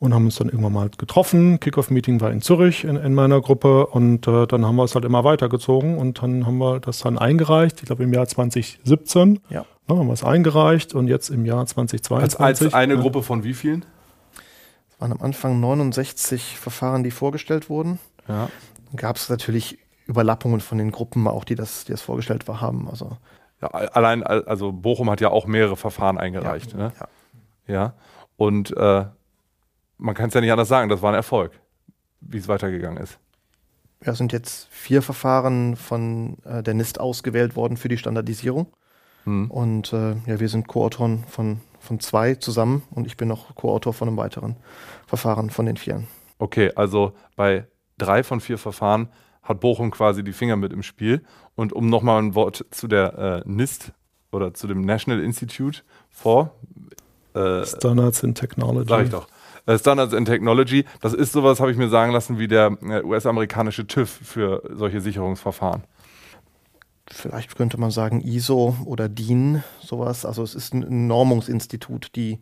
und 0.00 0.14
haben 0.14 0.26
uns 0.26 0.36
dann 0.36 0.48
irgendwann 0.48 0.72
mal 0.72 0.90
getroffen. 0.90 1.60
Kickoff-Meeting 1.60 2.20
war 2.20 2.30
in 2.30 2.40
Zürich 2.40 2.84
in, 2.84 2.96
in 2.96 3.14
meiner 3.14 3.40
Gruppe 3.40 3.86
und 3.86 4.26
äh, 4.28 4.46
dann 4.46 4.64
haben 4.64 4.76
wir 4.76 4.84
es 4.84 4.94
halt 4.94 5.04
immer 5.04 5.24
weitergezogen 5.24 5.98
und 5.98 6.22
dann 6.22 6.46
haben 6.46 6.58
wir 6.58 6.80
das 6.80 6.98
dann 6.98 7.18
eingereicht, 7.18 7.80
ich 7.80 7.86
glaube 7.86 8.04
im 8.04 8.12
Jahr 8.12 8.26
2017. 8.26 9.40
Ja. 9.50 9.64
Ne, 9.88 9.96
haben 9.96 10.06
wir 10.06 10.12
es 10.12 10.24
eingereicht 10.24 10.94
und 10.94 11.08
jetzt 11.08 11.30
im 11.30 11.44
Jahr 11.46 11.66
2022. 11.66 12.40
Als, 12.40 12.62
als 12.62 12.74
eine 12.74 12.94
ja. 12.94 13.00
Gruppe 13.00 13.22
von 13.22 13.42
wie 13.42 13.54
vielen? 13.54 13.84
Es 14.90 15.00
waren 15.00 15.12
am 15.12 15.22
Anfang 15.22 15.58
69 15.60 16.58
Verfahren, 16.58 17.02
die 17.02 17.10
vorgestellt 17.10 17.68
wurden. 17.68 17.98
Ja. 18.28 18.50
Gab 18.96 19.16
es 19.16 19.28
natürlich 19.28 19.78
Überlappungen 20.06 20.60
von 20.60 20.78
den 20.78 20.90
Gruppen 20.90 21.26
auch, 21.26 21.44
die 21.44 21.54
das, 21.54 21.84
die 21.84 21.92
das 21.92 22.02
vorgestellt 22.02 22.44
haben. 22.48 22.88
Also 22.88 23.16
ja, 23.60 23.68
allein, 23.68 24.22
also 24.22 24.72
Bochum 24.72 25.10
hat 25.10 25.20
ja 25.20 25.30
auch 25.30 25.46
mehrere 25.46 25.76
Verfahren 25.76 26.18
eingereicht. 26.18 26.72
Ja. 26.72 26.78
Ne? 26.78 26.92
ja. 27.66 27.74
ja. 27.74 27.94
Und 28.36 28.76
äh, 28.76 29.04
man 29.98 30.14
kann 30.14 30.28
es 30.28 30.34
ja 30.34 30.40
nicht 30.40 30.52
anders 30.52 30.68
sagen, 30.68 30.88
das 30.88 31.02
war 31.02 31.10
ein 31.10 31.16
Erfolg, 31.16 31.52
wie 32.20 32.38
es 32.38 32.48
weitergegangen 32.48 33.02
ist. 33.02 33.18
Ja, 34.04 34.12
es 34.12 34.18
sind 34.18 34.32
jetzt 34.32 34.68
vier 34.70 35.02
Verfahren 35.02 35.76
von 35.76 36.38
äh, 36.44 36.62
der 36.62 36.74
NIST 36.74 37.00
ausgewählt 37.00 37.56
worden 37.56 37.76
für 37.76 37.88
die 37.88 37.98
Standardisierung. 37.98 38.68
Mhm. 39.24 39.50
Und 39.50 39.92
äh, 39.92 40.14
ja, 40.26 40.40
wir 40.40 40.48
sind 40.48 40.68
Co-Autoren 40.68 41.24
von, 41.28 41.60
von 41.80 41.98
zwei 41.98 42.36
zusammen 42.36 42.82
und 42.90 43.06
ich 43.06 43.16
bin 43.16 43.28
noch 43.28 43.54
Co-Autor 43.56 43.92
von 43.92 44.08
einem 44.08 44.16
weiteren 44.16 44.56
Verfahren 45.06 45.50
von 45.50 45.66
den 45.66 45.76
vier. 45.76 46.04
Okay, 46.38 46.70
also 46.76 47.12
bei 47.34 47.66
drei 47.98 48.22
von 48.22 48.40
vier 48.40 48.58
Verfahren 48.58 49.08
hat 49.42 49.60
Bochum 49.60 49.90
quasi 49.90 50.22
die 50.22 50.32
Finger 50.32 50.56
mit 50.56 50.72
im 50.72 50.82
Spiel. 50.82 51.24
Und 51.56 51.72
um 51.72 51.88
nochmal 51.88 52.22
ein 52.22 52.34
Wort 52.36 52.66
zu 52.70 52.86
der 52.86 53.44
äh, 53.44 53.48
NIST 53.50 53.92
oder 54.30 54.54
zu 54.54 54.68
dem 54.68 54.82
National 54.82 55.20
Institute 55.22 55.82
for 56.08 56.54
äh, 57.34 57.64
Standards 57.64 58.22
in 58.22 58.34
Technology. 58.34 58.88
Sag 58.88 59.04
ich 59.04 59.10
doch. 59.10 59.26
Äh, 59.68 59.78
Standards 59.78 60.14
in 60.14 60.24
Technology, 60.24 60.86
das 61.02 61.12
ist 61.12 61.32
sowas, 61.32 61.60
habe 61.60 61.70
ich 61.70 61.76
mir 61.76 61.90
sagen 61.90 62.10
lassen, 62.12 62.38
wie 62.38 62.48
der 62.48 62.78
äh, 62.82 63.02
US-amerikanische 63.02 63.86
TÜV 63.86 64.08
für 64.08 64.62
solche 64.72 65.02
Sicherungsverfahren. 65.02 65.84
Vielleicht 67.10 67.54
könnte 67.56 67.78
man 67.78 67.90
sagen 67.90 68.22
ISO 68.22 68.76
oder 68.86 69.08
DIN, 69.08 69.62
sowas. 69.80 70.24
Also 70.24 70.42
es 70.42 70.54
ist 70.54 70.72
ein 70.72 71.06
Normungsinstitut, 71.06 72.16
die 72.16 72.38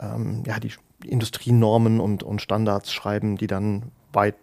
ähm, 0.00 0.42
ja, 0.46 0.58
die 0.58 0.72
Industrienormen 1.04 2.00
und, 2.00 2.22
und 2.22 2.40
Standards 2.40 2.92
schreiben, 2.92 3.36
die 3.36 3.46
dann 3.46 3.92
weit 4.12 4.36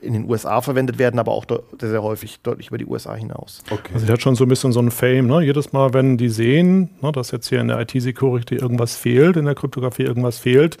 in 0.00 0.12
den 0.12 0.28
USA 0.28 0.60
verwendet 0.60 0.98
werden, 0.98 1.20
aber 1.20 1.32
auch 1.32 1.44
sehr, 1.46 1.90
sehr 1.90 2.02
häufig 2.02 2.40
deutlich 2.40 2.68
über 2.68 2.78
die 2.78 2.86
USA 2.86 3.14
hinaus. 3.14 3.62
Okay. 3.70 3.92
Also, 3.94 4.06
der 4.06 4.14
hat 4.14 4.22
schon 4.22 4.34
so 4.34 4.44
ein 4.44 4.48
bisschen 4.48 4.72
so 4.72 4.80
ein 4.80 4.90
Fame. 4.90 5.26
Ne? 5.28 5.42
Jedes 5.42 5.72
Mal, 5.72 5.94
wenn 5.94 6.16
die 6.16 6.30
sehen, 6.30 6.90
ne, 7.00 7.12
dass 7.12 7.30
jetzt 7.30 7.48
hier 7.48 7.60
in 7.60 7.68
der 7.68 7.78
IT-Security 7.80 8.56
irgendwas 8.56 8.96
fehlt, 8.96 9.36
in 9.36 9.44
der 9.44 9.54
Kryptographie 9.54 10.02
irgendwas 10.02 10.38
fehlt, 10.38 10.78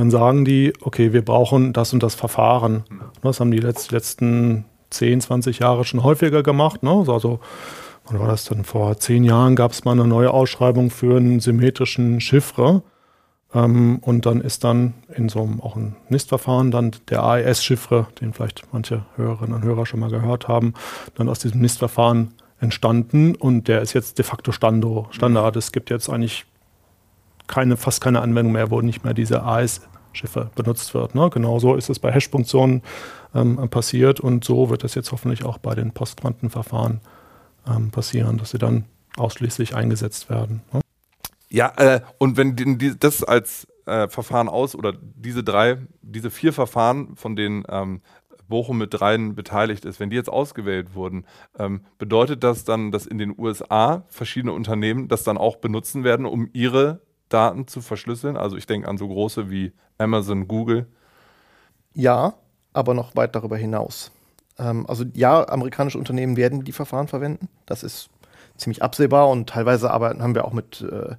dann 0.00 0.10
sagen 0.10 0.46
die, 0.46 0.72
okay, 0.80 1.12
wir 1.12 1.22
brauchen 1.22 1.74
das 1.74 1.92
und 1.92 2.02
das 2.02 2.14
Verfahren. 2.14 2.84
Mhm. 2.88 3.00
Das 3.22 3.38
haben 3.38 3.50
die 3.50 3.58
letzten 3.58 4.64
10, 4.88 5.20
20 5.20 5.58
Jahre 5.58 5.84
schon 5.84 6.02
häufiger 6.02 6.42
gemacht. 6.42 6.82
Ne? 6.82 7.04
Also, 7.06 7.40
wann 8.06 8.18
war 8.18 8.28
das 8.28 8.46
denn? 8.46 8.64
Vor 8.64 8.96
zehn 8.96 9.24
Jahren 9.24 9.56
gab 9.56 9.72
es 9.72 9.84
mal 9.84 9.92
eine 9.92 10.06
neue 10.06 10.30
Ausschreibung 10.30 10.90
für 10.90 11.18
einen 11.18 11.40
symmetrischen 11.40 12.20
Chiffre. 12.20 12.82
Ähm, 13.52 13.98
und 14.00 14.24
dann 14.24 14.40
ist 14.40 14.64
dann 14.64 14.94
in 15.14 15.28
so 15.28 15.42
einem 15.42 15.60
auch 15.60 15.76
ein 15.76 15.96
NIST-Verfahren 16.08 16.70
dann 16.70 16.92
der 17.10 17.22
AES-Chiffre, 17.22 18.06
den 18.22 18.32
vielleicht 18.32 18.62
manche 18.72 19.04
Hörerinnen 19.16 19.54
und 19.54 19.64
Hörer 19.64 19.84
schon 19.84 20.00
mal 20.00 20.10
gehört 20.10 20.48
haben, 20.48 20.72
dann 21.14 21.28
aus 21.28 21.40
diesem 21.40 21.60
NIST-Verfahren 21.60 22.32
entstanden 22.58 23.34
und 23.34 23.68
der 23.68 23.82
ist 23.82 23.92
jetzt 23.92 24.16
de 24.18 24.24
facto 24.24 24.52
Stando, 24.52 25.08
Standard. 25.10 25.56
Es 25.56 25.72
gibt 25.72 25.90
jetzt 25.90 26.08
eigentlich 26.08 26.46
keine, 27.48 27.76
fast 27.76 28.00
keine 28.00 28.22
Anwendung 28.22 28.52
mehr, 28.52 28.70
wo 28.70 28.80
nicht 28.80 29.04
mehr 29.04 29.12
diese 29.12 29.42
AES-Chiffre 30.10 30.50
benutzt 30.54 30.94
wird. 30.94 31.14
Ne? 31.14 31.30
Genauso 31.30 31.74
ist 31.74 31.90
es 31.90 31.98
bei 31.98 32.12
Hash-Funktionen 32.12 32.82
ähm, 33.34 33.68
passiert 33.70 34.20
und 34.20 34.44
so 34.44 34.70
wird 34.70 34.84
es 34.84 34.94
jetzt 34.94 35.12
hoffentlich 35.12 35.44
auch 35.44 35.58
bei 35.58 35.74
den 35.74 35.92
Postquantenverfahren 35.92 37.00
ähm, 37.66 37.90
passieren, 37.90 38.38
dass 38.38 38.50
sie 38.50 38.58
dann 38.58 38.84
ausschließlich 39.16 39.74
eingesetzt 39.74 40.30
werden. 40.30 40.62
Ne? 40.72 40.80
Ja, 41.48 41.72
äh, 41.76 42.00
und 42.18 42.36
wenn 42.36 42.56
die, 42.56 42.78
die, 42.78 42.98
das 42.98 43.24
als 43.24 43.66
äh, 43.86 44.08
Verfahren 44.08 44.48
aus 44.48 44.74
oder 44.74 44.92
diese 45.00 45.42
drei, 45.42 45.78
diese 46.02 46.30
vier 46.30 46.52
Verfahren, 46.52 47.16
von 47.16 47.34
denen 47.34 47.64
ähm, 47.68 48.02
Bochum 48.48 48.78
mit 48.78 48.92
dreien 48.92 49.34
beteiligt 49.34 49.84
ist, 49.84 50.00
wenn 50.00 50.10
die 50.10 50.16
jetzt 50.16 50.28
ausgewählt 50.28 50.94
wurden, 50.94 51.24
ähm, 51.58 51.82
bedeutet 51.98 52.44
das 52.44 52.64
dann, 52.64 52.90
dass 52.90 53.06
in 53.06 53.18
den 53.18 53.34
USA 53.36 54.04
verschiedene 54.08 54.52
Unternehmen 54.52 55.08
das 55.08 55.24
dann 55.24 55.38
auch 55.38 55.56
benutzen 55.56 56.04
werden, 56.04 56.26
um 56.26 56.48
ihre 56.52 57.00
Daten 57.30 57.66
zu 57.66 57.80
verschlüsseln? 57.80 58.36
Also 58.36 58.56
ich 58.56 58.66
denke 58.66 58.88
an 58.88 58.98
so 58.98 59.08
große 59.08 59.50
wie 59.50 59.72
Amazon, 59.98 60.46
Google. 60.46 60.86
Ja, 61.94 62.34
aber 62.72 62.94
noch 62.94 63.16
weit 63.16 63.34
darüber 63.34 63.56
hinaus. 63.56 64.12
Ähm, 64.58 64.86
also 64.86 65.04
ja, 65.14 65.48
amerikanische 65.48 65.98
Unternehmen 65.98 66.36
werden 66.36 66.64
die 66.64 66.72
Verfahren 66.72 67.08
verwenden. 67.08 67.48
Das 67.66 67.82
ist 67.82 68.10
ziemlich 68.56 68.82
absehbar 68.82 69.28
und 69.28 69.48
teilweise 69.48 69.90
arbeiten, 69.90 70.22
haben 70.22 70.34
wir 70.34 70.44
auch 70.44 70.52
mit, 70.52 70.82
äh, 70.82 71.16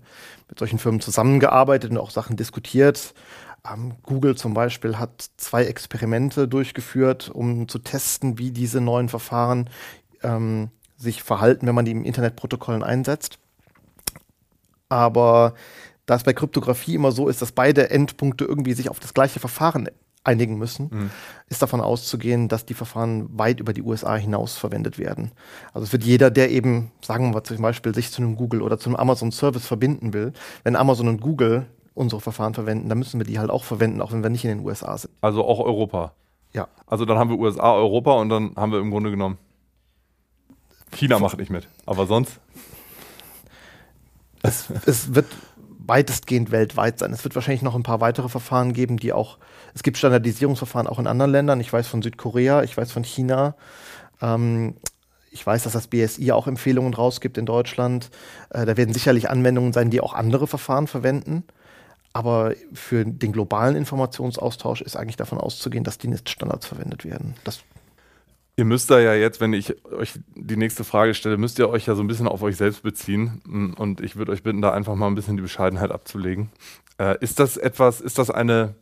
mit 0.48 0.60
solchen 0.60 0.80
Firmen 0.80 1.02
zusammengearbeitet 1.02 1.92
und 1.92 1.98
auch 1.98 2.12
Sachen 2.12 2.38
diskutiert. 2.38 3.14
Ähm, 3.70 3.94
Google 4.04 4.36
zum 4.36 4.54
Beispiel 4.54 4.98
hat 4.98 5.30
zwei 5.38 5.66
Experimente 5.66 6.48
durchgeführt, 6.48 7.30
um 7.30 7.68
zu 7.68 7.80
testen, 7.80 8.38
wie 8.38 8.52
diese 8.52 8.82
neuen 8.82 9.10
Verfahren 9.10 9.70
ähm, 10.24 10.70
sich 10.98 11.24
verhalten, 11.24 11.68
wenn 11.68 11.76
man 11.76 11.86
die 11.86 11.92
im 11.92 12.04
Internetprotokollen 12.04 12.84
einsetzt. 12.84 13.40
Aber 14.90 15.54
da 16.06 16.16
es 16.16 16.24
bei 16.24 16.34
Kryptographie 16.34 16.96
immer 16.96 17.12
so 17.12 17.28
ist, 17.28 17.42
dass 17.42 17.52
beide 17.52 17.90
Endpunkte 17.90 18.46
irgendwie 18.46 18.74
sich 18.74 18.90
auf 18.90 19.00
das 19.00 19.14
gleiche 19.14 19.40
Verfahren 19.40 19.90
einigen 20.24 20.58
müssen, 20.58 20.90
mhm. 20.92 21.10
ist 21.48 21.62
davon 21.62 21.82
auszugehen, 21.82 22.48
dass 22.48 22.66
die 22.66 22.74
Verfahren 22.74 23.28
weit 23.38 23.60
über 23.60 23.74
die 23.74 23.82
USA 23.82 24.16
hinaus 24.16 24.56
verwendet 24.56 25.00
werden. 25.00 25.32
Also 25.74 25.86
es 25.86 25.94
wird 25.94 26.04
jeder, 26.04 26.30
der 26.30 26.52
eben, 26.52 26.92
sagen 27.02 27.34
wir 27.34 27.44
zum 27.44 27.62
Beispiel, 27.62 27.96
sich 27.96 28.12
zu 28.12 28.22
einem 28.22 28.36
Google 28.36 28.62
oder 28.62 28.78
zu 28.78 28.90
einem 28.90 28.98
Amazon 28.98 29.32
Service 29.32 29.66
verbinden 29.66 30.14
will, 30.14 30.34
wenn 30.64 30.76
Amazon 30.76 31.08
und 31.08 31.22
Google 31.22 31.66
unsere 31.94 32.22
Verfahren 32.22 32.54
verwenden, 32.54 32.88
dann 32.88 33.00
müssen 33.00 33.20
wir 33.20 33.26
die 33.26 33.40
halt 33.40 33.50
auch 33.50 33.64
verwenden, 33.64 34.02
auch 34.02 34.12
wenn 34.12 34.24
wir 34.24 34.30
nicht 34.30 34.46
in 34.46 34.50
den 34.50 34.66
USA 34.66 34.98
sind. 34.98 35.14
Also 35.22 35.44
auch 35.44 35.60
Europa. 35.60 36.14
Ja. 36.54 36.68
Also 36.86 37.06
dann 37.06 37.18
haben 37.18 37.30
wir 37.30 37.40
USA, 37.40 37.74
Europa 37.74 38.14
und 38.14 38.30
dann 38.30 38.56
haben 38.56 38.72
wir 38.72 38.80
im 38.80 38.92
Grunde 38.92 39.10
genommen 39.10 39.38
China 40.92 41.20
macht 41.20 41.38
nicht 41.38 41.50
mit, 41.50 41.68
aber 41.86 42.06
sonst? 42.06 42.40
Es, 44.44 44.70
es 44.86 45.16
wird 45.16 45.28
weitestgehend 45.86 46.52
weltweit 46.52 47.00
sein. 47.00 47.14
Es 47.14 47.24
wird 47.24 47.36
wahrscheinlich 47.36 47.62
noch 47.62 47.76
ein 47.76 47.84
paar 47.84 48.02
weitere 48.02 48.30
Verfahren 48.30 48.74
geben, 48.74 48.98
die 48.98 49.14
auch, 49.14 49.38
es 49.74 49.84
gibt 49.84 49.98
Standardisierungsverfahren 49.98 50.88
auch 50.88 51.00
in 51.00 51.08
anderen 51.08 51.32
Ländern. 51.32 51.60
Ich 51.60 51.72
weiß 51.72 51.88
von 51.88 52.02
Südkorea, 52.02 52.64
ich 52.64 52.78
weiß 52.78 52.92
von 52.92 53.04
China. 53.04 53.56
Ähm, 54.22 54.76
ich 55.32 55.46
weiß, 55.46 55.64
dass 55.64 55.74
das 55.74 55.88
BSI 55.88 56.32
auch 56.32 56.48
Empfehlungen 56.48 56.94
rausgibt 56.94 57.38
in 57.38 57.46
Deutschland. 57.46 58.10
Äh, 58.50 58.66
da 58.66 58.78
werden 58.78 58.94
sicherlich 58.94 59.30
Anwendungen 59.30 59.74
sein, 59.74 59.90
die 59.90 60.02
auch 60.02 60.14
andere 60.14 60.46
Verfahren 60.46 60.88
verwenden. 60.88 61.44
Aber 62.14 62.54
für 62.74 63.06
den 63.06 63.32
globalen 63.32 63.76
Informationsaustausch 63.78 64.82
ist 64.82 64.98
eigentlich 64.98 65.16
davon 65.16 65.38
auszugehen, 65.38 65.86
dass 65.86 65.98
die 65.98 66.10
NIST-Standards 66.10 66.68
verwendet 66.68 67.06
werden. 67.06 67.36
Das 67.46 67.64
Ihr 68.62 68.66
müsst 68.66 68.92
da 68.92 69.00
ja 69.00 69.16
jetzt, 69.16 69.42
wenn 69.42 69.54
ich 69.54 69.84
euch 69.92 70.20
die 70.36 70.56
nächste 70.56 70.84
Frage 70.84 71.16
stelle, 71.16 71.40
müsst 71.40 71.58
ihr 71.58 71.68
euch 71.68 71.88
ja 71.88 71.96
so 71.96 72.04
ein 72.04 72.08
bisschen 72.08 72.28
auf 72.28 72.44
euch 72.44 72.58
selbst 72.58 72.84
beziehen. 72.84 73.74
Und 73.76 74.02
ich 74.02 74.18
würde 74.18 74.32
euch 74.32 74.44
bitten, 74.44 74.62
da 74.62 74.72
einfach 74.72 74.94
mal 74.94 75.08
ein 75.08 75.16
bisschen 75.16 75.36
die 75.36 75.42
Bescheidenheit 75.42 75.90
abzulegen. 75.90 76.52
Äh, 77.00 77.18
ist 77.22 77.40
das 77.40 77.58
etwas, 77.58 78.02
ist 78.02 78.20
das 78.20 78.30
eine, 78.30 78.76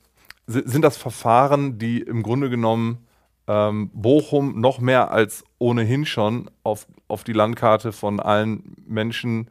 sind 0.47 0.81
das 0.81 0.97
Verfahren, 0.97 1.77
die 1.79 2.01
im 2.01 2.23
Grunde 2.23 2.49
genommen 2.49 3.07
ähm, 3.47 3.89
Bochum 3.93 4.59
noch 4.59 4.81
mehr 4.81 5.11
als 5.11 5.45
ohnehin 5.59 6.05
schon 6.05 6.51
auf, 6.63 6.85
auf 7.07 7.23
die 7.23 7.31
Landkarte 7.31 7.93
von 7.93 8.19
allen 8.19 8.75
Menschen 8.85 9.49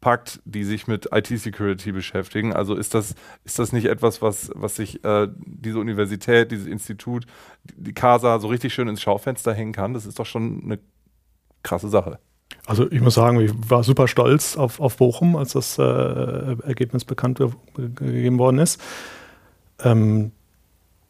packt, 0.00 0.40
die 0.44 0.64
sich 0.64 0.86
mit 0.86 1.08
IT-Security 1.12 1.92
beschäftigen. 1.92 2.52
Also 2.52 2.74
ist 2.74 2.94
das, 2.94 3.14
ist 3.44 3.58
das 3.58 3.72
nicht 3.72 3.86
etwas, 3.86 4.22
was, 4.22 4.50
was 4.54 4.76
sich 4.76 5.04
äh, 5.04 5.28
diese 5.36 5.78
Universität, 5.78 6.50
dieses 6.50 6.66
Institut, 6.66 7.26
die 7.64 7.92
CASA 7.92 8.38
so 8.38 8.48
richtig 8.48 8.72
schön 8.72 8.88
ins 8.88 9.02
Schaufenster 9.02 9.52
hängen 9.52 9.72
kann? 9.72 9.94
Das 9.94 10.06
ist 10.06 10.18
doch 10.18 10.26
schon 10.26 10.62
eine 10.64 10.78
krasse 11.62 11.88
Sache. 11.88 12.18
Also 12.66 12.90
ich 12.90 13.00
muss 13.00 13.14
sagen, 13.14 13.40
ich 13.40 13.52
war 13.68 13.82
super 13.84 14.08
stolz 14.08 14.56
auf, 14.56 14.80
auf 14.80 14.96
Bochum, 14.96 15.36
als 15.36 15.52
das 15.52 15.78
äh, 15.78 15.82
Ergebnis 15.82 17.04
bekannt 17.04 17.40
gegeben 17.74 18.38
worden 18.38 18.58
ist. 18.58 18.80
Ähm, 19.82 20.32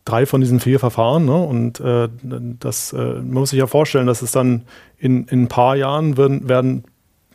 drei 0.05 0.27
von 0.27 0.41
diesen 0.41 0.61
vier 0.61 0.79
Verfahren. 0.79 1.27
Ne? 1.27 1.37
Und 1.37 1.81
äh, 1.81 2.09
das 2.23 2.93
äh, 2.93 2.97
man 2.97 3.33
muss 3.33 3.51
sich 3.51 3.59
ja 3.59 3.67
vorstellen, 3.67 4.07
dass 4.07 4.23
es 4.23 4.33
dann 4.33 4.63
in, 4.99 5.25
in 5.27 5.45
ein 5.45 5.49
paar 5.49 5.77
Jahren 5.77 6.17
werden, 6.17 6.49
werden 6.49 6.85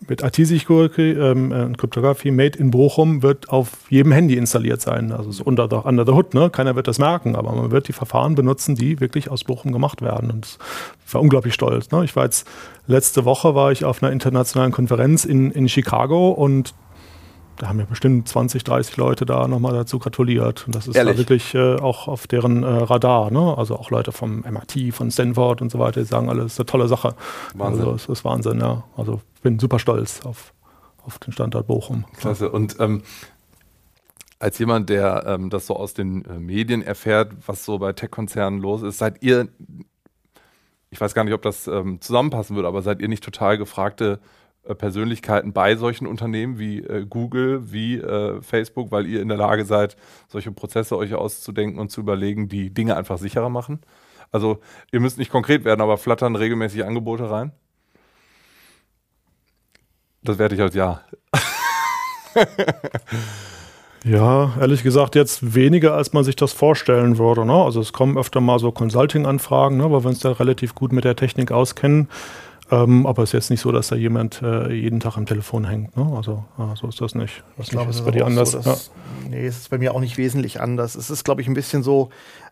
mit 0.10 0.22
IT-Security, 0.22 1.12
ähm, 1.12 1.51
äh, 1.51 1.74
Kryptographie 1.76 2.32
made 2.32 2.58
in 2.58 2.72
Bochum 2.72 3.24
wird 3.24 3.49
auf 3.49 3.70
jedem 3.89 4.12
Handy 4.12 4.36
installiert 4.36 4.82
sein. 4.82 5.12
Also 5.12 5.32
so 5.32 5.43
unter 5.43 5.68
the, 5.70 5.76
under 5.88 6.06
the 6.06 6.12
hood, 6.12 6.34
ne? 6.34 6.49
Keiner 6.49 6.76
wird 6.76 6.88
das 6.88 6.99
merken, 6.99 7.36
aber 7.36 7.53
man 7.53 7.72
wird 7.72 7.88
die 7.88 7.93
Verfahren 7.93 8.36
benutzen, 8.36 8.76
die 8.76 8.99
wirklich 8.99 9.30
aus 9.30 9.43
Bochum 9.43 9.72
gemacht 9.72 10.01
werden. 10.01 10.32
Und 10.32 10.58
ich 11.08 11.14
war 11.14 11.22
unglaublich 11.22 11.53
stolz. 11.53 11.91
Ne? 11.91 12.03
Ich 12.03 12.16
war 12.16 12.24
jetzt 12.24 12.47
letzte 12.88 13.26
Woche 13.26 13.56
war 13.56 13.72
ich 13.72 13.86
auf 13.86 14.01
einer 14.01 14.12
internationalen 14.12 14.72
Konferenz 14.72 15.26
in, 15.26 15.51
in 15.51 15.70
Chicago 15.70 16.30
und 16.32 16.74
da 17.58 17.68
haben 17.68 17.80
ja 17.80 17.86
bestimmt 17.86 18.28
20, 18.28 18.64
30 18.64 18.97
Leute 18.97 19.26
da 19.26 19.47
nochmal 19.47 19.74
dazu 19.74 19.99
gratuliert. 19.99 20.66
Und 20.66 20.76
das 20.76 20.88
ist 20.88 20.97
da 20.97 21.18
wirklich 21.18 21.53
äh, 21.56 21.76
auch 21.76 22.08
auf 22.08 22.28
deren 22.28 22.64
äh, 22.64 22.68
Radar. 22.68 23.32
Ne? 23.32 23.58
Also 23.58 23.78
auch 23.78 23.91
Leute 23.91 24.12
vom 24.12 24.41
MIT, 24.41 24.93
von 24.93 25.12
Stanford 25.12 25.62
und 25.62 25.72
so 25.72 25.80
weiter, 25.80 26.01
die 26.01 26.06
sagen, 26.06 26.30
alles 26.30 26.53
ist 26.53 26.60
eine 26.60 26.66
tolle 26.66 26.88
Sache. 26.88 27.16
Wahnsinn. 27.53 27.86
Also 27.86 27.95
es 27.95 28.10
ist 28.10 28.26
Wahnsinn, 28.26 28.60
ja. 28.60 28.84
Also 28.97 29.22
bin 29.41 29.60
super 29.60 29.80
stolz 29.80 30.26
auf, 30.26 30.53
auf 31.06 31.20
den 31.20 31.34
Standort 31.34 31.68
Bochum. 31.68 32.06
Klasse. 32.18 32.49
Und 32.49 32.78
ähm, 32.80 33.03
als 34.39 34.60
jemand, 34.60 34.89
der 34.89 35.24
ähm, 35.28 35.49
das 35.49 35.68
so 35.68 35.76
aus 35.76 35.93
den 35.93 36.26
äh, 36.26 36.39
Medien 36.39 36.82
erfährt, 36.82 37.34
was 37.45 37.64
so 37.64 37.80
bei 37.80 37.93
Tech-Konzernen 37.93 38.60
los 38.60 38.82
ist, 38.82 38.97
seid 38.97 39.24
ihr, 39.24 39.47
ich 40.89 40.99
weiß 40.99 41.14
gar 41.14 41.24
nicht, 41.24 41.34
ob 41.34 41.41
das 41.41 41.68
ähm, 41.68 42.01
zusammenpassen 42.01 42.56
würde, 42.56 42.68
aber 42.68 42.82
seid 42.82 43.01
ihr 43.01 43.08
nicht 43.08 43.24
total 43.24 43.58
gefragte 43.58 44.20
Persönlichkeiten 44.74 45.53
bei 45.53 45.76
solchen 45.76 46.07
Unternehmen 46.07 46.57
wie 46.57 46.80
äh, 46.80 47.05
Google, 47.07 47.72
wie 47.72 47.97
äh, 47.97 48.41
Facebook, 48.41 48.91
weil 48.91 49.05
ihr 49.05 49.22
in 49.22 49.28
der 49.28 49.38
Lage 49.38 49.66
seid, 49.66 49.95
solche 50.28 50.51
Prozesse 50.51 50.97
euch 50.97 51.13
auszudenken 51.13 51.80
und 51.80 51.91
zu 51.91 52.01
überlegen, 52.01 52.49
die 52.49 52.74
Dinge 52.74 52.97
einfach 52.97 53.18
sicherer 53.18 53.49
machen? 53.49 53.82
Also 54.32 54.59
ihr 54.91 54.99
müsst 54.99 55.18
nicht 55.18 55.32
konkret 55.32 55.66
werden, 55.66 55.82
aber 55.82 55.97
flattern 55.97 56.36
regelmäßig 56.36 56.84
Angebote 56.86 57.30
rein? 57.30 57.51
Das 60.24 60.39
werde 60.39 60.55
ich 60.55 60.61
als 60.61 60.74
Ja. 60.74 61.01
Ja, 64.07 64.53
ehrlich 64.59 64.84
gesagt 64.84 65.16
jetzt 65.16 65.55
weniger, 65.55 65.95
als 65.95 66.13
man 66.13 66.24
sich 66.24 66.36
das 66.36 66.53
vorstellen 66.53 67.18
würde. 67.18 67.43
Ne? 67.43 67.55
Also 67.55 67.82
es 67.82 67.91
kommen 67.91 68.20
öfter 68.20 68.39
mal 68.39 68.59
so 68.59 68.72
Consulting-Anfragen, 68.72 69.78
ne, 69.78 69.91
weil 69.91 70.03
wir 70.03 70.09
uns 70.09 70.20
da 70.20 70.32
relativ 70.34 70.76
gut 70.76 70.93
mit 70.93 71.05
der 71.05 71.16
Technik 71.16 71.51
auskennen. 71.51 72.07
Ähm, 72.72 73.05
aber 73.05 73.24
es 73.24 73.30
ist 73.30 73.34
jetzt 73.34 73.49
nicht 73.51 73.61
so, 73.61 73.72
dass 73.72 73.89
da 73.89 73.95
jemand 73.95 74.41
äh, 74.41 74.74
jeden 74.74 74.99
Tag 74.99 75.18
am 75.18 75.26
Telefon 75.26 75.66
hängt. 75.66 75.95
Ne? 75.95 76.13
Also 76.16 76.43
äh, 76.57 76.76
so 76.76 76.88
ist 76.88 76.99
das 76.99 77.13
nicht. 77.13 77.43
Was 77.57 77.68
ich 77.68 77.72
glaube, 77.72 77.91
ist 77.91 78.03
bei 78.03 78.11
dir 78.11 78.26
anders? 78.26 78.51
So, 78.51 78.59
dass, 78.59 78.91
ja. 79.24 79.30
Nee, 79.30 79.45
es 79.45 79.57
ist 79.57 79.70
bei 79.70 79.78
mir 79.78 79.93
auch 79.93 79.99
nicht 79.99 80.18
wesentlich 80.18 80.59
anders. 80.59 80.95
Es 80.95 81.09
ist, 81.09 81.24
glaube 81.24 81.41
ich, 81.41 81.47
ein 81.47 81.53
bisschen 81.53 81.84
so, 81.84 82.09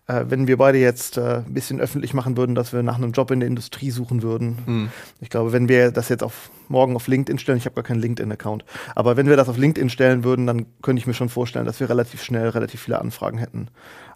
äh, 0.08 0.26
wenn 0.28 0.48
wir 0.48 0.58
beide 0.58 0.78
jetzt 0.78 1.18
äh, 1.18 1.38
ein 1.38 1.54
bisschen 1.54 1.80
öffentlich 1.80 2.14
machen 2.14 2.36
würden, 2.36 2.56
dass 2.56 2.74
wir 2.74 2.84
nach 2.84 2.98
einem 2.98 3.12
Job 3.12 3.32
in 3.32 3.40
der 3.40 3.48
Industrie 3.48 3.92
suchen 3.92 4.22
würden. 4.22 4.58
Mhm. 4.66 4.90
Ich 5.22 5.30
glaube, 5.30 5.54
wenn 5.54 5.70
wir 5.70 5.92
das 5.92 6.10
jetzt 6.10 6.24
auf 6.24 6.50
morgen 6.68 6.96
auf 6.96 7.08
LinkedIn 7.08 7.40
stellen, 7.40 7.58
ich 7.58 7.66
habe 7.66 7.76
gar 7.76 7.84
keinen 7.84 8.02
LinkedIn-Account, 8.02 8.66
aber 8.96 9.16
wenn 9.16 9.28
wir 9.28 9.38
das 9.38 9.50
auf 9.50 9.58
LinkedIn 9.58 9.90
stellen 9.90 10.24
würden, 10.24 10.48
dann 10.48 10.66
könnte 10.82 11.00
ich 11.00 11.08
mir 11.08 11.14
schon 11.14 11.30
vorstellen, 11.30 11.66
dass 11.66 11.80
wir 11.80 11.90
relativ 11.90 12.22
schnell 12.22 12.50
relativ 12.50 12.82
viele 12.82 13.00
Anfragen 13.00 13.38
hätten. 13.38 13.70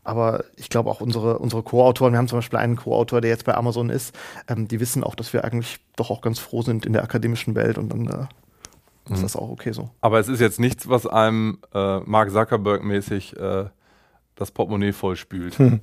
Aber 0.03 0.45
ich 0.55 0.69
glaube 0.69 0.89
auch 0.89 1.01
unsere, 1.01 1.39
unsere 1.39 1.63
Co-Autoren, 1.63 2.13
wir 2.13 2.17
haben 2.17 2.27
zum 2.27 2.39
Beispiel 2.39 2.59
einen 2.59 2.77
Co-Autor, 2.77 3.21
der 3.21 3.29
jetzt 3.29 3.45
bei 3.45 3.55
Amazon 3.55 3.89
ist, 3.89 4.15
ähm, 4.47 4.67
die 4.67 4.79
wissen 4.79 5.03
auch, 5.03 5.15
dass 5.15 5.33
wir 5.33 5.45
eigentlich 5.45 5.79
doch 5.95 6.09
auch 6.09 6.21
ganz 6.21 6.39
froh 6.39 6.61
sind 6.61 6.85
in 6.85 6.93
der 6.93 7.03
akademischen 7.03 7.55
Welt 7.55 7.77
und 7.77 7.89
dann 7.89 8.07
äh, 8.07 9.11
ist 9.11 9.19
mhm. 9.19 9.23
das 9.23 9.35
auch 9.35 9.49
okay 9.49 9.71
so. 9.71 9.89
Aber 10.01 10.19
es 10.19 10.27
ist 10.27 10.39
jetzt 10.39 10.59
nichts, 10.59 10.89
was 10.89 11.07
einem 11.07 11.59
äh, 11.73 11.99
Mark 11.99 12.29
Zuckerberg-mäßig 12.29 13.37
äh, 13.37 13.69
das 14.37 14.51
Portemonnaie 14.51 14.93
vollspült. 14.93 15.57
Hm. 15.57 15.79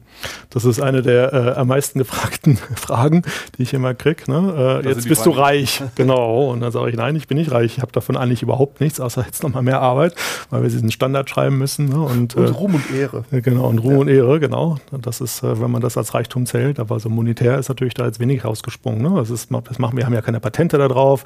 Das 0.51 0.65
ist 0.65 0.81
eine 0.81 1.03
der 1.03 1.33
äh, 1.33 1.51
am 1.59 1.69
meisten 1.69 1.99
gefragten 1.99 2.57
Fragen, 2.77 3.23
die 3.59 3.63
ich 3.63 3.75
immer 3.75 3.95
kriege. 3.95 4.31
Ne? 4.31 4.83
Äh, 4.85 4.89
jetzt 4.89 5.09
bist 5.09 5.23
Frage. 5.23 5.37
du 5.37 5.43
reich. 5.43 5.83
genau. 5.97 6.51
Und 6.51 6.61
dann 6.61 6.71
sage 6.71 6.91
ich, 6.91 6.97
nein, 6.97 7.17
ich 7.17 7.27
bin 7.27 7.37
nicht 7.37 7.51
reich. 7.51 7.77
Ich 7.77 7.83
habe 7.83 7.91
davon 7.91 8.17
eigentlich 8.17 8.43
überhaupt 8.43 8.81
nichts, 8.81 9.01
außer 9.01 9.25
jetzt 9.27 9.43
nochmal 9.43 9.63
mehr 9.63 9.81
Arbeit, 9.81 10.15
weil 10.51 10.63
wir 10.63 10.71
diesen 10.71 10.93
Standard 10.93 11.29
schreiben 11.29 11.59
müssen. 11.59 11.89
Ne? 11.89 12.01
Und, 12.01 12.37
und 12.37 12.45
äh, 12.45 12.49
Ruhm 12.49 12.77
und 12.77 12.91
Ehre. 12.95 13.25
Genau, 13.33 13.69
und 13.69 13.79
Ruhm 13.79 13.93
ja. 13.93 13.99
und 13.99 14.09
Ehre, 14.09 14.39
genau. 14.39 14.77
Das 14.93 15.21
ist, 15.21 15.43
äh, 15.43 15.61
wenn 15.61 15.71
man 15.71 15.83
das 15.83 15.97
als 15.97 16.15
Reichtum 16.15 16.47
zählt, 16.47 16.79
aber 16.79 17.01
so 17.01 17.09
monetär 17.09 17.59
ist 17.59 17.69
natürlich 17.69 17.95
da 17.95 18.07
jetzt 18.07 18.21
wenig 18.21 18.45
rausgesprungen. 18.45 19.03
Ne? 19.03 19.13
Das, 19.17 19.31
ist, 19.31 19.51
das 19.65 19.79
machen 19.81 19.97
wir, 19.97 20.07
haben 20.07 20.15
ja 20.15 20.23
keine 20.23 20.39
Patente 20.39 20.79
da 20.79 20.87
drauf. 20.87 21.25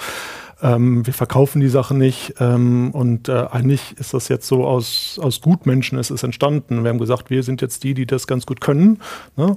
Ähm, 0.60 1.06
wir 1.06 1.14
verkaufen 1.14 1.60
die 1.60 1.68
Sachen 1.68 1.98
nicht. 1.98 2.34
Ähm, 2.40 2.90
und 2.92 3.28
äh, 3.28 3.46
eigentlich 3.50 3.96
ist 3.98 4.14
das 4.14 4.28
jetzt 4.28 4.46
so 4.46 4.66
aus, 4.66 5.18
aus 5.22 5.40
Gutmenschen 5.40 5.98
ist 5.98 6.10
es 6.10 6.22
entstanden. 6.22 6.82
Wir 6.82 6.90
haben 6.90 6.98
gesagt, 6.98 7.30
wir 7.30 7.42
sind 7.42 7.62
jetzt 7.62 7.84
die, 7.84 7.94
die 7.94 8.06
das 8.06 8.26
ganz 8.26 8.46
gut 8.46 8.60
können. 8.60 9.00
Ne? 9.36 9.56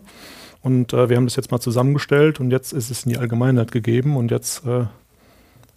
Und 0.62 0.94
äh, 0.94 1.10
wir 1.10 1.18
haben 1.18 1.26
das 1.26 1.36
jetzt 1.36 1.52
mal 1.52 1.60
zusammengestellt 1.60 2.40
und 2.40 2.52
jetzt 2.52 2.72
ist 2.72 2.92
es 2.92 3.06
in 3.06 3.14
die 3.14 3.18
Allgemeinheit 3.18 3.72
gegeben 3.72 4.16
und 4.16 4.30
jetzt 4.30 4.66
äh, 4.66 4.86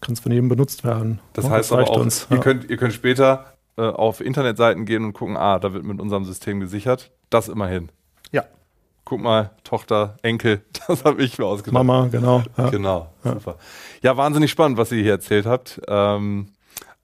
kann 0.01 0.13
es 0.13 0.21
von 0.21 0.31
jedem 0.31 0.49
benutzt 0.49 0.85
werden. 0.85 1.21
Das 1.33 1.49
heißt 1.49 1.71
das 1.71 1.79
aber 1.79 1.91
auch, 1.91 2.01
uns, 2.01 2.27
ihr, 2.31 2.37
ja. 2.37 2.43
könnt, 2.43 2.69
ihr 2.69 2.77
könnt 2.77 2.93
später 2.93 3.55
äh, 3.77 3.83
auf 3.83 4.21
Internetseiten 4.21 4.85
gehen 4.85 5.05
und 5.05 5.15
gucken, 5.15 5.37
ah, 5.39 5.59
da 5.59 5.73
wird 5.73 5.85
mit 5.85 6.01
unserem 6.01 6.27
System 6.27 6.61
gesichert. 6.61 7.13
Das 7.31 7.49
immerhin. 7.49 7.89
Ja, 8.31 8.45
guck 9.05 9.21
mal, 9.21 9.51
Tochter, 9.65 10.17
Enkel, 10.23 10.63
das 10.87 11.05
habe 11.05 11.23
ich 11.23 11.39
mir 11.39 11.47
ausgedacht. 11.47 11.75
Mama, 11.75 12.09
genau. 12.11 12.43
Ja. 12.57 12.71
Genau, 12.71 13.13
ja. 13.25 13.33
super. 13.35 13.57
Ja, 14.03 14.17
wahnsinnig 14.17 14.51
spannend, 14.51 14.79
was 14.79 14.93
ihr 14.93 15.03
hier 15.03 15.13
erzählt 15.13 15.47
habt. 15.47 15.81
Ähm, 15.89 16.49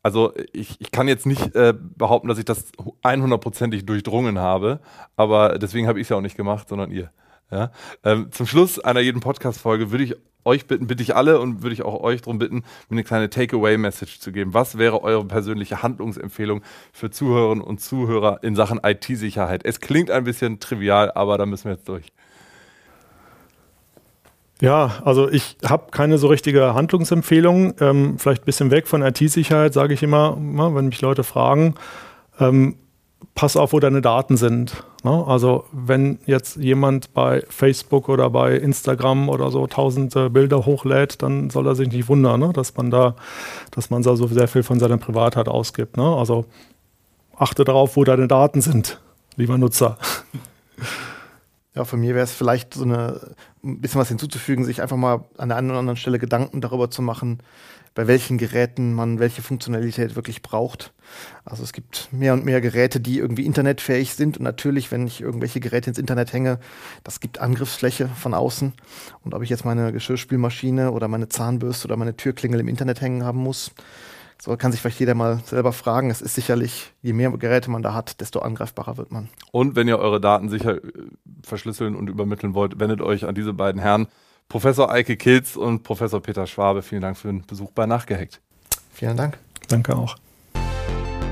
also 0.03 0.33
ich, 0.53 0.81
ich 0.81 0.91
kann 0.91 1.09
jetzt 1.09 1.27
nicht 1.27 1.55
äh, 1.55 1.75
behaupten, 1.77 2.29
dass 2.29 2.39
ich 2.39 2.47
das 2.47 2.73
100%ig 3.03 3.85
durchdrungen 3.85 4.39
habe, 4.39 4.81
aber 5.17 5.59
deswegen 5.59 5.87
habe 5.87 6.01
ich 6.01 6.05
es 6.05 6.09
ja 6.09 6.17
auch 6.17 6.23
nicht 6.23 6.37
gemacht, 6.37 6.69
sondern 6.69 6.91
ihr. 6.91 7.11
Ja? 7.51 7.73
Ähm, 8.05 8.31
zum 8.31 8.47
Schluss 8.47 8.79
einer 8.79 9.01
jeden 9.01 9.21
Podcast-Folge 9.21 9.91
würde 9.91 10.05
ich 10.05 10.17
euch 10.45 10.67
bitten, 10.67 10.87
bitte 10.87 11.03
ich 11.03 11.15
alle 11.15 11.39
und 11.39 11.63
würde 11.63 11.75
ich 11.75 11.83
auch 11.83 12.01
euch 12.01 12.23
darum 12.23 12.39
bitten, 12.39 12.57
mir 12.89 12.93
eine 12.93 13.05
kleine 13.05 13.31
Takeaway-Message 13.31 14.21
zu 14.21 14.33
geben. 14.33 14.55
Was 14.55 14.79
wäre 14.79 15.03
eure 15.03 15.25
persönliche 15.25 15.83
Handlungsempfehlung 15.83 16.63
für 16.93 17.11
Zuhörerinnen 17.11 17.63
und 17.63 17.81
Zuhörer 17.81 18.43
in 18.43 18.57
Sachen 18.57 18.81
IT-Sicherheit? 18.83 19.65
Es 19.65 19.81
klingt 19.81 20.11
ein 20.11 20.25
bisschen 20.25 20.61
trivial, 20.61 21.13
aber 21.15 21.37
da 21.39 21.47
müssen 21.47 21.67
wir 21.67 21.73
jetzt 21.73 21.89
durch. 21.89 22.07
Ja, 24.61 25.01
also 25.05 25.31
ich 25.31 25.57
habe 25.65 25.91
keine 25.91 26.19
so 26.19 26.29
richtige 26.29 26.75
Handlungsempfehlung. 26.75 27.75
Ähm, 27.81 28.19
vielleicht 28.19 28.43
ein 28.43 28.47
bisschen 28.47 28.71
weg 28.71 28.89
von 28.89 29.03
IT-Sicherheit, 29.03 29.73
sage 29.73 29.95
ich 29.95 30.03
immer, 30.03 30.37
wenn 30.37 30.87
mich 30.87 31.01
Leute 31.01 31.25
fragen. 31.25 31.75
Ähm, 32.39 32.77
pass 33.35 33.57
auf, 33.57 33.73
wo 33.73 33.81
deine 33.81 34.01
Daten 34.01 34.37
sind. 34.37 34.85
Ne? 35.03 35.25
Also 35.27 35.65
wenn 35.73 36.19
jetzt 36.27 36.57
jemand 36.57 37.13
bei 37.15 37.43
Facebook 37.49 38.09
oder 38.09 38.31
bei 38.31 38.55
Instagram 38.57 39.29
oder 39.29 39.51
so 39.51 39.67
tausende 39.67 40.31
Bilder 40.31 40.67
hochlädt, 40.67 41.23
dann 41.23 41.51
soll 41.51 41.67
er 41.67 41.75
sich 41.75 41.91
nicht 41.91 42.09
wundern, 42.09 42.41
ne? 42.41 42.53
dass 42.53 42.77
man 42.77 42.91
da, 42.91 43.15
dass 43.71 43.91
man 43.91 44.03
da 44.03 44.17
so 44.17 44.27
sehr 44.27 44.49
viel 44.49 44.63
von 44.63 44.79
seiner 44.79 44.99
Privatheit 44.99 45.49
ausgibt. 45.49 45.97
Ne? 45.97 46.05
Also 46.05 46.45
achte 47.37 47.65
darauf, 47.65 47.97
wo 47.97 48.05
deine 48.05 48.29
Daten 48.29 48.61
sind, 48.61 49.01
lieber 49.37 49.57
Nutzer. 49.57 49.97
Ja, 51.75 51.85
von 51.85 52.01
mir 52.01 52.15
wäre 52.15 52.25
es 52.25 52.33
vielleicht 52.33 52.75
so 52.75 52.83
eine, 52.83 53.35
ein 53.63 53.81
bisschen 53.81 54.01
was 54.01 54.09
hinzuzufügen, 54.09 54.65
sich 54.65 54.83
einfach 54.83 54.97
mal 54.97 55.25
an 55.39 55.49
der 55.51 55.59
einen 55.59 55.71
oder 55.71 55.79
anderen 55.79 55.97
Stelle 55.97 56.19
Gedanken 56.19 56.61
darüber 56.61 56.91
zu 56.91 57.01
machen, 57.01 57.39
bei 57.95 58.09
welchen 58.09 58.39
Geräten 58.39 58.93
man 58.93 59.21
welche 59.21 59.43
Funktionalität 59.43 60.17
wirklich 60.17 60.43
braucht. 60.43 60.93
Also 61.45 61.63
es 61.63 61.73
gibt 61.73 62.09
mehr 62.13 62.33
und 62.33 62.45
mehr 62.45 62.61
Geräte, 62.61 63.01
die 63.01 63.19
irgendwie 63.19 63.47
internetfähig 63.47 64.15
sind. 64.15 64.39
Und 64.39 64.45
natürlich, 64.45 64.91
wenn 64.91 65.07
ich 65.07 65.21
irgendwelche 65.21 65.61
Geräte 65.61 65.91
ins 65.91 65.99
Internet 65.99 66.33
hänge, 66.33 66.59
das 67.05 67.21
gibt 67.21 67.41
Angriffsfläche 67.41 68.09
von 68.09 68.35
außen. 68.35 68.73
Und 69.25 69.35
ob 69.35 69.43
ich 69.43 69.51
jetzt 69.51 69.65
meine 69.65 69.93
Geschirrspülmaschine 69.93 70.91
oder 70.91 71.07
meine 71.09 71.29
Zahnbürste 71.29 71.87
oder 71.87 71.97
meine 71.97 72.17
Türklingel 72.17 72.61
im 72.61 72.69
Internet 72.69 73.01
hängen 73.01 73.25
haben 73.25 73.39
muss, 73.39 73.73
so 74.43 74.57
kann 74.57 74.73
sich 74.73 74.81
vielleicht 74.81 75.01
jeder 75.01 75.15
mal 75.15 75.41
selber 75.45 75.73
fragen. 75.73 76.11
Es 76.11 76.23
ist 76.23 76.35
sicherlich, 76.35 76.93
je 77.03 77.13
mehr 77.13 77.31
Geräte 77.33 77.71
man 77.71 77.83
da 77.83 77.93
hat, 77.93 78.21
desto 78.21 78.41
angreifbarer 78.41 78.97
wird 78.97 79.13
man. 79.13 79.29
Und 79.53 79.77
wenn 79.77 79.87
ihr 79.87 79.99
eure 79.99 80.21
Daten 80.21 80.49
sicher 80.49 80.77
äh, 80.77 80.91
verschlüsseln 81.45 81.95
und 81.95 82.09
übermitteln 82.09 82.55
wollt, 82.55 82.81
wendet 82.81 83.03
euch 83.03 83.27
an 83.27 83.35
diese 83.35 83.53
beiden 83.53 83.81
Herren. 83.81 84.07
Professor 84.49 84.91
Eike 84.91 85.17
Kilz 85.17 85.57
und 85.57 85.83
Professor 85.83 86.21
Peter 86.21 86.47
Schwabe, 86.47 86.83
vielen 86.83 87.03
Dank 87.03 87.17
für 87.17 87.29
den 87.29 87.47
Besuch 87.47 87.71
bei 87.73 87.87
Nachgehackt. 87.87 88.41
Vielen 88.93 89.17
Dank. 89.17 89.39
Danke 89.69 89.95
auch. 89.95 90.17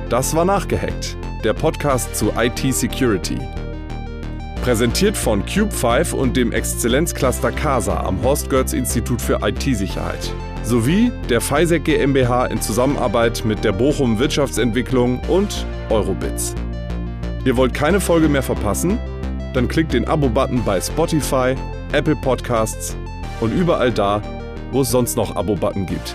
Das 0.09 0.37
war 0.37 0.45
Nachgehackt, 0.45 1.17
der 1.45 1.55
Podcast 1.55 2.15
zu 2.15 2.31
IT 2.37 2.61
Security. 2.73 3.39
Präsentiert 4.63 5.17
von 5.17 5.43
Cube5 5.45 6.15
und 6.15 6.37
dem 6.37 6.53
Exzellenzcluster 6.53 7.53
CASA 7.53 8.05
am 8.05 8.23
Horst 8.23 8.51
Götz 8.51 8.73
Institut 8.73 9.21
für 9.21 9.41
IT-Sicherheit 9.43 10.33
sowie 10.69 11.11
der 11.31 11.41
FISEC 11.41 11.85
GmbH 11.85 12.47
in 12.47 12.61
Zusammenarbeit 12.61 13.43
mit 13.45 13.65
der 13.65 13.73
Bochum 13.73 14.19
Wirtschaftsentwicklung 14.19 15.19
und 15.29 15.67
Eurobits. 15.89 16.55
Ihr 17.47 17.57
wollt 17.57 17.73
keine 17.73 18.01
Folge 18.01 18.29
mehr 18.29 18.43
verpassen? 18.43 18.99
Dann 19.55 19.67
klickt 19.67 19.95
den 19.95 20.07
Abo-Button 20.07 20.63
bei 20.65 20.79
Spotify, 20.81 21.55
Apple 21.93 22.17
Podcasts 22.17 22.97
und 23.41 23.53
überall 23.53 23.91
da, 23.91 24.21
wo 24.71 24.83
es 24.83 24.91
sonst 24.91 25.17
noch 25.17 25.35
Abo-Button 25.35 25.87
gibt. 25.87 26.15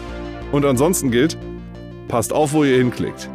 Und 0.52 0.66
ansonsten 0.66 1.10
gilt, 1.10 1.36
passt 2.08 2.32
auf, 2.32 2.54
wo 2.54 2.64
ihr 2.64 2.78
hinklickt. 2.78 3.30